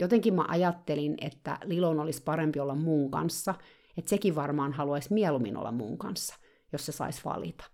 Jotenkin 0.00 0.34
mä 0.34 0.44
ajattelin, 0.48 1.14
että 1.20 1.58
Lilon 1.64 2.00
olisi 2.00 2.22
parempi 2.22 2.60
olla 2.60 2.74
muun 2.74 3.10
kanssa, 3.10 3.54
että 3.98 4.08
sekin 4.08 4.34
varmaan 4.34 4.72
haluaisi 4.72 5.14
mieluummin 5.14 5.56
olla 5.56 5.72
muun 5.72 5.98
kanssa, 5.98 6.34
jos 6.72 6.86
se 6.86 6.92
saisi 6.92 7.20
valita. 7.24 7.64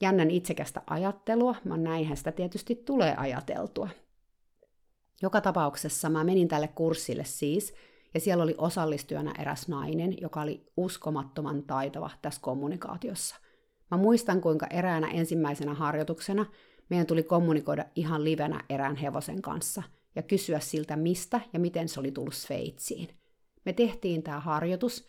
Jännän 0.00 0.30
itsekästä 0.30 0.82
ajattelua, 0.86 1.54
mä 1.64 1.76
näinhän 1.76 2.16
sitä 2.16 2.32
tietysti 2.32 2.74
tulee 2.74 3.14
ajateltua. 3.16 3.88
Joka 5.22 5.40
tapauksessa 5.40 6.10
mä 6.10 6.24
menin 6.24 6.48
tälle 6.48 6.68
kurssille 6.68 7.24
siis, 7.24 7.74
ja 8.14 8.20
siellä 8.20 8.44
oli 8.44 8.54
osallistujana 8.58 9.32
eräs 9.38 9.68
nainen, 9.68 10.20
joka 10.20 10.40
oli 10.42 10.66
uskomattoman 10.76 11.62
taitava 11.62 12.10
tässä 12.22 12.40
kommunikaatiossa. 12.40 13.36
Mä 13.92 13.98
muistan, 13.98 14.40
kuinka 14.40 14.66
eräänä 14.70 15.08
ensimmäisenä 15.08 15.74
harjoituksena 15.74 16.46
meidän 16.90 17.06
tuli 17.06 17.22
kommunikoida 17.22 17.84
ihan 17.96 18.24
livenä 18.24 18.64
erään 18.68 18.96
hevosen 18.96 19.42
kanssa 19.42 19.82
ja 20.16 20.22
kysyä 20.22 20.60
siltä, 20.60 20.96
mistä 20.96 21.40
ja 21.52 21.60
miten 21.60 21.88
se 21.88 22.00
oli 22.00 22.12
tullut 22.12 22.34
Sveitsiin. 22.34 23.08
Me 23.64 23.72
tehtiin 23.72 24.22
tämä 24.22 24.40
harjoitus, 24.40 25.06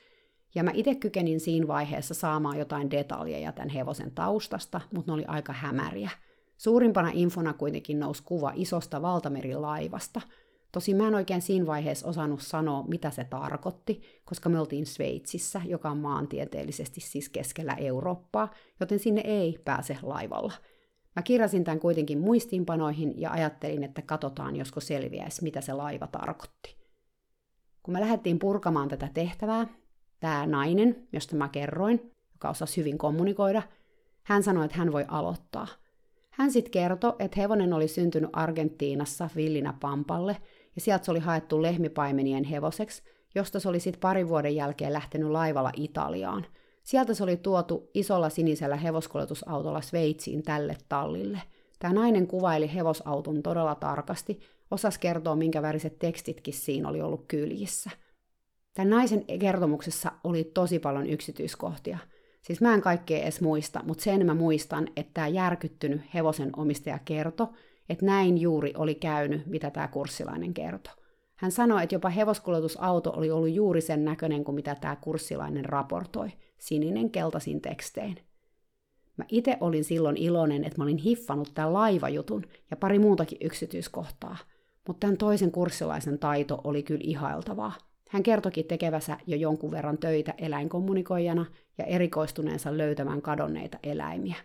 ja 0.55 0.63
mä 0.63 0.71
itse 0.73 0.95
kykenin 0.95 1.39
siinä 1.39 1.67
vaiheessa 1.67 2.13
saamaan 2.13 2.59
jotain 2.59 2.91
detaljeja 2.91 3.51
tämän 3.51 3.69
hevosen 3.69 4.11
taustasta, 4.11 4.81
mutta 4.93 5.11
ne 5.11 5.13
oli 5.13 5.25
aika 5.27 5.53
hämäriä. 5.53 6.09
Suurimpana 6.57 7.11
infona 7.13 7.53
kuitenkin 7.53 7.99
nousi 7.99 8.23
kuva 8.23 8.51
isosta 8.55 9.01
valtamerilaivasta– 9.01 10.21
Tosi 10.73 10.93
mä 10.93 11.07
en 11.07 11.15
oikein 11.15 11.41
siinä 11.41 11.65
vaiheessa 11.65 12.07
osannut 12.07 12.41
sanoa, 12.41 12.83
mitä 12.87 13.11
se 13.11 13.23
tarkoitti, 13.23 14.01
koska 14.25 14.49
me 14.49 14.59
oltiin 14.59 14.85
Sveitsissä, 14.85 15.61
joka 15.65 15.89
on 15.89 15.97
maantieteellisesti 15.97 17.01
siis 17.01 17.29
keskellä 17.29 17.73
Eurooppaa, 17.73 18.53
joten 18.79 18.99
sinne 18.99 19.21
ei 19.25 19.59
pääse 19.65 19.97
laivalla. 20.01 20.53
Mä 21.15 21.21
kirjasin 21.23 21.63
tämän 21.63 21.79
kuitenkin 21.79 22.19
muistiinpanoihin 22.19 23.21
ja 23.21 23.31
ajattelin, 23.31 23.83
että 23.83 24.01
katsotaan, 24.01 24.55
josko 24.55 24.79
selviäisi, 24.79 25.43
mitä 25.43 25.61
se 25.61 25.73
laiva 25.73 26.07
tarkoitti. 26.07 26.75
Kun 27.83 27.93
me 27.93 27.99
lähdettiin 27.99 28.39
purkamaan 28.39 28.89
tätä 28.89 29.09
tehtävää, 29.13 29.67
tämä 30.19 30.45
nainen, 30.45 31.07
josta 31.11 31.35
mä 31.35 31.49
kerroin, 31.49 32.11
joka 32.33 32.49
osasi 32.49 32.77
hyvin 32.77 32.97
kommunikoida, 32.97 33.61
hän 34.23 34.43
sanoi, 34.43 34.65
että 34.65 34.77
hän 34.77 34.91
voi 34.91 35.05
aloittaa. 35.07 35.67
Hän 36.29 36.51
sitten 36.51 36.71
kertoi, 36.71 37.13
että 37.19 37.41
hevonen 37.41 37.73
oli 37.73 37.87
syntynyt 37.87 38.29
Argentiinassa 38.33 39.29
villinä 39.35 39.73
pampalle, 39.79 40.37
ja 40.75 40.81
sieltä 40.81 41.05
se 41.05 41.11
oli 41.11 41.19
haettu 41.19 41.61
lehmipaimenien 41.61 42.43
hevoseksi, 42.43 43.03
josta 43.35 43.59
se 43.59 43.69
oli 43.69 43.79
sitten 43.79 43.99
parin 43.99 44.29
vuoden 44.29 44.55
jälkeen 44.55 44.93
lähtenyt 44.93 45.29
laivalla 45.29 45.71
Italiaan. 45.75 46.45
Sieltä 46.83 47.13
se 47.13 47.23
oli 47.23 47.37
tuotu 47.37 47.89
isolla 47.93 48.29
sinisellä 48.29 48.75
hevoskuljetusautolla 48.75 49.81
Sveitsiin 49.81 50.43
tälle 50.43 50.77
tallille. 50.89 51.41
Tämä 51.79 51.93
nainen 51.93 52.27
kuvaili 52.27 52.73
hevosauton 52.73 53.43
todella 53.43 53.75
tarkasti, 53.75 54.39
osas 54.71 54.97
kertoa, 54.97 55.35
minkä 55.35 55.61
väriset 55.61 55.99
tekstitkin 55.99 56.53
siinä 56.53 56.89
oli 56.89 57.01
ollut 57.01 57.25
kyljissä. 57.27 57.89
Tämän 58.73 58.89
naisen 58.89 59.25
kertomuksessa 59.39 60.11
oli 60.23 60.43
tosi 60.43 60.79
paljon 60.79 61.09
yksityiskohtia. 61.09 61.97
Siis 62.41 62.61
mä 62.61 62.73
en 62.73 62.81
kaikkea 62.81 63.23
edes 63.23 63.41
muista, 63.41 63.83
mutta 63.83 64.03
sen 64.03 64.25
mä 64.25 64.33
muistan, 64.33 64.87
että 64.95 65.11
tämä 65.13 65.27
järkyttynyt 65.27 66.01
hevosen 66.13 66.49
omistaja 66.57 66.99
kertoi, 67.05 67.47
että 67.89 68.05
näin 68.05 68.37
juuri 68.37 68.73
oli 68.77 68.95
käynyt, 68.95 69.45
mitä 69.45 69.69
tämä 69.69 69.87
kurssilainen 69.87 70.53
kertoi. 70.53 70.93
Hän 71.35 71.51
sanoi, 71.51 71.83
että 71.83 71.95
jopa 71.95 72.09
hevoskuljetusauto 72.09 73.13
oli 73.15 73.31
ollut 73.31 73.51
juuri 73.51 73.81
sen 73.81 74.05
näköinen 74.05 74.43
kuin 74.43 74.55
mitä 74.55 74.75
tämä 74.75 74.95
kurssilainen 74.95 75.65
raportoi, 75.65 76.29
sininen 76.57 77.09
keltaisin 77.09 77.61
tekstein. 77.61 78.17
Mä 79.17 79.25
itse 79.29 79.57
olin 79.59 79.83
silloin 79.83 80.17
iloinen, 80.17 80.63
että 80.63 80.77
mä 80.77 80.83
olin 80.83 80.97
hiffannut 80.97 81.51
tämän 81.53 81.73
laivajutun 81.73 82.45
ja 82.71 82.77
pari 82.77 82.99
muutakin 82.99 83.37
yksityiskohtaa, 83.41 84.37
mutta 84.87 84.99
tämän 84.99 85.17
toisen 85.17 85.51
kurssilaisen 85.51 86.19
taito 86.19 86.61
oli 86.63 86.83
kyllä 86.83 87.01
ihailtavaa. 87.03 87.73
Hän 88.09 88.23
kertoki 88.23 88.63
tekevänsä 88.63 89.17
jo 89.27 89.37
jonkun 89.37 89.71
verran 89.71 89.97
töitä 89.97 90.33
eläinkommunikoijana 90.37 91.45
ja 91.77 91.85
erikoistuneensa 91.85 92.77
löytämään 92.77 93.21
kadonneita 93.21 93.77
eläimiä. 93.83 94.35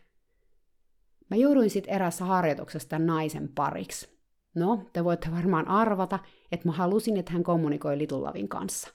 Mä 1.30 1.36
jouduin 1.36 1.70
sitten 1.70 1.94
erässä 1.94 2.24
harjoituksessa 2.24 2.88
tämän 2.88 3.06
naisen 3.06 3.48
pariksi. 3.54 4.18
No, 4.54 4.82
te 4.92 5.04
voitte 5.04 5.30
varmaan 5.30 5.68
arvata, 5.68 6.18
että 6.52 6.68
mä 6.68 6.72
halusin, 6.72 7.16
että 7.16 7.32
hän 7.32 7.42
kommunikoi 7.42 7.98
Little 7.98 8.48
kanssa. 8.48 8.88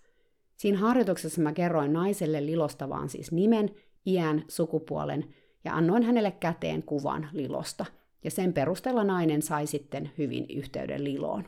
Siinä 0.58 0.78
harjoituksessa 0.78 1.42
mä 1.42 1.54
kerroin 1.54 1.94
naiselle 1.94 2.46
Lilosta 2.46 2.90
vaan 2.90 3.10
siis 3.10 3.32
nimen, 3.32 3.70
iän, 4.06 4.44
sukupuolen 4.48 5.26
ja 5.64 5.76
annoin 5.76 6.04
hänelle 6.04 6.32
käteen 6.32 6.84
kuvan 6.84 7.30
Lilosta. 7.32 7.86
Ja 8.24 8.32
sen 8.32 8.54
perusteella 8.54 9.04
nainen 9.04 9.42
sai 9.42 9.68
sitten 9.68 10.12
hyvin 10.18 10.46
yhteyden 10.50 11.04
Liloon. 11.04 11.44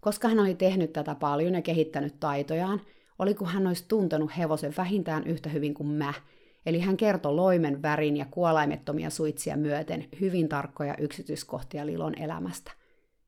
Koska 0.00 0.28
hän 0.28 0.40
oli 0.40 0.54
tehnyt 0.54 0.92
tätä 0.92 1.14
paljon 1.14 1.54
ja 1.54 1.62
kehittänyt 1.62 2.20
taitojaan, 2.20 2.80
oli 3.18 3.34
kuin 3.34 3.50
hän 3.50 3.66
olisi 3.66 3.84
tuntenut 3.88 4.38
hevosen 4.38 4.74
vähintään 4.76 5.26
yhtä 5.26 5.48
hyvin 5.48 5.74
kuin 5.74 5.88
mä, 5.88 6.14
eli 6.68 6.80
hän 6.80 6.96
kertoi 6.96 7.34
loimen 7.34 7.82
värin 7.82 8.16
ja 8.16 8.26
kuolaimettomia 8.30 9.10
suitsia 9.10 9.56
myöten 9.56 10.04
hyvin 10.20 10.48
tarkkoja 10.48 10.94
yksityiskohtia 10.98 11.86
Lilon 11.86 12.18
elämästä. 12.18 12.72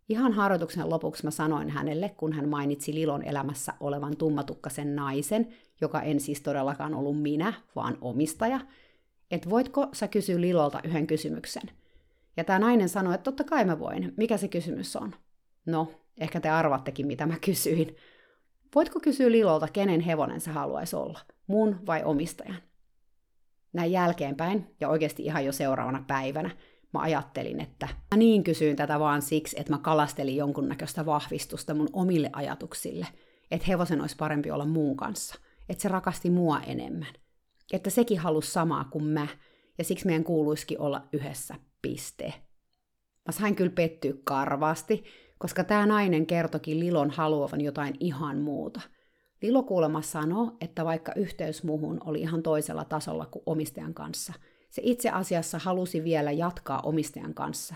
Ihan 0.09 0.33
harjoituksen 0.33 0.91
lopuksi 0.91 1.25
mä 1.25 1.31
sanoin 1.31 1.71
hänelle, 1.71 2.09
kun 2.09 2.33
hän 2.33 2.49
mainitsi 2.49 2.95
Lilon 2.95 3.25
elämässä 3.25 3.73
olevan 3.81 4.17
tummatukkasen 4.17 4.97
naisen, 4.97 5.49
joka 5.81 6.03
en 6.03 6.21
siis 6.21 6.41
todellakaan 6.41 6.95
ollut 6.95 7.23
minä, 7.23 7.53
vaan 7.77 7.99
omistaja, 8.01 8.61
että 9.31 9.51
voitko 9.51 9.89
sä 9.93 10.09
kysyä 10.09 10.41
Lilolta 10.41 10.81
yhden 10.85 11.07
kysymyksen. 11.07 11.71
Ja 12.37 12.45
tämä 12.45 12.59
nainen 12.59 12.89
sanoi, 12.89 13.15
että 13.15 13.25
totta 13.25 13.45
kai 13.45 13.65
mä 13.65 13.79
voin. 13.79 14.15
Mikä 14.17 14.37
se 14.37 14.49
kysymys 14.49 14.97
on? 14.97 15.15
No, 15.67 15.93
ehkä 16.19 16.41
te 16.41 16.49
arvattekin, 16.49 17.07
mitä 17.07 17.27
mä 17.27 17.39
kysyin. 17.45 17.97
Voitko 18.75 19.01
kysyä 19.01 19.33
Lilolta, 19.33 19.69
kenen 19.73 20.01
hevonen 20.01 20.41
sä 20.41 20.53
haluaisi 20.53 20.97
olla? 20.97 21.21
Mun 21.47 21.81
vai 21.87 22.05
omistajan? 22.05 22.70
Näin 23.73 23.93
jälkeenpäin, 23.93 24.77
ja 24.81 24.89
oikeasti 24.89 25.25
ihan 25.25 25.45
jo 25.45 25.53
seuraavana 25.53 26.05
päivänä, 26.07 26.51
mä 26.95 27.01
ajattelin, 27.01 27.61
että 27.61 27.89
mä 28.11 28.17
niin 28.17 28.45
kysyin 28.45 28.77
tätä 28.77 29.01
vaan 29.01 29.23
siksi, 29.23 29.61
että 29.61 29.73
mä 29.73 29.79
kalastelin 29.79 30.37
jonkunnäköistä 30.37 31.07
vahvistusta 31.07 31.75
mun 31.75 31.89
omille 31.93 32.31
ajatuksille, 32.33 33.07
että 33.51 33.67
hevosen 33.69 34.01
olisi 34.01 34.17
parempi 34.17 34.51
olla 34.51 34.65
muun 34.65 34.97
kanssa, 34.97 35.35
että 35.69 35.83
se 35.83 35.89
rakasti 35.89 36.31
mua 36.31 36.61
enemmän, 36.61 37.13
että 37.73 37.91
sekin 37.91 38.19
halusi 38.19 38.51
samaa 38.51 38.85
kuin 38.85 39.05
mä, 39.05 39.27
ja 39.79 39.85
siksi 39.85 40.07
meidän 40.07 40.25
kuuluisikin 40.25 40.81
olla 40.81 41.09
yhdessä, 41.13 41.55
piste. 41.83 42.35
Mä 43.27 43.33
sain 43.33 43.57
kyllä 43.57 43.73
pettyä 43.75 44.13
karvaasti, 44.25 45.05
koska 45.39 45.65
tämä 45.65 45.87
nainen 45.87 46.27
kertokin 46.27 46.81
Lilon 46.81 47.11
haluavan 47.11 47.61
jotain 47.61 47.95
ihan 48.01 48.39
muuta. 48.39 48.81
Lilo 49.43 49.63
kuulemma 49.63 50.03
sanoo, 50.03 50.57
että 50.61 50.85
vaikka 50.85 51.13
yhteys 51.17 51.65
muuhun 51.65 52.01
oli 52.05 52.21
ihan 52.21 52.43
toisella 52.43 52.85
tasolla 52.85 53.27
kuin 53.27 53.43
omistajan 53.47 53.95
kanssa– 53.95 54.33
se 54.71 54.83
itse 54.85 55.11
asiassa 55.11 55.59
halusi 55.59 56.05
vielä 56.05 56.33
jatkaa 56.33 56.81
omistajan 56.81 57.35
kanssa, 57.35 57.75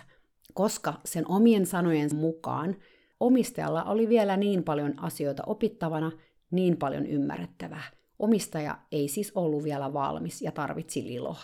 koska 0.54 0.94
sen 1.04 1.28
omien 1.28 1.66
sanojen 1.66 2.10
mukaan 2.14 2.76
omistajalla 3.20 3.84
oli 3.84 4.08
vielä 4.08 4.36
niin 4.36 4.64
paljon 4.64 4.94
asioita 4.96 5.42
opittavana, 5.46 6.12
niin 6.50 6.76
paljon 6.76 7.06
ymmärrettävää. 7.06 7.82
Omistaja 8.18 8.78
ei 8.92 9.08
siis 9.08 9.32
ollut 9.34 9.64
vielä 9.64 9.92
valmis 9.92 10.42
ja 10.42 10.52
tarvitsi 10.52 11.04
liloa. 11.04 11.40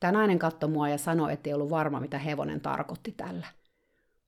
Tämä 0.00 0.12
nainen 0.12 0.38
katsoi 0.38 0.70
mua 0.70 0.88
ja 0.88 0.98
sanoi, 0.98 1.32
että 1.32 1.50
ei 1.50 1.54
ollut 1.54 1.70
varma, 1.70 2.00
mitä 2.00 2.18
hevonen 2.18 2.60
tarkoitti 2.60 3.12
tällä. 3.16 3.46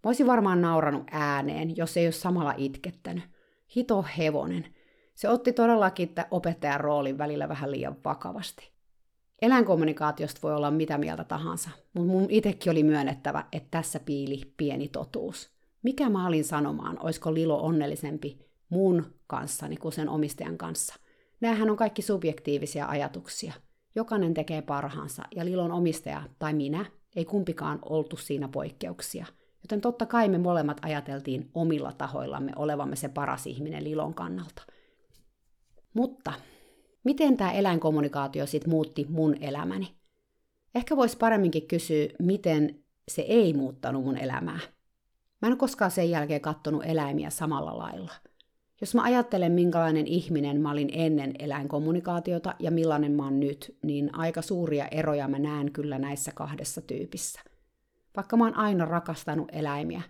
Mä 0.05 0.09
olisin 0.09 0.27
varmaan 0.27 0.61
nauranut 0.61 1.05
ääneen, 1.11 1.77
jos 1.77 1.97
ei 1.97 2.07
olisi 2.07 2.21
samalla 2.21 2.55
itkettänyt. 2.57 3.25
Hito 3.77 4.05
hevonen. 4.19 4.67
Se 5.15 5.29
otti 5.29 5.53
todellakin 5.53 6.15
opettajan 6.31 6.81
roolin 6.81 7.19
välillä 7.19 7.49
vähän 7.49 7.71
liian 7.71 7.97
vakavasti. 8.05 8.73
Eläinkommunikaatiosta 9.43 10.41
voi 10.43 10.55
olla 10.55 10.71
mitä 10.71 10.99
mieltä 10.99 11.25
tahansa, 11.25 11.71
mutta 11.95 12.13
mun 12.13 12.27
itsekin 12.29 12.73
oli 12.73 12.83
myönnettävä, 12.83 13.45
että 13.53 13.69
tässä 13.71 14.01
piili 14.01 14.55
pieni 14.57 14.89
totuus. 14.89 15.51
Mikä 15.83 16.09
mä 16.09 16.27
olin 16.27 16.45
sanomaan, 16.45 16.99
olisiko 17.01 17.35
Lilo 17.35 17.63
onnellisempi 17.63 18.39
mun 18.69 19.07
kanssani 19.27 19.77
kuin 19.77 19.93
sen 19.93 20.09
omistajan 20.09 20.59
kanssa? 20.59 20.95
Nämähän 21.41 21.71
on 21.71 21.77
kaikki 21.77 22.03
subjektiivisia 22.03 22.87
ajatuksia. 22.87 23.53
Jokainen 23.95 24.35
tekee 24.35 24.63
parhaansa, 24.63 25.23
ja 25.37 25.45
Lilon 25.45 25.73
omistaja 25.73 26.23
tai 26.39 26.53
minä 26.55 26.85
ei 27.17 27.25
kumpikaan 27.25 27.79
oltu 27.83 28.17
siinä 28.17 28.49
poikkeuksia. 28.49 29.27
Joten 29.63 29.81
totta 29.81 30.07
kai 30.07 30.29
me 30.29 30.39
molemmat 30.39 30.81
ajateltiin 30.83 31.51
omilla 31.55 31.93
tahoillamme 31.93 32.53
olevamme 32.57 32.97
se 32.97 33.09
paras 33.09 33.47
ihminen 33.47 33.85
Lilon 33.85 34.15
kannalta. 34.15 34.63
Mutta 35.95 36.33
Miten 37.05 37.37
tämä 37.37 37.53
eläinkommunikaatio 37.53 38.47
sitten 38.47 38.71
muutti 38.71 39.07
mun 39.09 39.37
elämäni? 39.41 39.95
Ehkä 40.75 40.97
voisi 40.97 41.17
paremminkin 41.17 41.69
kysyä, 41.69 42.09
miten 42.19 42.85
se 43.09 43.23
ei 43.23 43.53
muuttanut 43.53 44.05
mun 44.05 44.17
elämää. 44.17 44.59
Mä 45.43 45.49
en 45.49 45.53
ole 45.53 45.57
koskaan 45.57 45.91
sen 45.91 46.11
jälkeen 46.11 46.41
kattonut 46.41 46.83
eläimiä 46.85 47.31
samalla 47.31 47.79
lailla. 47.79 48.13
Jos 48.81 48.95
mä 48.95 49.03
ajattelen, 49.03 49.53
minkälainen 49.53 50.07
ihminen 50.07 50.61
mä 50.61 50.71
olin 50.71 50.91
ennen 50.93 51.33
eläinkommunikaatiota 51.39 52.55
ja 52.59 52.71
millainen 52.71 53.13
mä 53.13 53.25
oon 53.25 53.41
nyt, 53.41 53.77
niin 53.83 54.15
aika 54.15 54.43
suuria 54.43 54.89
eroja 54.91 55.29
mä 55.29 55.39
näen 55.39 55.73
kyllä 55.73 55.99
näissä 55.99 56.33
kahdessa 56.35 56.81
tyypissä. 56.81 57.41
Vaikka 58.17 58.37
mä 58.37 58.45
oon 58.45 58.57
aina 58.57 58.85
rakastanut 58.85 59.49
eläimiä, 59.53 60.03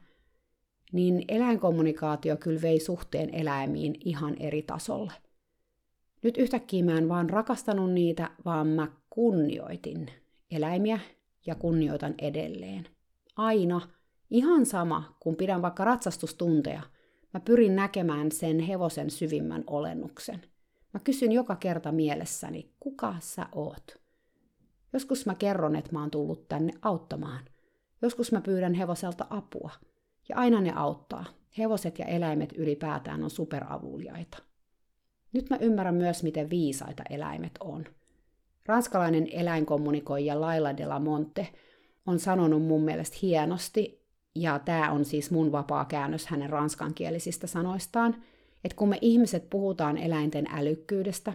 niin 0.93 1.25
eläinkommunikaatio 1.29 2.37
kyllä 2.37 2.63
vei 2.63 2.81
suhteen 2.81 3.35
eläimiin 3.35 3.95
ihan 4.05 4.37
eri 4.41 4.63
tasolle– 4.63 5.13
nyt 6.23 6.37
yhtäkkiä 6.37 6.85
mä 6.85 6.99
en 6.99 7.09
vaan 7.09 7.31
rakastanut 7.31 7.93
niitä, 7.93 8.31
vaan 8.45 8.67
mä 8.67 8.89
kunnioitin 9.11 10.11
eläimiä 10.51 11.01
ja 11.47 11.55
kunnioitan 11.55 12.15
edelleen. 12.19 12.87
Aina, 13.37 13.81
ihan 14.31 14.67
sama, 14.67 15.17
kun 15.21 15.37
pidän 15.37 15.63
vaikka 15.63 15.85
ratsastustunteja, 15.85 16.83
mä 17.35 17.41
pyrin 17.41 17.77
näkemään 17.77 18.33
sen 18.33 18.61
hevosen 18.61 19.11
syvimmän 19.11 19.65
olennuksen. 19.67 20.43
Mä 20.95 21.01
kysyn 21.01 21.33
joka 21.33 21.57
kerta 21.57 21.93
mielessäni, 21.93 22.71
kuka 22.81 23.15
sä 23.21 23.47
oot? 23.53 24.03
Joskus 24.93 25.27
mä 25.27 25.35
kerron, 25.35 25.77
että 25.77 25.93
mä 25.93 26.01
oon 26.01 26.11
tullut 26.11 26.49
tänne 26.49 26.73
auttamaan. 26.83 27.45
Joskus 28.03 28.33
mä 28.33 28.41
pyydän 28.41 28.75
hevoselta 28.75 29.27
apua. 29.31 29.71
Ja 30.29 30.37
aina 30.37 30.61
ne 30.61 30.73
auttaa. 30.77 31.25
Hevoset 31.59 31.99
ja 31.99 32.05
eläimet 32.05 32.53
ylipäätään 32.53 33.23
on 33.25 33.31
superavuliaita. 33.31 34.52
Nyt 35.33 35.51
mä 35.51 35.57
ymmärrän 35.61 35.95
myös, 35.95 36.23
miten 36.23 36.51
viisaita 36.51 37.03
eläimet 37.11 37.53
on. 37.61 37.85
Ranskalainen 38.67 39.29
eläinkommunikoija 39.33 40.41
Laila 40.41 40.77
de 40.77 40.87
la 40.87 41.01
Monte 41.01 41.49
on 42.07 42.19
sanonut 42.19 42.63
mun 42.63 42.85
mielestä 42.85 43.17
hienosti, 43.23 44.03
ja 44.35 44.59
tämä 44.59 44.93
on 44.93 45.05
siis 45.05 45.31
mun 45.31 45.53
vapaa 45.53 45.85
käännös 45.85 46.27
hänen 46.27 46.51
ranskankielisistä 46.51 47.47
sanoistaan, 47.47 48.17
että 48.65 48.77
kun 48.77 48.89
me 48.89 48.99
ihmiset 49.01 49.51
puhutaan 49.51 49.99
eläinten 49.99 50.47
älykkyydestä, 50.53 51.33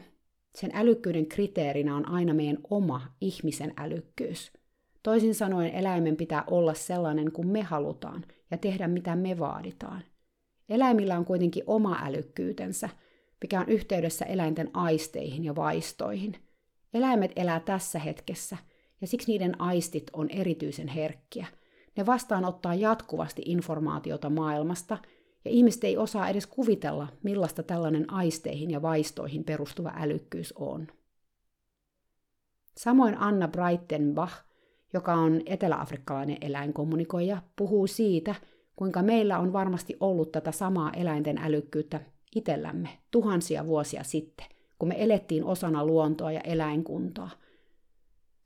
sen 0.56 0.72
älykkyyden 0.74 1.26
kriteerinä 1.26 1.96
on 1.96 2.10
aina 2.10 2.34
meidän 2.34 2.58
oma 2.70 3.02
ihmisen 3.22 3.74
älykkyys. 3.78 4.52
Toisin 5.04 5.36
sanoen 5.36 5.72
eläimen 5.72 6.16
pitää 6.16 6.44
olla 6.48 6.74
sellainen 6.74 7.32
kuin 7.32 7.48
me 7.48 7.62
halutaan 7.62 8.26
ja 8.52 8.58
tehdä 8.58 8.88
mitä 8.88 9.16
me 9.16 9.40
vaaditaan. 9.40 10.04
Eläimillä 10.70 11.18
on 11.18 11.26
kuitenkin 11.26 11.64
oma 11.68 12.00
älykkyytensä– 12.04 12.90
mikä 13.42 13.60
on 13.60 13.70
yhteydessä 13.70 14.26
eläinten 14.26 14.70
aisteihin 14.74 15.44
ja 15.44 15.56
vaistoihin. 15.56 16.36
Eläimet 16.94 17.32
elää 17.36 17.60
tässä 17.60 18.00
hetkessä, 18.00 18.58
ja 19.02 19.08
siksi 19.08 19.32
niiden 19.32 19.62
aistit 19.62 20.10
on 20.14 20.30
erityisen 20.30 20.88
herkkiä. 20.88 21.48
Ne 21.98 22.06
vastaanottaa 22.06 22.76
jatkuvasti 22.76 23.42
informaatiota 23.46 24.30
maailmasta, 24.30 24.98
ja 25.46 25.52
ihmiset 25.52 25.84
ei 25.84 25.98
osaa 25.98 26.30
edes 26.30 26.48
kuvitella, 26.48 27.08
millaista 27.24 27.64
tällainen 27.64 28.14
aisteihin 28.14 28.72
ja 28.72 28.82
vaistoihin 28.82 29.44
perustuva 29.44 29.94
älykkyys 29.98 30.54
on. 30.54 30.88
Samoin 32.78 33.18
Anna 33.18 33.48
Breitenbach, 33.48 34.34
joka 34.94 35.14
on 35.14 35.42
eteläafrikkalainen 35.46 36.38
eläinkommunikoija, 36.42 37.42
puhuu 37.56 37.88
siitä, 37.88 38.36
kuinka 38.76 39.02
meillä 39.02 39.40
on 39.40 39.54
varmasti 39.54 39.98
ollut 40.00 40.32
tätä 40.32 40.52
samaa 40.52 40.92
eläinten 40.94 41.38
älykkyyttä 41.38 42.02
itsellämme 42.36 42.90
tuhansia 43.12 43.66
vuosia 43.66 44.04
sitten, 44.04 44.46
kun 44.80 44.90
me 44.90 44.96
elettiin 45.04 45.44
osana 45.44 45.86
luontoa 45.86 46.32
ja 46.32 46.42
eläinkuntaa. 46.42 47.30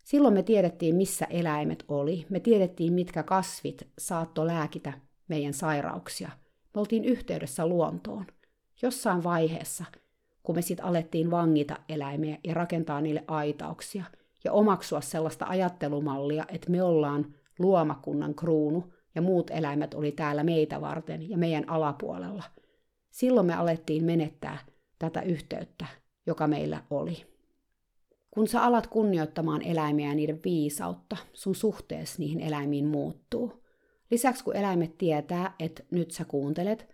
Silloin 0.04 0.34
me 0.34 0.44
tiedettiin, 0.44 0.96
missä 0.96 1.26
eläimet 1.26 1.86
oli, 1.88 2.26
me 2.30 2.40
tiedettiin, 2.40 2.94
mitkä 2.94 3.24
kasvit 3.24 3.88
saatto 3.98 4.48
lääkitä 4.48 4.94
meidän 5.28 5.54
sairauksia. 5.54 6.30
Me 6.74 6.80
oltiin 6.80 7.06
yhteydessä 7.06 7.68
luontoon. 7.68 8.26
Jossain 8.82 9.24
vaiheessa, 9.24 9.86
kun 10.44 10.56
me 10.56 10.62
sitten 10.62 10.86
alettiin 10.86 11.32
vangita 11.32 11.78
eläimiä 11.90 12.38
ja 12.44 12.54
rakentaa 12.54 13.02
niille 13.02 13.24
aitauksia– 13.28 14.04
ja 14.44 14.52
omaksua 14.52 15.02
sellaista 15.02 15.46
ajattelumallia, 15.50 16.46
että 16.50 16.72
me 16.72 16.84
ollaan 16.84 17.36
luomakunnan 17.60 18.36
kruunu 18.36 18.94
ja 19.16 19.22
muut 19.22 19.52
eläimet 19.52 19.94
oli 19.94 20.12
täällä 20.12 20.44
meitä 20.44 20.82
varten 20.82 21.30
ja 21.30 21.38
meidän 21.38 21.70
alapuolella. 21.70 22.44
Silloin 23.12 23.48
me 23.48 23.54
alettiin 23.54 24.04
menettää 24.04 24.58
tätä 25.00 25.22
yhteyttä, 25.22 25.86
joka 26.26 26.48
meillä 26.48 26.84
oli. 26.90 27.26
Kun 28.32 28.48
sä 28.48 28.64
alat 28.64 28.88
kunnioittamaan 28.88 29.62
eläimiä 29.62 30.08
ja 30.08 30.16
niiden 30.16 30.40
viisautta, 30.44 31.18
sun 31.34 31.56
suhteessa 31.56 32.20
niihin 32.20 32.40
eläimiin 32.40 32.86
muuttuu. 32.86 33.64
Lisäksi 34.12 34.44
kun 34.44 34.56
eläimet 34.56 34.98
tietää, 34.98 35.56
että 35.60 35.84
nyt 35.92 36.12
sä 36.12 36.26
kuuntelet, 36.26 36.90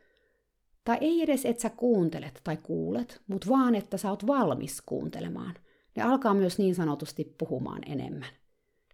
tai 0.86 0.98
ei 1.02 1.22
edes, 1.22 1.46
että 1.46 1.62
sä 1.62 1.70
kuuntelet 1.70 2.42
tai 2.44 2.58
kuulet, 2.58 3.22
mutta 3.28 3.50
vaan, 3.50 3.76
että 3.76 3.98
sä 3.98 4.10
oot 4.10 4.28
valmis 4.28 4.82
kuuntelemaan– 4.86 5.54
ne 5.98 6.04
alkaa 6.04 6.34
myös 6.34 6.58
niin 6.58 6.76
sanotusti 6.76 7.36
puhumaan 7.38 7.82
enemmän. 7.86 8.30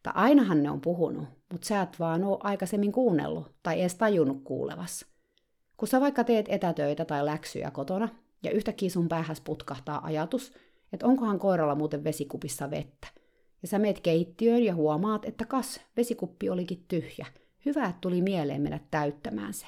Tai 0.03 0.13
ainahan 0.15 0.63
ne 0.63 0.71
on 0.71 0.82
puhunut, 0.82 1.26
mutta 1.51 1.67
sä 1.67 1.82
et 1.82 1.99
vaan 1.99 2.24
ole 2.24 2.38
aikaisemmin 2.43 2.91
kuunnellut 2.91 3.55
tai 3.63 3.82
edes 3.82 3.95
tajunnut 3.95 4.41
kuulevas. 4.43 5.05
Kun 5.78 5.88
sä 5.88 6.01
vaikka 6.01 6.24
teet 6.24 6.45
etätöitä 6.49 7.05
tai 7.05 7.26
läksyjä 7.26 7.71
kotona, 7.71 8.09
ja 8.43 8.51
yhtäkkiä 8.51 8.89
sun 8.89 9.09
päähäs 9.09 9.41
putkahtaa 9.41 10.05
ajatus, 10.05 10.53
että 10.93 11.05
onkohan 11.05 11.39
koiralla 11.39 11.76
muuten 11.76 12.03
vesikupissa 12.03 12.71
vettä. 12.71 13.07
Ja 13.61 13.67
sä 13.67 13.80
meet 13.80 13.99
keittiöön 13.99 14.63
ja 14.63 14.76
huomaat, 14.76 15.26
että 15.26 15.45
kas, 15.45 15.82
vesikuppi 15.97 16.49
olikin 16.49 16.86
tyhjä. 16.88 17.26
Hyvä, 17.65 17.86
että 17.86 18.01
tuli 18.01 18.21
mieleen 18.21 18.61
mennä 18.61 18.80
täyttämään 18.91 19.53
se. 19.53 19.67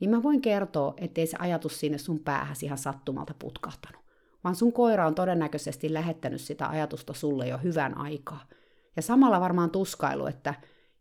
Niin 0.00 0.10
mä 0.10 0.22
voin 0.22 0.40
kertoa, 0.40 0.94
ettei 0.96 1.26
se 1.26 1.36
ajatus 1.40 1.80
sinne 1.80 1.98
sun 1.98 2.18
päähäsi 2.18 2.66
ihan 2.66 2.78
sattumalta 2.78 3.34
putkahtanut 3.38 4.08
vaan 4.44 4.56
sun 4.56 4.72
koira 4.72 5.06
on 5.06 5.14
todennäköisesti 5.14 5.92
lähettänyt 5.92 6.40
sitä 6.40 6.68
ajatusta 6.68 7.12
sulle 7.12 7.48
jo 7.48 7.58
hyvän 7.58 7.98
aikaa. 7.98 8.48
Ja 8.96 9.02
samalla 9.02 9.40
varmaan 9.40 9.70
tuskailu, 9.70 10.26
että 10.26 10.54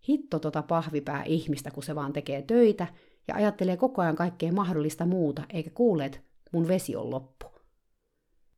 hitto 0.09 0.39
tota 0.39 0.61
pahvipää 0.61 1.23
ihmistä, 1.23 1.71
kun 1.71 1.83
se 1.83 1.95
vaan 1.95 2.13
tekee 2.13 2.41
töitä 2.41 2.87
ja 3.27 3.35
ajattelee 3.35 3.77
koko 3.77 4.01
ajan 4.01 4.15
kaikkea 4.15 4.51
mahdollista 4.51 5.05
muuta, 5.05 5.43
eikä 5.49 5.69
kuule, 5.69 6.05
että 6.05 6.19
mun 6.51 6.67
vesi 6.67 6.95
on 6.95 7.11
loppu. 7.11 7.47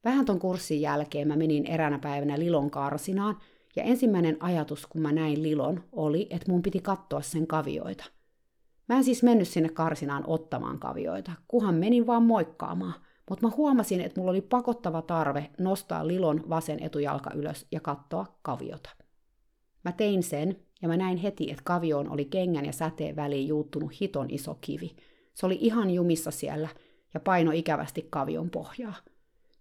Vähän 0.04 0.26
ton 0.26 0.40
kurssin 0.40 0.82
jälkeen 0.82 1.28
mä 1.28 1.36
menin 1.36 1.66
eräänä 1.66 2.00
päivänä 2.00 2.40
Lilon 2.40 2.72
karsinaan, 2.72 3.38
ja 3.76 3.84
ensimmäinen 3.84 4.38
ajatus, 4.40 4.88
kun 4.88 5.02
mä 5.02 5.12
näin 5.12 5.44
Lilon, 5.44 5.84
oli, 5.92 6.28
että 6.30 6.52
mun 6.52 6.62
piti 6.62 6.80
katsoa 6.80 7.22
sen 7.22 7.48
kavioita. 7.48 8.06
Mä 8.88 8.96
en 8.98 9.04
siis 9.04 9.24
mennyt 9.24 9.48
sinne 9.48 9.70
karsinaan 9.70 10.24
ottamaan 10.28 10.80
kavioita, 10.80 11.32
kuhan 11.48 11.76
menin 11.76 12.08
vaan 12.08 12.24
moikkaamaan– 12.24 12.94
mutta 13.30 13.48
mä 13.48 13.54
huomasin, 13.58 14.02
että 14.02 14.20
mulla 14.20 14.32
oli 14.32 14.42
pakottava 14.42 15.02
tarve 15.02 15.50
nostaa 15.60 16.08
Lilon 16.08 16.50
vasen 16.50 16.84
etujalka 16.84 17.32
ylös 17.34 17.68
ja 17.72 17.80
katsoa 17.80 18.40
kaviota. 18.42 18.90
Mä 19.84 19.92
tein 19.92 20.24
sen, 20.24 20.60
ja 20.82 20.88
mä 20.88 20.98
näin 20.98 21.18
heti, 21.18 21.52
että 21.52 21.64
kavioon 21.64 22.10
oli 22.10 22.26
kengän 22.26 22.66
ja 22.66 22.72
säteen 22.72 23.16
väliin 23.16 23.48
juuttunut 23.48 24.02
hiton 24.02 24.30
iso 24.30 24.58
kivi. 24.62 24.96
Se 25.34 25.46
oli 25.46 25.58
ihan 25.62 25.92
jumissa 25.92 26.32
siellä 26.32 26.70
ja 27.14 27.20
paino 27.20 27.52
ikävästi 27.52 28.08
kavion 28.10 28.50
pohjaa. 28.50 28.96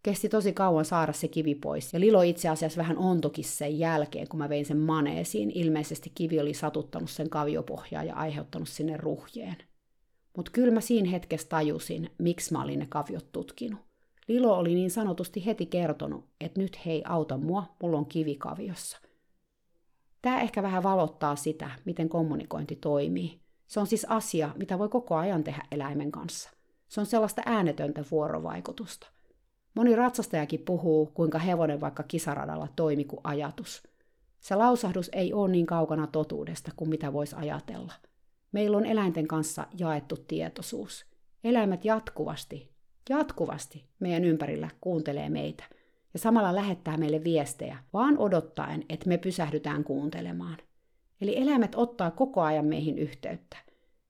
Kesti 0.02 0.28
tosi 0.28 0.52
kauan 0.52 0.84
saada 0.84 1.12
se 1.12 1.28
kivi 1.28 1.54
pois, 1.54 1.92
ja 1.92 2.00
Lilo 2.00 2.22
itse 2.22 2.48
asiassa 2.48 2.78
vähän 2.78 2.98
ontokin 2.98 3.44
sen 3.44 3.78
jälkeen, 3.78 4.28
kun 4.28 4.38
mä 4.38 4.48
vein 4.48 4.66
sen 4.66 4.78
maneesiin. 4.78 5.50
Ilmeisesti 5.54 6.12
kivi 6.14 6.40
oli 6.40 6.54
satuttanut 6.54 7.10
sen 7.10 7.30
kaviopohjaa 7.30 8.04
ja 8.04 8.14
aiheuttanut 8.14 8.68
sinne 8.68 8.96
ruhjeen. 8.96 9.56
Mutta 10.36 10.50
kyllä 10.50 10.74
mä 10.74 10.80
siinä 10.80 11.10
hetkessä 11.10 11.48
tajusin, 11.48 12.10
miksi 12.18 12.52
mä 12.52 12.62
olin 12.62 12.78
ne 12.78 12.86
kaviot 12.88 13.32
tutkinut. 13.32 13.80
Lilo 14.28 14.58
oli 14.58 14.74
niin 14.74 14.90
sanotusti 14.90 15.46
heti 15.46 15.66
kertonut, 15.66 16.24
että 16.40 16.60
nyt 16.60 16.86
hei 16.86 17.02
auta 17.06 17.36
mua, 17.36 17.64
mulla 17.82 17.98
on 17.98 18.06
kivi 18.06 18.36
kaviossa. 18.36 18.98
Tämä 20.22 20.40
ehkä 20.40 20.62
vähän 20.62 20.82
valottaa 20.82 21.36
sitä, 21.36 21.70
miten 21.84 22.08
kommunikointi 22.08 22.76
toimii. 22.76 23.40
Se 23.66 23.80
on 23.80 23.86
siis 23.86 24.06
asia, 24.08 24.50
mitä 24.56 24.78
voi 24.78 24.88
koko 24.88 25.16
ajan 25.16 25.44
tehdä 25.44 25.62
eläimen 25.72 26.12
kanssa. 26.12 26.50
Se 26.88 27.00
on 27.00 27.06
sellaista 27.06 27.42
äänetöntä 27.46 28.04
vuorovaikutusta. 28.10 29.06
Moni 29.74 29.96
ratsastajakin 29.96 30.60
puhuu, 30.60 31.06
kuinka 31.06 31.38
hevonen 31.38 31.80
vaikka 31.80 32.02
kisaradalla 32.02 32.68
toimi 32.76 33.04
kuin 33.04 33.20
ajatus. 33.24 33.82
Se 34.40 34.54
lausahdus 34.54 35.10
ei 35.12 35.32
ole 35.32 35.50
niin 35.50 35.66
kaukana 35.66 36.06
totuudesta 36.06 36.72
kuin 36.76 36.90
mitä 36.90 37.12
voisi 37.12 37.36
ajatella– 37.36 37.92
Meillä 38.52 38.76
on 38.76 38.86
eläinten 38.86 39.26
kanssa 39.26 39.66
jaettu 39.78 40.16
tietoisuus. 40.16 41.06
Eläimet 41.44 41.84
jatkuvasti, 41.84 42.72
jatkuvasti 43.08 43.84
meidän 44.00 44.24
ympärillä 44.24 44.68
kuuntelee 44.80 45.28
meitä 45.28 45.64
ja 46.18 46.22
samalla 46.22 46.54
lähettää 46.54 46.96
meille 46.96 47.24
viestejä, 47.24 47.78
vaan 47.92 48.18
odottaen, 48.18 48.84
että 48.88 49.08
me 49.08 49.18
pysähdytään 49.18 49.84
kuuntelemaan. 49.84 50.56
Eli 51.20 51.38
eläimet 51.38 51.74
ottaa 51.74 52.10
koko 52.10 52.40
ajan 52.40 52.64
meihin 52.64 52.98
yhteyttä. 52.98 53.56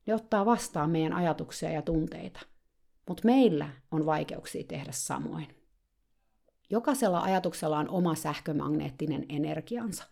Ne 0.06 0.14
ottaa 0.14 0.46
vastaan 0.46 0.90
meidän 0.90 1.12
ajatuksia 1.12 1.70
ja 1.70 1.82
tunteita. 1.82 2.40
Mutta 3.09 3.22
meillä 3.24 3.68
on 3.90 4.06
vaikeuksia 4.06 4.64
tehdä 4.68 4.92
samoin. 4.92 5.46
Jokaisella 6.70 7.20
ajatuksella 7.20 7.78
on 7.78 7.88
oma 7.88 8.14
sähkömagneettinen 8.14 9.26
energiansa. 9.28 10.04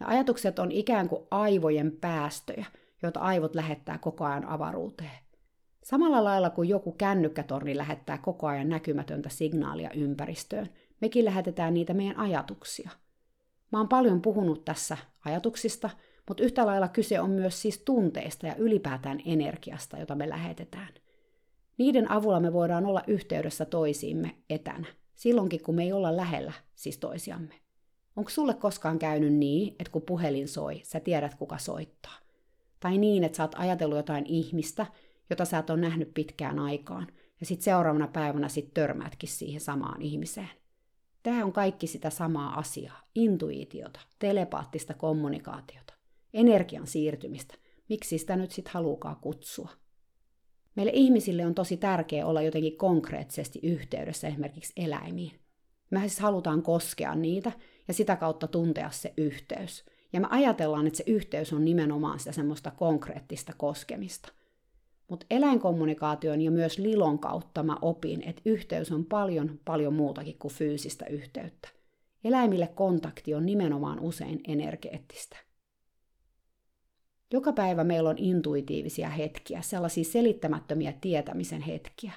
Ne 0.00 0.06
ajatukset 0.06 0.58
on 0.58 0.72
ikään 0.72 1.08
kuin 1.08 1.22
aivojen 1.30 1.92
päästöjä– 2.00 2.66
joita 3.02 3.20
aivot 3.20 3.54
lähettää 3.54 3.98
koko 3.98 4.24
ajan 4.24 4.44
avaruuteen. 4.44 5.18
Samalla 5.84 6.24
lailla 6.24 6.50
kuin 6.50 6.68
joku 6.68 6.92
kännykkätorni 6.92 7.76
lähettää 7.76 8.18
koko 8.18 8.46
ajan 8.46 8.68
näkymätöntä 8.68 9.28
signaalia 9.28 9.90
ympäristöön, 9.94 10.68
mekin 11.00 11.24
lähetetään 11.24 11.74
niitä 11.74 11.94
meidän 11.94 12.16
ajatuksia. 12.16 12.90
Mä 13.72 13.78
oon 13.78 13.88
paljon 13.88 14.22
puhunut 14.22 14.64
tässä 14.64 14.96
ajatuksista, 15.24 15.90
mutta 16.28 16.42
yhtä 16.42 16.66
lailla 16.66 16.88
kyse 16.88 17.20
on 17.20 17.30
myös 17.30 17.62
siis 17.62 17.78
tunteista 17.78 18.46
ja 18.46 18.54
ylipäätään 18.54 19.20
energiasta, 19.24 19.98
jota 19.98 20.14
me 20.14 20.28
lähetetään. 20.28 20.88
Niiden 21.78 22.10
avulla 22.10 22.40
me 22.40 22.52
voidaan 22.52 22.86
olla 22.86 23.02
yhteydessä 23.06 23.64
toisiimme 23.64 24.34
etänä, 24.50 24.86
silloinkin 25.14 25.62
kun 25.62 25.74
me 25.74 25.82
ei 25.82 25.92
olla 25.92 26.16
lähellä 26.16 26.52
siis 26.74 26.98
toisiamme. 26.98 27.54
Onko 28.16 28.30
sulle 28.30 28.54
koskaan 28.54 28.98
käynyt 28.98 29.32
niin, 29.32 29.76
että 29.78 29.92
kun 29.92 30.02
puhelin 30.02 30.48
soi, 30.48 30.80
sä 30.84 31.00
tiedät 31.00 31.34
kuka 31.34 31.58
soittaa? 31.58 32.18
Tai 32.80 32.98
niin, 32.98 33.24
että 33.24 33.36
sä 33.36 33.42
oot 33.42 33.54
ajatellut 33.58 33.96
jotain 33.96 34.26
ihmistä, 34.26 34.86
jota 35.30 35.44
sä 35.44 35.58
et 35.58 35.70
ole 35.70 35.80
nähnyt 35.80 36.14
pitkään 36.14 36.58
aikaan, 36.58 37.06
ja 37.40 37.46
sitten 37.46 37.64
seuraavana 37.64 38.08
päivänä 38.08 38.48
sit 38.48 38.74
törmäätkin 38.74 39.28
siihen 39.28 39.60
samaan 39.60 40.02
ihmiseen. 40.02 40.57
Tämä 41.28 41.44
on 41.44 41.52
kaikki 41.52 41.86
sitä 41.86 42.10
samaa 42.10 42.58
asiaa, 42.58 43.02
intuitiota, 43.14 44.00
telepaattista 44.18 44.94
kommunikaatiota, 44.94 45.94
energian 46.34 46.86
siirtymistä, 46.86 47.54
miksi 47.88 48.18
sitä 48.18 48.36
nyt 48.36 48.50
sitten 48.50 48.74
haluukaan 48.74 49.16
kutsua. 49.16 49.68
Meille 50.74 50.92
ihmisille 50.94 51.46
on 51.46 51.54
tosi 51.54 51.76
tärkeää 51.76 52.26
olla 52.26 52.42
jotenkin 52.42 52.76
konkreettisesti 52.76 53.60
yhteydessä 53.62 54.28
esimerkiksi 54.28 54.72
eläimiin. 54.76 55.40
Me 55.90 56.00
siis 56.00 56.20
halutaan 56.20 56.62
koskea 56.62 57.14
niitä 57.14 57.52
ja 57.88 57.94
sitä 57.94 58.16
kautta 58.16 58.46
tuntea 58.46 58.90
se 58.90 59.14
yhteys– 59.16 59.84
ja 60.12 60.20
me 60.20 60.26
ajatellaan, 60.30 60.86
että 60.86 60.96
se 60.96 61.04
yhteys 61.06 61.52
on 61.52 61.64
nimenomaan 61.64 62.18
sitä 62.18 62.32
semmoista 62.32 62.70
konkreettista 62.70 63.52
koskemista. 63.56 64.32
Mutta 65.08 65.26
eläinkommunikaation 65.30 66.40
ja 66.40 66.50
myös 66.50 66.78
Lilon 66.78 67.18
kautta 67.18 67.62
mä 67.62 67.76
opin, 67.82 68.22
että 68.22 68.42
yhteys 68.44 68.92
on 68.92 69.04
paljon, 69.04 69.60
paljon 69.64 69.94
muutakin 69.94 70.38
kuin 70.38 70.54
fyysistä 70.54 71.06
yhteyttä. 71.06 71.68
Eläimille 72.24 72.66
kontakti 72.66 73.34
on 73.34 73.46
nimenomaan 73.46 74.00
usein 74.00 74.40
energeettistä. 74.48 75.36
Joka 77.32 77.52
päivä 77.52 77.84
meillä 77.84 78.10
on 78.10 78.18
intuitiivisia 78.18 79.08
hetkiä, 79.08 79.62
sellaisia 79.62 80.04
selittämättömiä 80.04 80.92
tietämisen 81.00 81.62
hetkiä. 81.62 82.12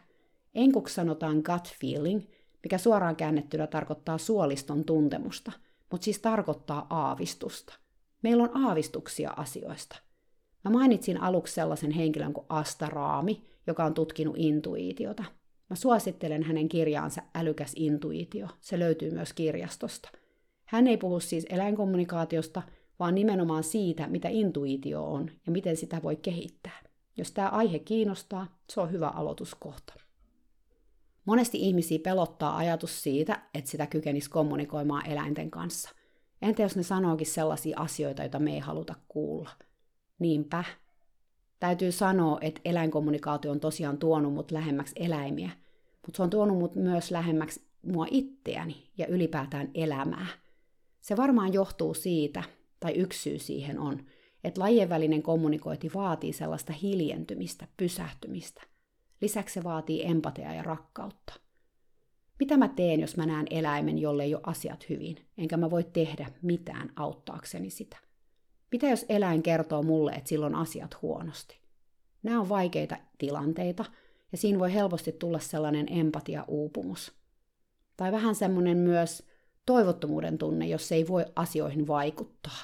Enkuksi 0.55 0.95
sanotaan 0.95 1.35
gut 1.35 1.73
feeling, 1.79 2.21
mikä 2.63 2.77
suoraan 2.77 3.15
käännettynä 3.15 3.67
tarkoittaa 3.67 4.17
suoliston 4.17 4.85
tuntemusta, 4.85 5.51
mutta 5.91 6.05
siis 6.05 6.19
tarkoittaa 6.19 6.87
aavistusta. 6.89 7.73
Meillä 8.21 8.43
on 8.43 8.65
aavistuksia 8.65 9.31
asioista. 9.31 10.10
Mä 10.63 10.71
mainitsin 10.71 11.21
aluksi 11.21 11.53
sellaisen 11.53 11.91
henkilön 11.91 12.33
kuin 12.33 12.45
Asta 12.49 12.89
Raami, 12.89 13.43
joka 13.67 13.85
on 13.85 13.93
tutkinut 13.93 14.35
intuitiota. 14.37 15.23
Mä 15.69 15.75
suosittelen 15.75 16.43
hänen 16.43 16.69
kirjaansa 16.69 17.21
Älykäs 17.35 17.71
intuitio. 17.75 18.47
Se 18.59 18.79
löytyy 18.79 19.11
myös 19.11 19.33
kirjastosta. 19.33 20.09
Hän 20.65 20.87
ei 20.87 20.97
puhu 20.97 21.19
siis 21.19 21.45
eläinkommunikaatiosta, 21.49 22.61
vaan 22.99 23.15
nimenomaan 23.15 23.63
siitä, 23.63 24.07
mitä 24.07 24.29
intuitio 24.29 25.03
on 25.03 25.31
ja 25.45 25.51
miten 25.51 25.77
sitä 25.77 26.01
voi 26.03 26.15
kehittää. 26.15 26.83
Jos 27.17 27.31
tämä 27.31 27.49
aihe 27.49 27.79
kiinnostaa, 27.79 28.59
se 28.69 28.81
on 28.81 28.91
hyvä 28.91 29.07
aloituskohta. 29.07 29.93
Monesti 31.25 31.57
ihmisiä 31.57 31.99
pelottaa 31.99 32.57
ajatus 32.57 33.03
siitä, 33.03 33.41
että 33.53 33.71
sitä 33.71 33.87
kykenisi 33.87 34.29
kommunikoimaan 34.29 35.09
eläinten 35.09 35.51
kanssa. 35.51 35.89
Entä 36.41 36.61
jos 36.61 36.75
ne 36.75 36.83
sanookin 36.83 37.27
sellaisia 37.27 37.79
asioita, 37.79 38.21
joita 38.21 38.39
me 38.39 38.53
ei 38.53 38.59
haluta 38.59 38.95
kuulla? 39.07 39.49
Niinpä. 40.21 40.63
Täytyy 41.59 41.91
sanoa, 41.91 42.37
että 42.41 42.61
eläinkommunikaatio 42.65 43.51
on 43.51 43.59
tosiaan 43.59 43.97
tuonut 43.97 44.33
mut 44.33 44.51
lähemmäksi 44.51 44.93
eläimiä, 44.95 45.49
mutta 46.05 46.17
se 46.17 46.23
on 46.23 46.29
tuonut 46.29 46.57
mut 46.57 46.75
myös 46.75 47.11
lähemmäksi 47.11 47.61
mua 47.81 48.05
itseäni 48.11 48.89
ja 48.97 49.07
ylipäätään 49.07 49.71
elämää. 49.73 50.27
Se 51.01 51.17
varmaan 51.17 51.53
johtuu 51.53 51.93
siitä, 51.93 52.43
tai 52.79 52.93
yksi 52.93 53.19
syy 53.19 53.39
siihen 53.39 53.79
on, 53.79 54.05
että 54.43 54.61
lajien 54.61 54.89
välinen 54.89 55.23
kommunikointi 55.23 55.91
vaatii 55.95 56.33
sellaista 56.33 56.73
hiljentymistä, 56.73 57.67
pysähtymistä. 57.77 58.61
Lisäksi 59.21 59.53
se 59.53 59.63
vaatii 59.63 60.05
empatiaa 60.05 60.53
ja 60.53 60.63
rakkautta. 60.63 61.33
Mitä 62.39 62.57
mä 62.57 62.67
teen, 62.67 62.99
jos 62.99 63.17
mä 63.17 63.25
näen 63.25 63.47
eläimen, 63.49 63.99
jolle 63.99 64.23
ei 64.23 64.35
ole 64.35 64.43
asiat 64.45 64.89
hyvin, 64.89 65.17
enkä 65.37 65.57
mä 65.57 65.69
voi 65.69 65.83
tehdä 65.83 66.31
mitään 66.41 66.89
auttaakseni 66.95 67.69
sitä? 67.69 68.10
Mitä 68.71 68.89
jos 68.89 69.05
eläin 69.09 69.43
kertoo 69.43 69.83
mulle, 69.83 70.11
että 70.11 70.29
sillä 70.29 70.45
on 70.45 70.55
asiat 70.55 71.01
huonosti? 71.01 71.61
Nämä 72.23 72.39
on 72.39 72.49
vaikeita 72.49 72.97
tilanteita, 73.17 73.85
ja 74.31 74.37
siinä 74.37 74.59
voi 74.59 74.73
helposti 74.73 75.11
tulla 75.11 75.39
sellainen 75.39 75.87
empatia-uupumus. 75.89 77.13
Tai 77.97 78.11
vähän 78.11 78.35
semmoinen 78.35 78.77
myös 78.77 79.23
toivottomuuden 79.65 80.37
tunne, 80.37 80.67
jos 80.67 80.91
ei 80.91 81.07
voi 81.07 81.25
asioihin 81.35 81.87
vaikuttaa. 81.87 82.57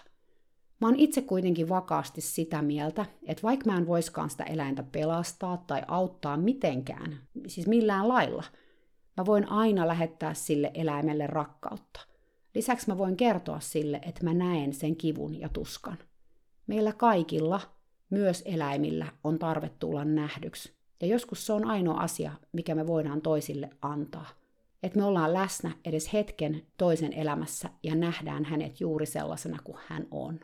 Mä 0.82 0.88
oon 0.88 0.96
itse 1.00 1.22
kuitenkin 1.22 1.70
vakaasti 1.70 2.22
sitä 2.22 2.62
mieltä, 2.62 3.06
että 3.24 3.44
vaikka 3.44 3.72
mä 3.72 3.78
en 3.78 3.88
voiskaan 3.88 4.30
sitä 4.30 4.44
eläintä 4.44 4.84
pelastaa 4.84 5.64
tai 5.68 5.82
auttaa 5.88 6.38
mitenkään, 6.38 7.20
siis 7.48 7.68
millään 7.68 8.08
lailla, 8.08 8.44
mä 9.18 9.26
voin 9.26 9.50
aina 9.50 9.88
lähettää 9.88 10.34
sille 10.34 10.72
eläimelle 10.74 11.28
rakkautta. 11.28 12.00
Lisäksi 12.58 12.88
mä 12.88 12.98
voin 12.98 13.18
kertoa 13.18 13.60
sille, 13.60 14.00
että 14.08 14.24
mä 14.24 14.34
näen 14.34 14.74
sen 14.74 14.96
kivun 14.96 15.40
ja 15.40 15.50
tuskan. 15.50 15.98
Meillä 16.68 16.94
kaikilla, 16.94 17.62
myös 18.10 18.44
eläimillä, 18.46 19.08
on 19.24 19.40
tarve 19.40 19.70
tulla 19.80 20.06
nähdyksi. 20.06 20.74
Ja 21.02 21.08
joskus 21.08 21.46
se 21.46 21.54
on 21.54 21.66
ainoa 21.66 22.00
asia, 22.00 22.32
mikä 22.52 22.76
me 22.76 22.88
voidaan 22.88 23.22
toisille 23.22 23.70
antaa. 23.82 24.26
Että 24.84 25.00
me 25.00 25.06
ollaan 25.06 25.34
läsnä 25.34 25.72
edes 25.86 26.14
hetken 26.14 26.68
toisen 26.78 27.14
elämässä 27.14 27.70
ja 27.84 27.96
nähdään 27.96 28.46
hänet 28.46 28.82
juuri 28.82 29.06
sellaisena 29.06 29.58
kuin 29.64 29.78
hän 29.88 30.08
on. 30.12 30.40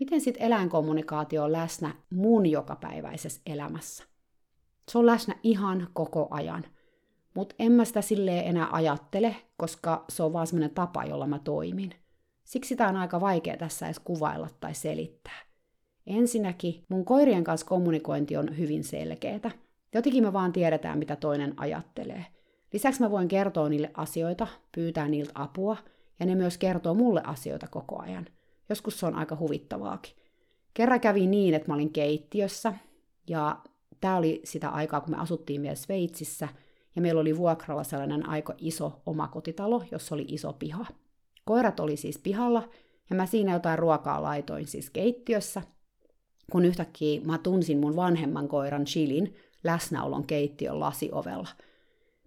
Miten 0.00 0.20
sitten 0.20 0.42
eläinkommunikaatio 0.42 1.44
on 1.44 1.52
läsnä 1.52 1.94
mun 2.10 2.46
jokapäiväisessä 2.46 3.40
elämässä? 3.46 4.04
Se 4.88 4.98
on 4.98 5.06
läsnä 5.06 5.34
ihan 5.42 5.88
koko 5.92 6.28
ajan. 6.30 6.64
Mutta 7.34 7.54
en 7.58 7.72
mä 7.72 7.84
sitä 7.84 8.02
silleen 8.02 8.44
enää 8.44 8.68
ajattele, 8.72 9.36
koska 9.56 10.04
se 10.08 10.22
on 10.22 10.32
vaan 10.32 10.46
semmoinen 10.46 10.74
tapa, 10.74 11.04
jolla 11.04 11.26
mä 11.26 11.38
toimin. 11.38 11.94
Siksi 12.44 12.68
sitä 12.68 12.88
on 12.88 12.96
aika 12.96 13.20
vaikea 13.20 13.56
tässä 13.56 13.86
edes 13.86 13.98
kuvailla 13.98 14.48
tai 14.60 14.74
selittää. 14.74 15.38
Ensinnäkin 16.06 16.84
mun 16.88 17.04
koirien 17.04 17.44
kanssa 17.44 17.66
kommunikointi 17.66 18.36
on 18.36 18.58
hyvin 18.58 18.84
selkeätä. 18.84 19.50
Jotenkin 19.94 20.24
me 20.24 20.32
vaan 20.32 20.52
tiedetään, 20.52 20.98
mitä 20.98 21.16
toinen 21.16 21.54
ajattelee. 21.56 22.26
Lisäksi 22.72 23.00
mä 23.00 23.10
voin 23.10 23.28
kertoa 23.28 23.68
niille 23.68 23.90
asioita, 23.94 24.46
pyytää 24.74 25.08
niiltä 25.08 25.32
apua, 25.34 25.76
ja 26.20 26.26
ne 26.26 26.34
myös 26.34 26.58
kertoo 26.58 26.94
mulle 26.94 27.22
asioita 27.24 27.66
koko 27.68 28.02
ajan– 28.02 28.26
Joskus 28.68 29.00
se 29.00 29.06
on 29.06 29.14
aika 29.14 29.36
huvittavaakin. 29.36 30.16
Kerran 30.74 31.00
kävi 31.00 31.26
niin, 31.26 31.54
että 31.54 31.68
mä 31.68 31.74
olin 31.74 31.92
keittiössä, 31.92 32.74
ja 33.26 33.60
tämä 34.00 34.16
oli 34.16 34.40
sitä 34.44 34.68
aikaa, 34.68 35.00
kun 35.00 35.10
me 35.10 35.16
asuttiin 35.16 35.62
vielä 35.62 35.74
Sveitsissä, 35.74 36.48
ja 36.96 37.02
meillä 37.02 37.20
oli 37.20 37.36
vuokralla 37.36 37.84
sellainen 37.84 38.28
aika 38.28 38.54
iso 38.58 39.02
omakotitalo, 39.06 39.84
jossa 39.90 40.14
oli 40.14 40.24
iso 40.28 40.52
piha. 40.52 40.86
Koirat 41.44 41.80
oli 41.80 41.96
siis 41.96 42.18
pihalla, 42.18 42.68
ja 43.10 43.16
mä 43.16 43.26
siinä 43.26 43.52
jotain 43.52 43.78
ruokaa 43.78 44.22
laitoin 44.22 44.66
siis 44.66 44.90
keittiössä, 44.90 45.62
kun 46.52 46.64
yhtäkkiä 46.64 47.20
mä 47.24 47.38
tunsin 47.38 47.78
mun 47.78 47.96
vanhemman 47.96 48.48
koiran 48.48 48.84
Chilin 48.84 49.36
läsnäolon 49.64 50.26
keittiön 50.26 50.80
lasiovella. 50.80 51.48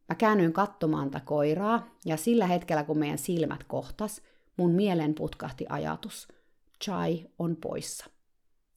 Mä 0.09 0.16
käännyin 0.16 0.53
katsomaan 0.53 1.12
tätä 1.12 1.26
koiraa, 1.26 1.88
ja 2.05 2.18
sillä 2.18 2.47
hetkellä, 2.47 2.84
kun 2.84 2.97
meidän 2.97 3.18
silmät 3.18 3.64
kohtas, 3.64 4.22
mun 4.57 4.72
mielen 4.72 5.14
putkahti 5.14 5.66
ajatus. 5.70 6.28
Chai 6.84 7.28
on 7.39 7.55
poissa. 7.55 8.05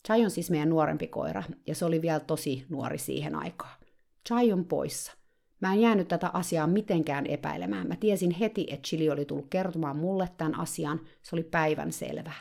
Chai 0.06 0.24
on 0.24 0.30
siis 0.30 0.50
meidän 0.50 0.68
nuorempi 0.68 1.06
koira, 1.06 1.42
ja 1.66 1.74
se 1.74 1.84
oli 1.84 2.02
vielä 2.02 2.20
tosi 2.20 2.66
nuori 2.68 2.98
siihen 2.98 3.34
aikaan. 3.34 3.80
Chai 4.28 4.52
on 4.52 4.64
poissa. 4.64 5.12
Mä 5.60 5.72
en 5.72 5.80
jäänyt 5.80 6.08
tätä 6.08 6.30
asiaa 6.32 6.66
mitenkään 6.66 7.26
epäilemään. 7.26 7.88
Mä 7.88 7.96
tiesin 7.96 8.30
heti, 8.30 8.66
että 8.70 8.88
Chili 8.88 9.10
oli 9.10 9.24
tullut 9.24 9.46
kertomaan 9.50 9.96
mulle 9.96 10.28
tämän 10.36 10.58
asian. 10.58 11.00
Se 11.22 11.36
oli 11.36 11.42
päivän 11.42 11.92
selvä. 11.92 12.32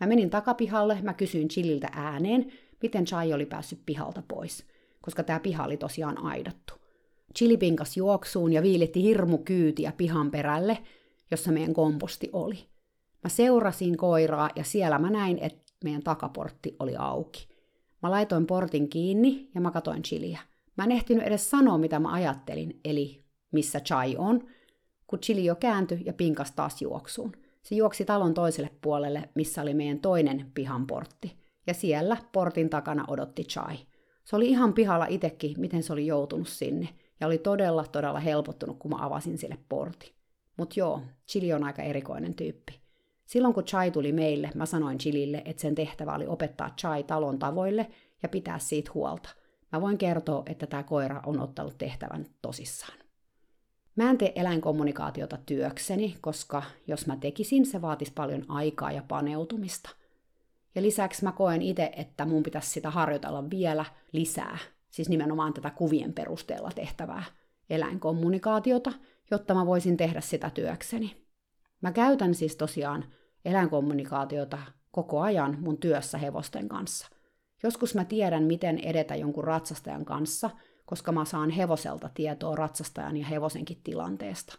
Mä 0.00 0.06
menin 0.06 0.30
takapihalle, 0.30 0.98
mä 1.02 1.14
kysyin 1.14 1.48
Chililtä 1.48 1.88
ääneen, 1.92 2.52
miten 2.82 3.04
Chai 3.04 3.32
oli 3.32 3.46
päässyt 3.46 3.80
pihalta 3.86 4.22
pois, 4.28 4.66
koska 5.02 5.22
tämä 5.22 5.40
piha 5.40 5.64
oli 5.64 5.76
tosiaan 5.76 6.24
aidattu. 6.24 6.74
Chili 7.38 7.56
pinkas 7.56 7.96
juoksuun 7.96 8.52
ja 8.52 8.62
viilitti 8.62 9.02
hirmu 9.02 9.38
kyytiä 9.38 9.92
pihan 9.96 10.30
perälle, 10.30 10.78
jossa 11.30 11.52
meidän 11.52 11.74
komposti 11.74 12.30
oli. 12.32 12.58
Mä 13.24 13.28
seurasin 13.28 13.96
koiraa 13.96 14.50
ja 14.56 14.64
siellä 14.64 14.98
mä 14.98 15.10
näin, 15.10 15.38
että 15.38 15.72
meidän 15.84 16.02
takaportti 16.02 16.76
oli 16.78 16.96
auki. 16.96 17.48
Mä 18.02 18.10
laitoin 18.10 18.46
portin 18.46 18.88
kiinni 18.88 19.50
ja 19.54 19.60
mä 19.60 19.70
katoin 19.70 20.02
chiliä. 20.02 20.40
Mä 20.76 20.84
en 20.84 20.92
ehtinyt 20.92 21.26
edes 21.26 21.50
sanoa, 21.50 21.78
mitä 21.78 21.98
mä 21.98 22.12
ajattelin, 22.12 22.80
eli 22.84 23.24
missä 23.52 23.80
Chai 23.80 24.16
on, 24.18 24.46
kun 25.06 25.18
Chili 25.18 25.44
jo 25.44 25.56
kääntyi 25.56 26.02
ja 26.04 26.12
pinkas 26.12 26.52
taas 26.52 26.82
juoksuun. 26.82 27.32
Se 27.62 27.74
juoksi 27.74 28.04
talon 28.04 28.34
toiselle 28.34 28.70
puolelle, 28.80 29.28
missä 29.34 29.62
oli 29.62 29.74
meidän 29.74 29.98
toinen 29.98 30.50
pihan 30.54 30.86
portti. 30.86 31.36
Ja 31.66 31.74
siellä 31.74 32.16
portin 32.32 32.70
takana 32.70 33.04
odotti 33.08 33.44
Chai. 33.44 33.76
Se 34.24 34.36
oli 34.36 34.48
ihan 34.48 34.74
pihalla 34.74 35.06
itekin, 35.08 35.60
miten 35.60 35.82
se 35.82 35.92
oli 35.92 36.06
joutunut 36.06 36.48
sinne. 36.48 36.88
Ja 37.20 37.26
oli 37.26 37.38
todella, 37.38 37.84
todella 37.84 38.20
helpottunut, 38.20 38.78
kun 38.78 38.90
mä 38.90 38.96
avasin 39.00 39.38
sille 39.38 39.58
porti. 39.68 40.14
Mut 40.56 40.76
joo, 40.76 41.00
Chili 41.28 41.52
on 41.52 41.64
aika 41.64 41.82
erikoinen 41.82 42.34
tyyppi. 42.34 42.80
Silloin 43.24 43.54
kun 43.54 43.64
Chai 43.64 43.90
tuli 43.90 44.12
meille, 44.12 44.50
mä 44.54 44.66
sanoin 44.66 44.98
Chilille, 44.98 45.42
että 45.44 45.62
sen 45.62 45.74
tehtävä 45.74 46.14
oli 46.14 46.26
opettaa 46.26 46.74
Chai 46.80 47.02
talon 47.02 47.38
tavoille 47.38 47.90
ja 48.22 48.28
pitää 48.28 48.58
siitä 48.58 48.90
huolta. 48.94 49.41
Mä 49.72 49.80
voin 49.80 49.98
kertoa, 49.98 50.42
että 50.46 50.66
tämä 50.66 50.82
koira 50.82 51.22
on 51.26 51.40
ottanut 51.40 51.78
tehtävän 51.78 52.26
tosissaan. 52.42 52.98
Mä 53.96 54.10
en 54.10 54.18
tee 54.18 54.32
eläinkommunikaatiota 54.34 55.38
työkseni, 55.46 56.16
koska 56.20 56.62
jos 56.86 57.06
mä 57.06 57.16
tekisin, 57.16 57.66
se 57.66 57.82
vaatisi 57.82 58.12
paljon 58.12 58.44
aikaa 58.48 58.92
ja 58.92 59.02
paneutumista. 59.08 59.90
Ja 60.74 60.82
lisäksi 60.82 61.24
mä 61.24 61.32
koen 61.32 61.62
itse, 61.62 61.92
että 61.96 62.26
mun 62.26 62.42
pitäisi 62.42 62.70
sitä 62.70 62.90
harjoitella 62.90 63.50
vielä 63.50 63.84
lisää, 64.12 64.58
siis 64.90 65.08
nimenomaan 65.08 65.54
tätä 65.54 65.70
kuvien 65.70 66.12
perusteella 66.12 66.70
tehtävää 66.74 67.24
eläinkommunikaatiota, 67.70 68.92
jotta 69.30 69.54
mä 69.54 69.66
voisin 69.66 69.96
tehdä 69.96 70.20
sitä 70.20 70.50
työkseni. 70.50 71.26
Mä 71.80 71.92
käytän 71.92 72.34
siis 72.34 72.56
tosiaan 72.56 73.04
eläinkommunikaatiota 73.44 74.58
koko 74.90 75.20
ajan 75.20 75.56
mun 75.60 75.78
työssä 75.78 76.18
hevosten 76.18 76.68
kanssa. 76.68 77.08
Joskus 77.62 77.94
mä 77.94 78.04
tiedän, 78.04 78.42
miten 78.42 78.78
edetä 78.78 79.16
jonkun 79.16 79.44
ratsastajan 79.44 80.04
kanssa, 80.04 80.50
koska 80.86 81.12
mä 81.12 81.24
saan 81.24 81.50
hevoselta 81.50 82.10
tietoa 82.14 82.56
ratsastajan 82.56 83.16
ja 83.16 83.26
hevosenkin 83.26 83.80
tilanteesta. 83.84 84.58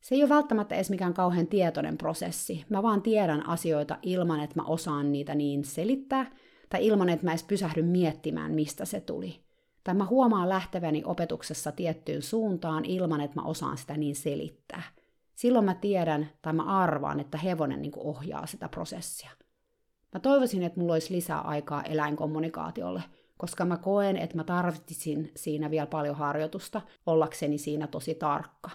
Se 0.00 0.14
ei 0.14 0.22
ole 0.22 0.28
välttämättä 0.28 0.74
edes 0.74 0.90
mikään 0.90 1.14
kauhean 1.14 1.46
tietoinen 1.46 1.98
prosessi. 1.98 2.64
Mä 2.68 2.82
vaan 2.82 3.02
tiedän 3.02 3.48
asioita 3.48 3.98
ilman, 4.02 4.40
että 4.40 4.60
mä 4.60 4.66
osaan 4.66 5.12
niitä 5.12 5.34
niin 5.34 5.64
selittää, 5.64 6.30
tai 6.68 6.86
ilman, 6.86 7.08
että 7.08 7.26
mä 7.26 7.32
edes 7.32 7.44
pysähdyn 7.44 7.86
miettimään, 7.86 8.52
mistä 8.52 8.84
se 8.84 9.00
tuli. 9.00 9.40
Tai 9.84 9.94
mä 9.94 10.06
huomaan 10.06 10.48
lähteväni 10.48 11.02
opetuksessa 11.06 11.72
tiettyyn 11.72 12.22
suuntaan 12.22 12.84
ilman, 12.84 13.20
että 13.20 13.40
mä 13.40 13.46
osaan 13.46 13.78
sitä 13.78 13.96
niin 13.96 14.16
selittää– 14.16 14.82
silloin 15.34 15.64
mä 15.64 15.74
tiedän 15.74 16.30
tai 16.42 16.52
mä 16.52 16.62
arvaan, 16.62 17.20
että 17.20 17.38
hevonen 17.38 17.82
niin 17.82 17.92
ohjaa 17.96 18.46
sitä 18.46 18.68
prosessia. 18.68 19.30
Mä 20.12 20.20
toivoisin, 20.20 20.62
että 20.62 20.80
mulla 20.80 20.92
olisi 20.92 21.14
lisää 21.14 21.40
aikaa 21.40 21.82
eläinkommunikaatiolle, 21.82 23.02
koska 23.36 23.64
mä 23.64 23.76
koen, 23.76 24.16
että 24.16 24.36
mä 24.36 24.44
tarvitsin 24.44 25.32
siinä 25.36 25.70
vielä 25.70 25.86
paljon 25.86 26.16
harjoitusta 26.16 26.80
ollakseni 27.06 27.58
siinä 27.58 27.86
tosi 27.86 28.14
tarkka. 28.14 28.70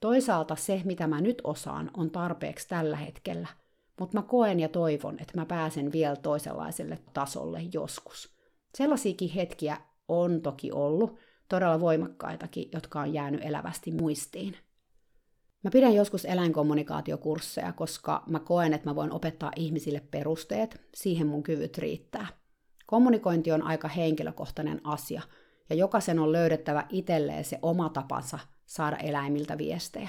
Toisaalta 0.00 0.56
se, 0.56 0.82
mitä 0.84 1.06
mä 1.06 1.20
nyt 1.20 1.40
osaan, 1.44 1.90
on 1.96 2.10
tarpeeksi 2.10 2.68
tällä 2.68 2.96
hetkellä, 2.96 3.48
mutta 4.00 4.18
mä 4.18 4.22
koen 4.22 4.60
ja 4.60 4.68
toivon, 4.68 5.16
että 5.20 5.40
mä 5.40 5.46
pääsen 5.46 5.92
vielä 5.92 6.16
toisenlaiselle 6.16 6.98
tasolle 7.12 7.62
joskus. 7.72 8.36
Sellaisiakin 8.74 9.30
hetkiä 9.30 9.76
on 10.08 10.42
toki 10.42 10.72
ollut, 10.72 11.18
todella 11.48 11.80
voimakkaitakin, 11.80 12.68
jotka 12.72 13.00
on 13.00 13.12
jäänyt 13.12 13.44
elävästi 13.44 13.90
muistiin. 13.90 14.56
Mä 15.64 15.70
pidän 15.70 15.94
joskus 15.94 16.24
eläinkommunikaatiokursseja, 16.24 17.72
koska 17.72 18.22
mä 18.26 18.38
koen, 18.38 18.72
että 18.72 18.90
mä 18.90 18.94
voin 18.94 19.12
opettaa 19.12 19.52
ihmisille 19.56 20.00
perusteet, 20.10 20.80
siihen 20.94 21.26
mun 21.26 21.42
kyvyt 21.42 21.78
riittää. 21.78 22.26
Kommunikointi 22.86 23.52
on 23.52 23.62
aika 23.62 23.88
henkilökohtainen 23.88 24.80
asia, 24.84 25.22
ja 25.70 25.76
jokaisen 25.76 26.18
on 26.18 26.32
löydettävä 26.32 26.86
itselleen 26.88 27.44
se 27.44 27.58
oma 27.62 27.88
tapansa 27.88 28.38
saada 28.66 28.96
eläimiltä 28.96 29.58
viestejä. 29.58 30.08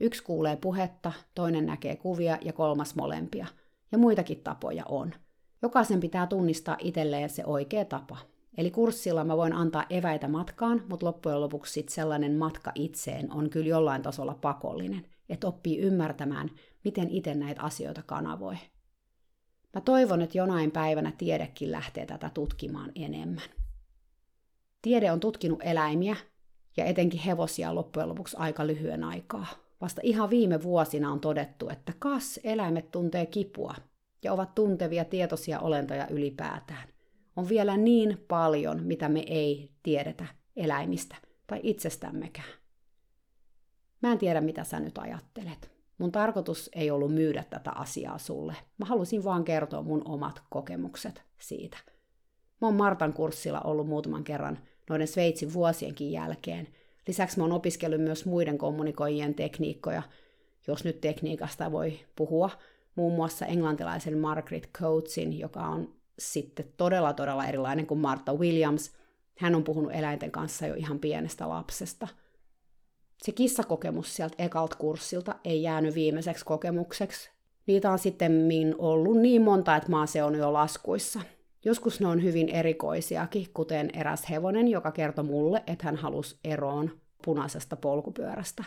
Yksi 0.00 0.22
kuulee 0.22 0.56
puhetta, 0.56 1.12
toinen 1.34 1.66
näkee 1.66 1.96
kuvia 1.96 2.38
ja 2.42 2.52
kolmas 2.52 2.94
molempia. 2.94 3.46
Ja 3.92 3.98
muitakin 3.98 4.40
tapoja 4.40 4.84
on. 4.88 5.14
Jokaisen 5.62 6.00
pitää 6.00 6.26
tunnistaa 6.26 6.76
itselleen 6.78 7.30
se 7.30 7.42
oikea 7.46 7.84
tapa. 7.84 8.33
Eli 8.56 8.70
kurssilla 8.70 9.24
mä 9.24 9.36
voin 9.36 9.52
antaa 9.52 9.84
eväitä 9.90 10.28
matkaan, 10.28 10.82
mutta 10.88 11.06
loppujen 11.06 11.40
lopuksi 11.40 11.72
sit 11.72 11.88
sellainen 11.88 12.36
matka 12.36 12.72
itseen 12.74 13.32
on 13.32 13.50
kyllä 13.50 13.68
jollain 13.68 14.02
tasolla 14.02 14.34
pakollinen, 14.34 15.06
että 15.28 15.46
oppii 15.46 15.78
ymmärtämään, 15.78 16.50
miten 16.84 17.10
itse 17.10 17.34
näitä 17.34 17.62
asioita 17.62 18.02
kanavoi. 18.02 18.56
Mä 19.74 19.80
toivon, 19.80 20.22
että 20.22 20.38
jonain 20.38 20.70
päivänä 20.70 21.12
tiedekin 21.18 21.72
lähtee 21.72 22.06
tätä 22.06 22.30
tutkimaan 22.34 22.92
enemmän. 22.94 23.48
Tiede 24.82 25.12
on 25.12 25.20
tutkinut 25.20 25.60
eläimiä, 25.62 26.16
ja 26.76 26.84
etenkin 26.84 27.20
hevosia 27.20 27.74
loppujen 27.74 28.08
lopuksi 28.08 28.36
aika 28.36 28.66
lyhyen 28.66 29.04
aikaa. 29.04 29.46
Vasta 29.80 30.00
ihan 30.04 30.30
viime 30.30 30.62
vuosina 30.62 31.12
on 31.12 31.20
todettu, 31.20 31.68
että 31.68 31.92
kas 31.98 32.40
eläimet 32.44 32.90
tuntee 32.90 33.26
kipua 33.26 33.74
ja 34.22 34.32
ovat 34.32 34.54
tuntevia 34.54 35.04
tietoisia 35.04 35.60
olentoja 35.60 36.06
ylipäätään. 36.08 36.93
On 37.36 37.48
vielä 37.48 37.76
niin 37.76 38.24
paljon, 38.28 38.82
mitä 38.82 39.08
me 39.08 39.24
ei 39.26 39.70
tiedetä 39.82 40.26
eläimistä 40.56 41.16
tai 41.46 41.60
itsestämmekään. 41.62 42.48
Mä 44.02 44.12
en 44.12 44.18
tiedä, 44.18 44.40
mitä 44.40 44.64
sä 44.64 44.80
nyt 44.80 44.98
ajattelet. 44.98 45.70
Mun 45.98 46.12
tarkoitus 46.12 46.70
ei 46.72 46.90
ollut 46.90 47.14
myydä 47.14 47.44
tätä 47.50 47.70
asiaa 47.70 48.18
sulle. 48.18 48.56
Mä 48.78 48.86
halusin 48.86 49.24
vaan 49.24 49.44
kertoa 49.44 49.82
mun 49.82 50.02
omat 50.04 50.42
kokemukset 50.50 51.22
siitä. 51.38 51.76
Mä 52.60 52.68
oon 52.68 52.76
Martan 52.76 53.12
kurssilla 53.12 53.60
ollut 53.60 53.86
muutaman 53.86 54.24
kerran 54.24 54.58
noiden 54.90 55.08
Sveitsin 55.08 55.52
vuosienkin 55.52 56.12
jälkeen. 56.12 56.68
Lisäksi 57.06 57.38
mä 57.38 57.44
oon 57.44 57.52
opiskellut 57.52 58.00
myös 58.00 58.26
muiden 58.26 58.58
kommunikoijien 58.58 59.34
tekniikkoja, 59.34 60.02
jos 60.66 60.84
nyt 60.84 61.00
tekniikasta 61.00 61.72
voi 61.72 62.00
puhua, 62.16 62.50
muun 62.94 63.14
muassa 63.14 63.46
englantilaisen 63.46 64.18
Margaret 64.18 64.70
Coatesin, 64.78 65.38
joka 65.38 65.60
on 65.60 65.94
sitten 66.18 66.72
todella 66.76 67.12
todella 67.12 67.46
erilainen 67.46 67.86
kuin 67.86 68.00
Martha 68.00 68.34
Williams. 68.34 68.92
Hän 69.38 69.54
on 69.54 69.64
puhunut 69.64 69.92
eläinten 69.94 70.30
kanssa 70.30 70.66
jo 70.66 70.74
ihan 70.74 70.98
pienestä 70.98 71.48
lapsesta. 71.48 72.08
Se 73.22 73.32
kissakokemus 73.32 74.16
sieltä 74.16 74.34
ekalta 74.38 74.76
kurssilta 74.76 75.34
ei 75.44 75.62
jäänyt 75.62 75.94
viimeiseksi 75.94 76.44
kokemukseksi. 76.44 77.30
Niitä 77.66 77.90
on 77.90 77.98
sitten 77.98 78.48
ollut 78.78 79.16
niin 79.20 79.42
monta, 79.42 79.76
että 79.76 79.90
maa 79.90 80.06
se 80.06 80.24
on 80.24 80.34
jo 80.34 80.52
laskuissa. 80.52 81.20
Joskus 81.64 82.00
ne 82.00 82.06
on 82.06 82.22
hyvin 82.22 82.48
erikoisiakin, 82.48 83.46
kuten 83.54 83.90
eräs 83.92 84.30
hevonen, 84.30 84.68
joka 84.68 84.92
kertoi 84.92 85.24
mulle, 85.24 85.62
että 85.66 85.84
hän 85.84 85.96
halusi 85.96 86.38
eroon 86.44 86.90
punaisesta 87.24 87.76
polkupyörästä. 87.76 88.64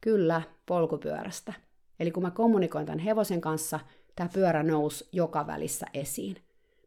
Kyllä, 0.00 0.42
polkupyörästä. 0.66 1.52
Eli 2.00 2.10
kun 2.10 2.22
mä 2.22 2.30
kommunikoin 2.30 2.86
tämän 2.86 2.98
hevosen 2.98 3.40
kanssa, 3.40 3.80
tämä 4.16 4.30
pyörä 4.34 4.62
nousi 4.62 5.08
joka 5.12 5.46
välissä 5.46 5.86
esiin. 5.94 6.36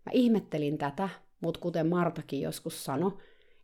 Mä 0.05 0.11
ihmettelin 0.11 0.77
tätä, 0.77 1.09
mutta 1.41 1.59
kuten 1.59 1.87
Martakin 1.87 2.41
joskus 2.41 2.85
sanoi, 2.85 3.11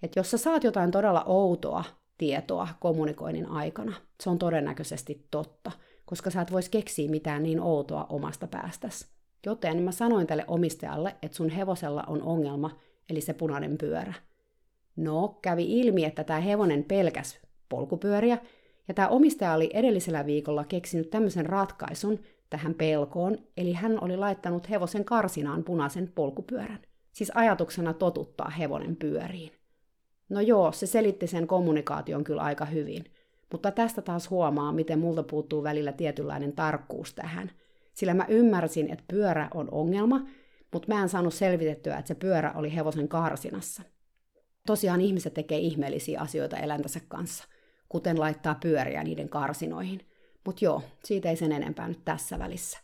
että 0.03 0.19
jos 0.19 0.31
sä 0.31 0.37
saat 0.37 0.63
jotain 0.63 0.91
todella 0.91 1.23
outoa 1.23 1.83
tietoa 2.17 2.67
kommunikoinnin 2.79 3.45
aikana, 3.45 3.93
se 4.23 4.29
on 4.29 4.39
todennäköisesti 4.39 5.27
totta, 5.31 5.71
koska 6.05 6.29
sä 6.29 6.41
et 6.41 6.51
vois 6.51 6.69
keksiä 6.69 7.09
mitään 7.09 7.43
niin 7.43 7.61
outoa 7.61 8.05
omasta 8.09 8.47
päästäsi. 8.47 9.07
Joten 9.45 9.83
mä 9.83 9.91
sanoin 9.91 10.27
tälle 10.27 10.45
omistajalle, 10.47 11.15
että 11.21 11.37
sun 11.37 11.49
hevosella 11.49 12.03
on 12.07 12.21
ongelma, 12.21 12.77
eli 13.09 13.21
se 13.21 13.33
punainen 13.33 13.77
pyörä. 13.77 14.13
No, 14.95 15.39
kävi 15.41 15.79
ilmi, 15.79 16.05
että 16.05 16.23
tämä 16.23 16.39
hevonen 16.39 16.83
pelkäs 16.83 17.39
polkupyöriä, 17.69 18.37
ja 18.87 18.93
tämä 18.93 19.07
omistaja 19.07 19.53
oli 19.53 19.69
edellisellä 19.73 20.25
viikolla 20.25 20.63
keksinyt 20.63 21.09
tämmöisen 21.09 21.45
ratkaisun 21.45 22.19
tähän 22.49 22.73
pelkoon, 22.73 23.37
eli 23.57 23.73
hän 23.73 24.03
oli 24.03 24.17
laittanut 24.17 24.69
hevosen 24.69 25.05
karsinaan 25.05 25.63
punaisen 25.63 26.11
polkupyörän. 26.15 26.79
Siis 27.11 27.31
ajatuksena 27.35 27.93
totuttaa 27.93 28.49
hevonen 28.49 28.95
pyöriin. 28.95 29.51
No 30.29 30.41
joo, 30.41 30.71
se 30.71 30.85
selitti 30.85 31.27
sen 31.27 31.47
kommunikaation 31.47 32.23
kyllä 32.23 32.41
aika 32.41 32.65
hyvin, 32.65 33.05
mutta 33.51 33.71
tästä 33.71 34.01
taas 34.01 34.29
huomaa, 34.29 34.71
miten 34.71 34.99
multa 34.99 35.23
puuttuu 35.23 35.63
välillä 35.63 35.91
tietynlainen 35.91 36.53
tarkkuus 36.53 37.13
tähän– 37.13 37.51
sillä 37.99 38.13
mä 38.13 38.25
ymmärsin, 38.27 38.89
että 38.89 39.03
pyörä 39.07 39.47
on 39.53 39.67
ongelma, 39.71 40.27
mutta 40.73 40.93
mä 40.93 41.01
en 41.01 41.09
saanut 41.09 41.33
selvitettyä, 41.33 41.97
että 41.97 42.07
se 42.07 42.15
pyörä 42.15 42.51
oli 42.55 42.75
hevosen 42.75 43.07
karsinassa. 43.07 43.83
Tosiaan 44.65 45.01
ihmiset 45.01 45.33
tekee 45.33 45.57
ihmeellisiä 45.57 46.21
asioita 46.21 46.57
eläintänsä 46.57 46.99
kanssa, 47.07 47.43
kuten 47.89 48.19
laittaa 48.19 48.55
pyöriä 48.55 49.03
niiden 49.03 49.29
karsinoihin. 49.29 50.08
Mutta 50.49 50.65
joo, 50.65 50.81
siitä 51.03 51.29
ei 51.29 51.35
sen 51.35 51.51
enempää 51.51 51.87
nyt 51.87 52.05
tässä 52.05 52.39
välissä. 52.39 52.79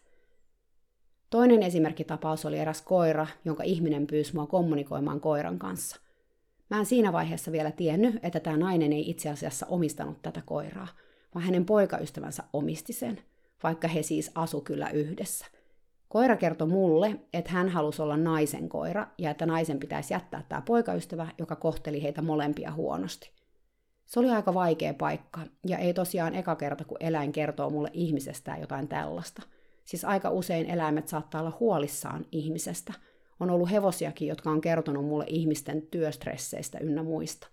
Toinen 1.29 1.63
esimerkkitapaus 1.63 2.45
oli 2.45 2.59
eräs 2.59 2.81
koira, 2.81 3.27
jonka 3.45 3.63
ihminen 3.63 4.07
pyysi 4.07 4.33
mua 4.33 4.47
kommunikoimaan 4.47 5.19
koiran 5.19 5.59
kanssa. 5.59 5.99
Mä 6.69 6.79
en 6.79 6.85
siinä 6.85 7.13
vaiheessa 7.13 7.51
vielä 7.51 7.71
tiennyt, 7.71 8.19
että 8.23 8.39
tämä 8.39 8.57
nainen 8.57 8.93
ei 8.93 9.09
itse 9.09 9.29
asiassa 9.29 9.65
omistanut 9.65 10.21
tätä 10.21 10.41
koiraa, 10.45 10.87
vaan 11.35 11.45
hänen 11.45 11.65
poikaystävänsä 11.65 12.43
omisti 12.53 12.93
sen– 12.93 13.21
vaikka 13.63 13.87
he 13.87 14.03
siis 14.03 14.31
asu 14.35 14.61
kyllä 14.61 14.89
yhdessä. 14.89 15.45
Koira 16.07 16.35
kertoi 16.35 16.67
mulle, 16.67 17.19
että 17.33 17.51
hän 17.51 17.69
halusi 17.69 18.01
olla 18.01 18.17
naisen 18.17 18.69
koira 18.69 19.07
ja 19.17 19.31
että 19.31 19.45
naisen 19.45 19.79
pitäisi 19.79 20.13
jättää 20.13 20.43
tämä 20.49 20.61
poikaystävä, 20.61 21.27
joka 21.37 21.55
kohteli 21.55 22.03
heitä 22.03 22.21
molempia 22.21 22.71
huonosti. 22.71 23.31
Se 24.05 24.19
oli 24.19 24.29
aika 24.29 24.53
vaikea 24.53 24.93
paikka, 24.93 25.41
ja 25.67 25.77
ei 25.77 25.93
tosiaan 25.93 26.35
eka 26.35 26.55
kerta, 26.55 26.85
kun 26.85 26.97
eläin 26.99 27.31
kertoo 27.31 27.69
mulle 27.69 27.89
ihmisestään 27.93 28.61
jotain 28.61 28.87
tällaista. 28.87 29.41
Siis 29.85 30.05
aika 30.05 30.29
usein 30.29 30.65
eläimet 30.65 31.07
saattaa 31.07 31.41
olla 31.41 31.57
huolissaan 31.59 32.25
ihmisestä. 32.31 32.93
On 33.39 33.49
ollut 33.49 33.71
hevosiakin, 33.71 34.27
jotka 34.27 34.49
on 34.49 34.61
kertonut 34.61 35.05
mulle 35.05 35.25
ihmisten 35.27 35.81
työstresseistä 35.81 36.79
ynnä 36.79 37.03
muista. 37.03 37.47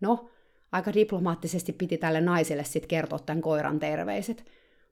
No, 0.00 0.30
aika 0.72 0.92
diplomaattisesti 0.94 1.72
piti 1.72 1.98
tälle 1.98 2.20
naiselle 2.20 2.64
sitten 2.64 2.88
kertoa 2.88 3.18
tämän 3.18 3.42
koiran 3.42 3.78
terveiset, 3.78 4.44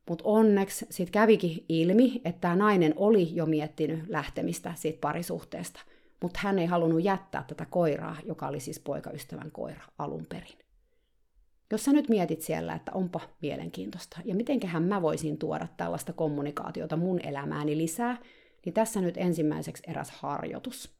mutta 0.08 0.24
onneksi 0.26 0.86
sitten 0.90 1.12
kävikin 1.12 1.64
ilmi, 1.68 2.20
että 2.24 2.40
tämä 2.40 2.56
nainen 2.56 2.94
oli 2.96 3.34
jo 3.34 3.46
miettinyt 3.46 4.08
lähtemistä 4.08 4.72
siitä 4.76 4.98
parisuhteesta, 5.00 5.80
mutta 6.22 6.40
hän 6.42 6.58
ei 6.58 6.66
halunnut 6.66 7.04
jättää 7.04 7.44
tätä 7.46 7.66
koiraa, 7.70 8.16
joka 8.24 8.48
oli 8.48 8.60
siis 8.60 8.80
poikaystävän 8.80 9.50
koira 9.50 9.82
alun 9.98 10.26
perin. 10.28 10.63
Jos 11.70 11.84
sä 11.84 11.92
nyt 11.92 12.08
mietit 12.08 12.42
siellä, 12.42 12.74
että 12.74 12.92
onpa 12.94 13.20
mielenkiintoista, 13.42 14.18
ja 14.24 14.34
mitenköhän 14.34 14.82
mä 14.82 15.02
voisin 15.02 15.38
tuoda 15.38 15.68
tällaista 15.76 16.12
kommunikaatiota 16.12 16.96
mun 16.96 17.20
elämääni 17.20 17.78
lisää, 17.78 18.16
niin 18.64 18.72
tässä 18.72 19.00
nyt 19.00 19.16
ensimmäiseksi 19.16 19.82
eräs 19.86 20.10
harjoitus. 20.10 20.94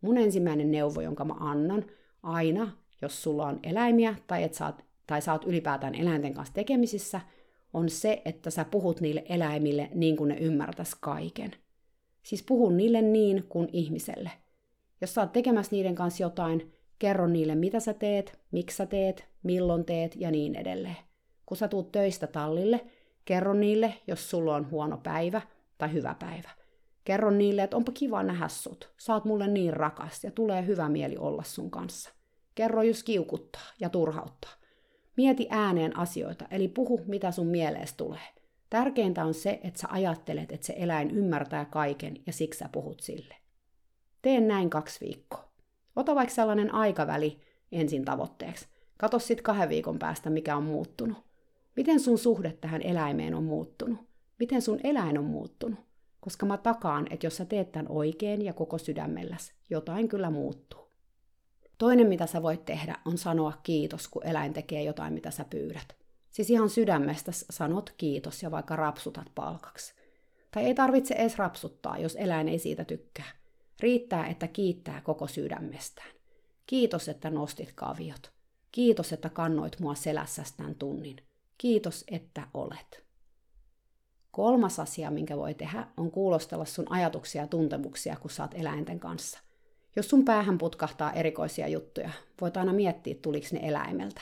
Mun 0.00 0.18
ensimmäinen 0.18 0.70
neuvo, 0.70 1.00
jonka 1.00 1.24
mä 1.24 1.34
annan 1.40 1.84
aina, 2.22 2.72
jos 3.02 3.22
sulla 3.22 3.46
on 3.46 3.60
eläimiä 3.62 4.14
tai, 4.26 4.42
et 4.42 4.54
saat, 4.54 4.84
tai 5.06 5.22
sä 5.22 5.32
oot 5.32 5.44
ylipäätään 5.44 5.94
eläinten 5.94 6.34
kanssa 6.34 6.54
tekemisissä– 6.54 7.20
on 7.72 7.88
se, 7.88 8.22
että 8.24 8.50
sä 8.50 8.64
puhut 8.64 9.00
niille 9.00 9.24
eläimille 9.28 9.90
niin 9.94 10.16
kuin 10.16 10.28
ne 10.28 10.36
ymmärtäis 10.36 10.94
kaiken. 10.94 11.50
Siis 12.22 12.42
puhu 12.42 12.70
niille 12.70 13.02
niin 13.02 13.44
kuin 13.48 13.68
ihmiselle. 13.72 14.30
Jos 15.00 15.14
sä 15.14 15.20
oot 15.20 15.32
tekemässä 15.32 15.76
niiden 15.76 15.94
kanssa 15.94 16.22
jotain, 16.22 16.72
kerro 16.98 17.26
niille 17.26 17.54
mitä 17.54 17.80
sä 17.80 17.94
teet, 17.94 18.38
miksi 18.50 18.76
sä 18.76 18.86
teet, 18.86 19.28
milloin 19.42 19.84
teet 19.84 20.16
ja 20.16 20.30
niin 20.30 20.54
edelleen. 20.54 20.96
Kun 21.46 21.56
sä 21.56 21.68
tuut 21.68 21.92
töistä 21.92 22.26
tallille, 22.26 22.86
kerro 23.24 23.54
niille, 23.54 23.94
jos 24.06 24.30
sulla 24.30 24.54
on 24.54 24.70
huono 24.70 24.98
päivä 24.98 25.40
tai 25.78 25.92
hyvä 25.92 26.16
päivä. 26.18 26.50
Kerro 27.04 27.30
niille, 27.30 27.62
että 27.62 27.76
onpa 27.76 27.92
kiva 27.92 28.22
nähdä 28.22 28.48
sut. 28.48 28.90
Sä 28.96 29.14
oot 29.14 29.24
mulle 29.24 29.46
niin 29.46 29.72
rakas 29.72 30.24
ja 30.24 30.30
tulee 30.30 30.66
hyvä 30.66 30.88
mieli 30.88 31.16
olla 31.16 31.42
sun 31.42 31.70
kanssa. 31.70 32.10
Kerro, 32.54 32.82
jos 32.82 33.02
kiukuttaa 33.02 33.62
ja 33.80 33.88
turhauttaa. 33.88 34.50
Mieti 35.16 35.46
ääneen 35.50 35.98
asioita, 35.98 36.44
eli 36.50 36.68
puhu, 36.68 37.00
mitä 37.06 37.30
sun 37.30 37.46
mieleesi 37.46 37.96
tulee. 37.96 38.28
Tärkeintä 38.70 39.24
on 39.24 39.34
se, 39.34 39.60
että 39.64 39.80
sä 39.80 39.88
ajattelet, 39.90 40.52
että 40.52 40.66
se 40.66 40.74
eläin 40.76 41.10
ymmärtää 41.10 41.64
kaiken 41.64 42.16
ja 42.26 42.32
siksi 42.32 42.58
sä 42.58 42.68
puhut 42.72 43.00
sille. 43.00 43.34
Teen 44.22 44.48
näin 44.48 44.70
kaksi 44.70 45.00
viikkoa. 45.06 45.47
Ota 45.98 46.14
vaikka 46.14 46.34
sellainen 46.34 46.74
aikaväli 46.74 47.40
ensin 47.72 48.04
tavoitteeksi. 48.04 48.68
Kato 48.96 49.18
sitten 49.18 49.44
kahden 49.44 49.68
viikon 49.68 49.98
päästä, 49.98 50.30
mikä 50.30 50.56
on 50.56 50.62
muuttunut. 50.62 51.18
Miten 51.76 52.00
sun 52.00 52.18
suhde 52.18 52.52
tähän 52.60 52.82
eläimeen 52.82 53.34
on 53.34 53.44
muuttunut? 53.44 53.98
Miten 54.38 54.62
sun 54.62 54.80
eläin 54.84 55.18
on 55.18 55.24
muuttunut? 55.24 55.88
koska 56.20 56.46
mä 56.46 56.58
takaan, 56.58 57.06
että 57.10 57.26
jos 57.26 57.36
sä 57.36 57.44
teet 57.44 57.72
tämän 57.72 57.90
oikein 57.90 58.44
ja 58.44 58.52
koko 58.52 58.78
sydämelläs, 58.78 59.52
jotain 59.70 60.08
kyllä 60.08 60.30
muuttuu. 60.30 60.88
Toinen, 61.78 62.06
mitä 62.06 62.26
sä 62.26 62.42
voit 62.42 62.64
tehdä, 62.64 62.96
on 63.04 63.18
sanoa 63.18 63.52
kiitos, 63.62 64.08
kun 64.08 64.26
eläin 64.26 64.52
tekee 64.52 64.82
jotain, 64.82 65.12
mitä 65.12 65.30
sä 65.30 65.44
pyydät. 65.44 65.96
Siis 66.30 66.50
ihan 66.50 66.70
sydämestä 66.70 67.32
sanot 67.32 67.94
kiitos 67.96 68.42
ja 68.42 68.50
vaikka 68.50 68.76
rapsutat 68.76 69.26
palkaksi. 69.34 69.94
Tai 70.50 70.64
ei 70.64 70.74
tarvitse 70.74 71.14
edes 71.14 71.38
rapsuttaa, 71.38 71.98
jos 71.98 72.16
eläin 72.16 72.48
ei 72.48 72.58
siitä 72.58 72.84
tykkää. 72.84 73.37
Riittää, 73.80 74.26
että 74.26 74.48
kiittää 74.48 75.00
koko 75.00 75.26
sydämestään. 75.26 76.10
Kiitos, 76.66 77.08
että 77.08 77.30
nostit 77.30 77.72
kaviot. 77.74 78.32
Kiitos, 78.72 79.12
että 79.12 79.28
kannoit 79.28 79.80
mua 79.80 79.94
selässäsi 79.94 80.56
tämän 80.56 80.74
tunnin. 80.74 81.16
Kiitos, 81.58 82.04
että 82.10 82.48
olet. 82.54 83.04
Kolmas 84.30 84.80
asia, 84.80 85.10
minkä 85.10 85.36
voi 85.36 85.54
tehdä, 85.54 85.86
on 85.96 86.10
kuulostella 86.10 86.64
sun 86.64 86.92
ajatuksia 86.92 87.42
ja 87.42 87.46
tuntemuksia, 87.46 88.16
kun 88.16 88.30
saat 88.30 88.54
eläinten 88.54 89.00
kanssa. 89.00 89.38
Jos 89.96 90.08
sun 90.08 90.24
päähän 90.24 90.58
putkahtaa 90.58 91.12
erikoisia 91.12 91.68
juttuja, 91.68 92.10
voit 92.40 92.56
aina 92.56 92.72
miettiä, 92.72 93.14
tuliko 93.22 93.46
ne 93.52 93.60
eläimeltä. 93.62 94.20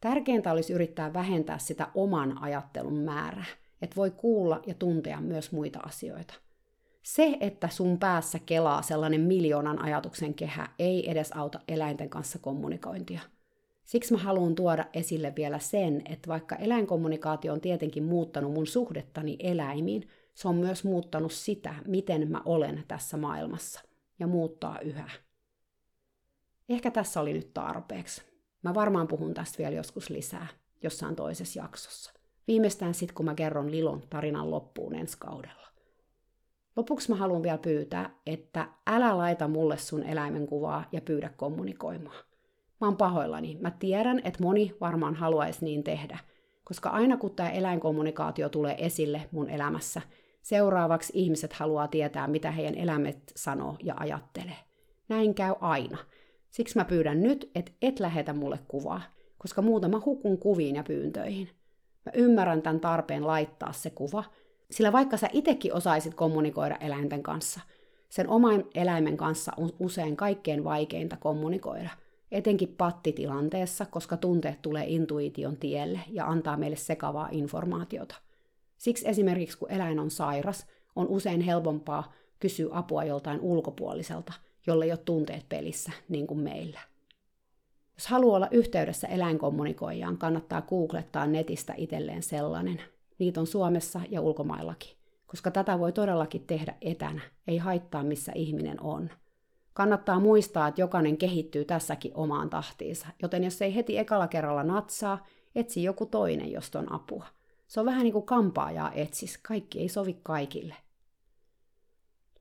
Tärkeintä 0.00 0.52
olisi 0.52 0.72
yrittää 0.72 1.12
vähentää 1.12 1.58
sitä 1.58 1.88
oman 1.94 2.42
ajattelun 2.42 2.98
määrää, 2.98 3.46
että 3.82 3.96
voi 3.96 4.10
kuulla 4.10 4.60
ja 4.66 4.74
tuntea 4.74 5.20
myös 5.20 5.52
muita 5.52 5.78
asioita. 5.78 6.34
Se, 7.04 7.36
että 7.40 7.68
sun 7.68 7.98
päässä 7.98 8.38
kelaa 8.38 8.82
sellainen 8.82 9.20
miljoonan 9.20 9.82
ajatuksen 9.82 10.34
kehä, 10.34 10.68
ei 10.78 11.10
edes 11.10 11.32
auta 11.32 11.60
eläinten 11.68 12.10
kanssa 12.10 12.38
kommunikointia. 12.38 13.20
Siksi 13.84 14.12
mä 14.12 14.18
haluan 14.18 14.54
tuoda 14.54 14.84
esille 14.92 15.32
vielä 15.36 15.58
sen, 15.58 16.02
että 16.04 16.28
vaikka 16.28 16.56
eläinkommunikaatio 16.56 17.52
on 17.52 17.60
tietenkin 17.60 18.04
muuttanut 18.04 18.52
mun 18.52 18.66
suhdettani 18.66 19.36
eläimiin, 19.38 20.08
se 20.34 20.48
on 20.48 20.54
myös 20.54 20.84
muuttanut 20.84 21.32
sitä, 21.32 21.74
miten 21.86 22.30
mä 22.30 22.42
olen 22.44 22.84
tässä 22.88 23.16
maailmassa, 23.16 23.80
ja 24.18 24.26
muuttaa 24.26 24.80
yhä. 24.80 25.10
Ehkä 26.68 26.90
tässä 26.90 27.20
oli 27.20 27.32
nyt 27.32 27.54
tarpeeksi. 27.54 28.22
Mä 28.62 28.74
varmaan 28.74 29.08
puhun 29.08 29.34
tästä 29.34 29.58
vielä 29.58 29.74
joskus 29.74 30.10
lisää, 30.10 30.46
jossain 30.82 31.16
toisessa 31.16 31.60
jaksossa. 31.60 32.12
Viimeistään 32.46 32.94
sitten, 32.94 33.14
kun 33.14 33.26
mä 33.26 33.34
kerron 33.34 33.70
Lilon 33.70 34.02
tarinan 34.10 34.50
loppuun 34.50 34.94
ensi 34.94 35.18
kaudella. 35.18 35.73
Lopuksi 36.76 37.10
mä 37.10 37.16
haluan 37.16 37.42
vielä 37.42 37.58
pyytää, 37.58 38.10
että 38.26 38.68
älä 38.86 39.18
laita 39.18 39.48
mulle 39.48 39.76
sun 39.76 40.02
eläimen 40.02 40.46
kuvaa 40.46 40.84
ja 40.92 41.00
pyydä 41.00 41.30
kommunikoimaan. 41.36 42.16
Mä 42.80 42.86
oon 42.86 42.96
pahoillani. 42.96 43.58
Mä 43.60 43.70
tiedän, 43.70 44.20
että 44.24 44.42
moni 44.42 44.74
varmaan 44.80 45.14
haluaisi 45.14 45.64
niin 45.64 45.84
tehdä, 45.84 46.18
koska 46.64 46.88
aina 46.88 47.16
kun 47.16 47.34
tämä 47.34 47.50
eläinkommunikaatio 47.50 48.48
tulee 48.48 48.74
esille 48.78 49.28
mun 49.30 49.50
elämässä, 49.50 50.02
seuraavaksi 50.42 51.12
ihmiset 51.16 51.52
haluaa 51.52 51.88
tietää, 51.88 52.26
mitä 52.26 52.50
heidän 52.50 52.74
eläimet 52.74 53.32
sanoo 53.36 53.76
ja 53.82 53.94
ajattelee. 53.96 54.56
Näin 55.08 55.34
käy 55.34 55.54
aina. 55.60 55.98
Siksi 56.50 56.78
mä 56.78 56.84
pyydän 56.84 57.22
nyt, 57.22 57.50
että 57.54 57.72
et 57.82 58.00
lähetä 58.00 58.32
mulle 58.32 58.58
kuvaa, 58.68 59.02
koska 59.38 59.62
muuten 59.62 59.90
mä 59.90 60.00
hukun 60.04 60.38
kuviin 60.38 60.76
ja 60.76 60.82
pyyntöihin. 60.82 61.48
Mä 62.06 62.12
ymmärrän 62.14 62.62
tämän 62.62 62.80
tarpeen 62.80 63.26
laittaa 63.26 63.72
se 63.72 63.90
kuva, 63.90 64.24
sillä 64.74 64.92
vaikka 64.92 65.16
sä 65.16 65.28
itekin 65.32 65.74
osaisit 65.74 66.14
kommunikoida 66.14 66.76
eläinten 66.76 67.22
kanssa, 67.22 67.60
sen 68.08 68.28
oman 68.28 68.64
eläimen 68.74 69.16
kanssa 69.16 69.52
on 69.56 69.70
usein 69.78 70.16
kaikkein 70.16 70.64
vaikeinta 70.64 71.16
kommunikoida, 71.16 71.90
etenkin 72.32 72.74
pattitilanteessa, 72.78 73.86
koska 73.86 74.16
tunteet 74.16 74.62
tulee 74.62 74.84
intuition 74.86 75.56
tielle 75.56 76.00
ja 76.10 76.26
antaa 76.26 76.56
meille 76.56 76.76
sekavaa 76.76 77.28
informaatiota. 77.32 78.14
Siksi 78.76 79.08
esimerkiksi 79.08 79.58
kun 79.58 79.70
eläin 79.70 79.98
on 79.98 80.10
sairas, 80.10 80.66
on 80.96 81.08
usein 81.08 81.40
helpompaa 81.40 82.12
kysyä 82.40 82.68
apua 82.72 83.04
joltain 83.04 83.40
ulkopuoliselta, 83.40 84.32
jolle 84.66 84.84
ei 84.84 84.90
ole 84.90 84.98
tunteet 84.98 85.48
pelissä, 85.48 85.92
niin 86.08 86.26
kuin 86.26 86.40
meillä. 86.40 86.80
Jos 87.96 88.06
haluaa 88.06 88.36
olla 88.36 88.48
yhteydessä 88.50 89.08
eläinkommunikoijaan, 89.08 90.18
kannattaa 90.18 90.62
googlettaa 90.62 91.26
netistä 91.26 91.74
itselleen 91.76 92.22
sellainen. 92.22 92.93
Niitä 93.18 93.40
on 93.40 93.46
Suomessa 93.46 94.00
ja 94.10 94.20
ulkomaillakin, 94.20 94.96
koska 95.26 95.50
tätä 95.50 95.78
voi 95.78 95.92
todellakin 95.92 96.46
tehdä 96.46 96.74
etänä, 96.80 97.20
ei 97.48 97.58
haittaa 97.58 98.02
missä 98.02 98.32
ihminen 98.34 98.80
on. 98.80 99.10
Kannattaa 99.72 100.20
muistaa, 100.20 100.68
että 100.68 100.80
jokainen 100.80 101.16
kehittyy 101.16 101.64
tässäkin 101.64 102.12
omaan 102.14 102.50
tahtiinsa, 102.50 103.06
joten 103.22 103.44
jos 103.44 103.62
ei 103.62 103.74
heti 103.74 103.98
ekalla 103.98 104.28
kerralla 104.28 104.62
natsaa, 104.62 105.26
etsi 105.54 105.82
joku 105.82 106.06
toinen, 106.06 106.52
josta 106.52 106.78
on 106.78 106.92
apua. 106.92 107.26
Se 107.66 107.80
on 107.80 107.86
vähän 107.86 108.02
niin 108.02 108.12
kuin 108.12 108.26
kampaajaa 108.26 108.92
etsis, 108.92 109.38
kaikki 109.38 109.80
ei 109.80 109.88
sovi 109.88 110.20
kaikille. 110.22 110.76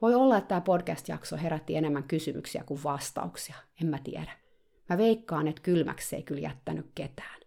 Voi 0.01 0.15
olla, 0.15 0.37
että 0.37 0.47
tämä 0.47 0.61
podcast-jakso 0.61 1.37
herätti 1.37 1.75
enemmän 1.75 2.03
kysymyksiä 2.03 2.63
kuin 2.63 2.83
vastauksia, 2.83 3.55
en 3.81 3.87
mä 3.87 3.99
tiedä. 4.03 4.31
Mä 4.89 4.97
veikkaan, 4.97 5.47
että 5.47 5.61
kylmäksi 5.61 6.15
ei 6.15 6.23
kyllä 6.23 6.41
jättänyt 6.41 6.91
ketään. 6.95 7.42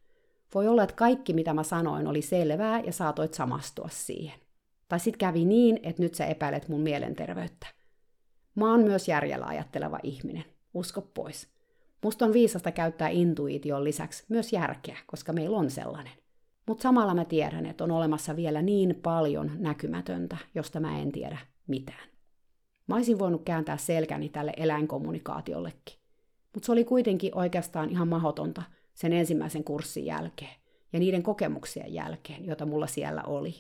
Voi 0.55 0.68
olla, 0.68 0.82
että 0.82 0.97
kaikki 0.97 1.32
mitä 1.32 1.55
mä 1.55 1.62
sanoin 1.62 2.07
oli 2.07 2.22
selvää 2.22 2.80
ja 2.80 2.92
saatoit 2.92 3.34
samastua 3.34 3.88
siihen. 3.90 4.40
Tai 4.88 5.01
sit 5.01 5.16
kävi 5.16 5.44
niin, 5.44 5.80
että 5.82 6.03
nyt 6.03 6.14
sä 6.14 6.26
epäilet 6.26 6.68
mun 6.68 6.80
mielenterveyttä. 6.80 7.66
Mä 8.55 8.70
oon 8.70 8.80
myös 8.80 9.09
järjellä 9.09 9.47
ajatteleva 9.47 9.99
ihminen. 10.03 10.44
Usko 10.74 11.01
pois. 11.01 11.49
Musta 12.03 12.24
on 12.24 12.32
viisasta 12.32 12.72
käyttää 12.72 13.09
intuition 13.09 13.84
lisäksi 13.84 14.24
myös 14.28 14.53
järkeä, 14.53 14.99
koska 15.07 15.32
meillä 15.32 15.59
on 15.59 15.70
sellainen. 15.70 16.12
Mutta 16.66 16.82
samalla 16.82 17.14
mä 17.14 17.24
tiedän, 17.24 17.66
että 17.66 17.84
on 17.84 17.90
olemassa 17.90 18.36
vielä 18.36 18.62
niin 18.62 19.01
paljon 19.03 19.53
näkymätöntä, 19.59 20.36
josta 20.55 20.80
mä 20.80 20.99
en 20.99 21.12
tiedä 21.12 21.38
mitään. 21.66 22.09
Mä 22.86 22.94
olisin 22.94 23.18
voinut 23.18 23.42
kääntää 23.44 23.76
selkäni 23.76 24.28
tälle 24.28 24.53
eläinkommunikaatiollekin. 24.57 25.99
Mutta 26.55 26.66
se 26.66 26.72
oli 26.72 26.84
kuitenkin 26.84 27.34
oikeastaan 27.34 27.90
ihan 27.90 28.09
mahdotonta 28.09 28.62
sen 28.97 29.12
ensimmäisen 29.12 29.64
kurssin 29.64 30.07
jälkeen 30.07 30.55
ja 30.92 30.99
niiden 30.99 31.22
kokemuksien 31.22 31.94
jälkeen, 31.94 32.47
joita 32.47 32.66
mulla 32.66 32.86
siellä 32.86 33.22
oli. 33.22 33.55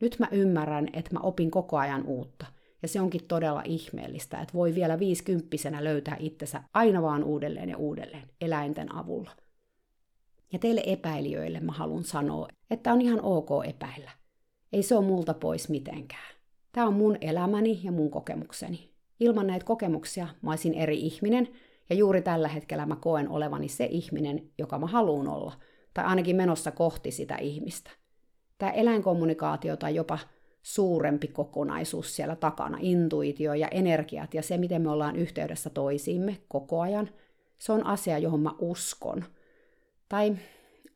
Nyt 0.00 0.16
mä 0.18 0.28
ymmärrän, 0.32 0.88
että 0.92 1.10
mä 1.12 1.20
opin 1.20 1.50
koko 1.50 1.78
ajan 1.78 2.06
uutta, 2.06 2.46
ja 2.82 2.88
se 2.88 3.00
onkin 3.00 3.24
todella 3.28 3.62
ihmeellistä, 3.64 4.40
että 4.40 4.54
voi 4.54 4.74
vielä 4.74 4.98
viisikymppisenä 4.98 5.84
löytää 5.84 6.16
itsensä 6.18 6.62
aina 6.74 7.02
vaan 7.02 7.24
uudelleen 7.24 7.68
ja 7.68 7.76
uudelleen 7.76 8.28
eläinten 8.40 8.94
avulla. 8.94 9.30
Ja 10.52 10.58
teille 10.58 10.82
epäilijöille 10.86 11.60
mä 11.60 11.72
haluan 11.72 12.04
sanoa, 12.04 12.48
että 12.70 12.92
on 12.92 13.00
ihan 13.00 13.20
ok 13.22 13.48
epäillä. 13.68 14.10
Ei 14.72 14.82
se 14.82 14.96
ole 14.96 15.06
multa 15.06 15.34
pois 15.34 15.68
mitenkään. 15.68 16.34
Tämä 16.72 16.86
on 16.86 16.94
mun 16.94 17.18
elämäni 17.20 17.80
ja 17.82 17.92
mun 17.92 18.10
kokemukseni. 18.10 18.90
Ilman 19.20 19.46
näitä 19.46 19.66
kokemuksia 19.66 20.28
mä 20.42 20.50
olisin 20.50 20.74
eri 20.74 21.00
ihminen, 21.00 21.48
ja 21.90 21.96
juuri 21.96 22.22
tällä 22.22 22.48
hetkellä 22.48 22.86
mä 22.86 22.96
koen 22.96 23.28
olevani 23.28 23.68
se 23.68 23.84
ihminen, 23.84 24.50
joka 24.58 24.78
mä 24.78 24.86
haluan 24.86 25.28
olla, 25.28 25.52
tai 25.94 26.04
ainakin 26.04 26.36
menossa 26.36 26.70
kohti 26.70 27.10
sitä 27.10 27.36
ihmistä. 27.36 27.90
Tämä 28.58 28.72
eläinkommunikaatio 28.72 29.76
tai 29.76 29.94
jopa 29.94 30.18
suurempi 30.62 31.28
kokonaisuus 31.28 32.16
siellä 32.16 32.36
takana, 32.36 32.78
intuitio 32.80 33.54
ja 33.54 33.68
energiat 33.68 34.34
ja 34.34 34.42
se, 34.42 34.56
miten 34.58 34.82
me 34.82 34.90
ollaan 34.90 35.16
yhteydessä 35.16 35.70
toisiimme 35.70 36.38
koko 36.48 36.80
ajan, 36.80 37.10
se 37.58 37.72
on 37.72 37.86
asia, 37.86 38.18
johon 38.18 38.40
mä 38.40 38.50
uskon. 38.58 39.24
Tai 40.08 40.36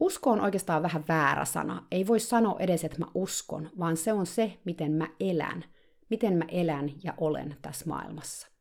usko 0.01 0.31
on 0.31 0.41
oikeastaan 0.41 0.83
vähän 0.83 1.05
väärä 1.09 1.45
sana. 1.45 1.87
Ei 1.91 2.07
voi 2.07 2.21
sanoa 2.21 2.57
edes, 2.59 2.85
että 2.85 2.99
mä 2.99 3.07
uskon, 3.15 3.71
vaan 3.79 3.97
se 3.97 4.13
on 4.13 4.27
se, 4.27 4.59
miten 4.65 4.93
mä 4.93 5.09
elän. 5.21 5.65
Miten 6.11 6.35
mä 6.35 6.45
elän 6.49 6.93
ja 7.05 7.15
olen 7.19 7.57
tässä 7.63 7.85
maailmassa. 7.89 8.58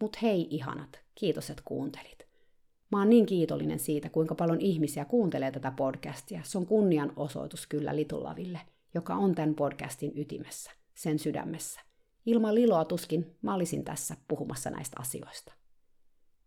Mut 0.00 0.22
hei 0.22 0.46
ihanat, 0.50 1.00
kiitos, 1.14 1.50
että 1.50 1.62
kuuntelit. 1.64 2.26
Mä 2.92 2.98
oon 2.98 3.10
niin 3.10 3.26
kiitollinen 3.26 3.78
siitä, 3.78 4.08
kuinka 4.08 4.34
paljon 4.34 4.60
ihmisiä 4.60 5.04
kuuntelee 5.04 5.50
tätä 5.50 5.72
podcastia. 5.76 6.40
Se 6.44 6.58
on 6.58 6.66
kunnianosoitus 6.66 7.66
kyllä 7.66 7.96
Litulaville, 7.96 8.60
joka 8.94 9.14
on 9.14 9.34
tämän 9.34 9.54
podcastin 9.54 10.12
ytimessä, 10.14 10.70
sen 10.94 11.18
sydämessä. 11.18 11.80
Ilman 12.26 12.54
Liloa 12.54 12.84
tuskin 12.84 13.36
mä 13.42 13.54
olisin 13.54 13.84
tässä 13.84 14.16
puhumassa 14.28 14.70
näistä 14.70 14.96
asioista. 15.00 15.52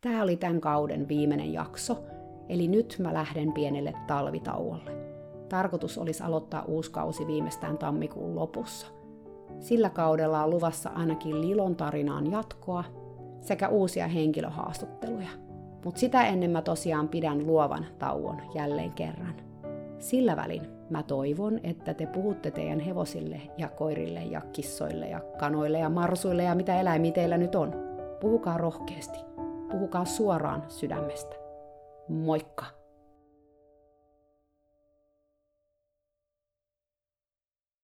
Tämä 0.02 0.24
oli 0.24 0.38
tämän 0.38 0.62
kauden 0.62 1.08
viimeinen 1.08 1.54
jakso, 1.54 2.04
Eli 2.50 2.68
nyt 2.68 2.96
mä 3.00 3.14
lähden 3.14 3.52
pienelle 3.54 3.94
talvitauolle. 4.08 4.92
Tarkoitus 5.50 5.98
olisi 5.98 6.24
aloittaa 6.24 6.66
uusi 6.66 6.92
kausi 6.92 7.28
viimeistään 7.28 7.78
tammikuun 7.78 8.36
lopussa. 8.36 8.88
Sillä 9.60 9.90
kaudella 9.90 10.44
on 10.44 10.50
luvassa 10.50 10.90
ainakin 10.90 11.42
Lilon 11.42 11.76
tarinaan 11.76 12.32
jatkoa 12.32 12.84
sekä 13.44 13.70
uusia 13.70 14.08
henkilöhaastatteluja. 14.08 15.30
Mutta 15.86 16.00
sitä 16.00 16.26
ennen 16.26 16.52
mä 16.52 16.62
tosiaan 16.62 17.10
pidän 17.10 17.48
luovan 17.48 17.86
tauon 18.00 18.42
jälleen 18.56 18.92
kerran. 18.92 19.36
Sillä 20.00 20.36
välin 20.36 20.62
mä 20.90 21.04
toivon, 21.04 21.60
että 21.64 21.94
te 21.94 22.06
puhutte 22.06 22.52
teidän 22.52 22.80
hevosille 22.80 23.42
ja 23.58 23.68
koirille 23.70 24.20
ja 24.20 24.42
kissoille 24.42 25.08
ja 25.10 25.20
kanoille 25.40 25.80
ja 25.80 25.90
marsuille 25.90 26.44
ja 26.44 26.56
mitä 26.56 26.80
eläimiä 26.80 27.12
teillä 27.12 27.38
nyt 27.38 27.56
on. 27.56 27.74
Puhukaa 28.22 28.58
rohkeasti. 28.58 29.20
Puhukaa 29.72 30.06
suoraan 30.06 30.64
sydämestä. 30.68 31.36
Moikka! 32.08 32.83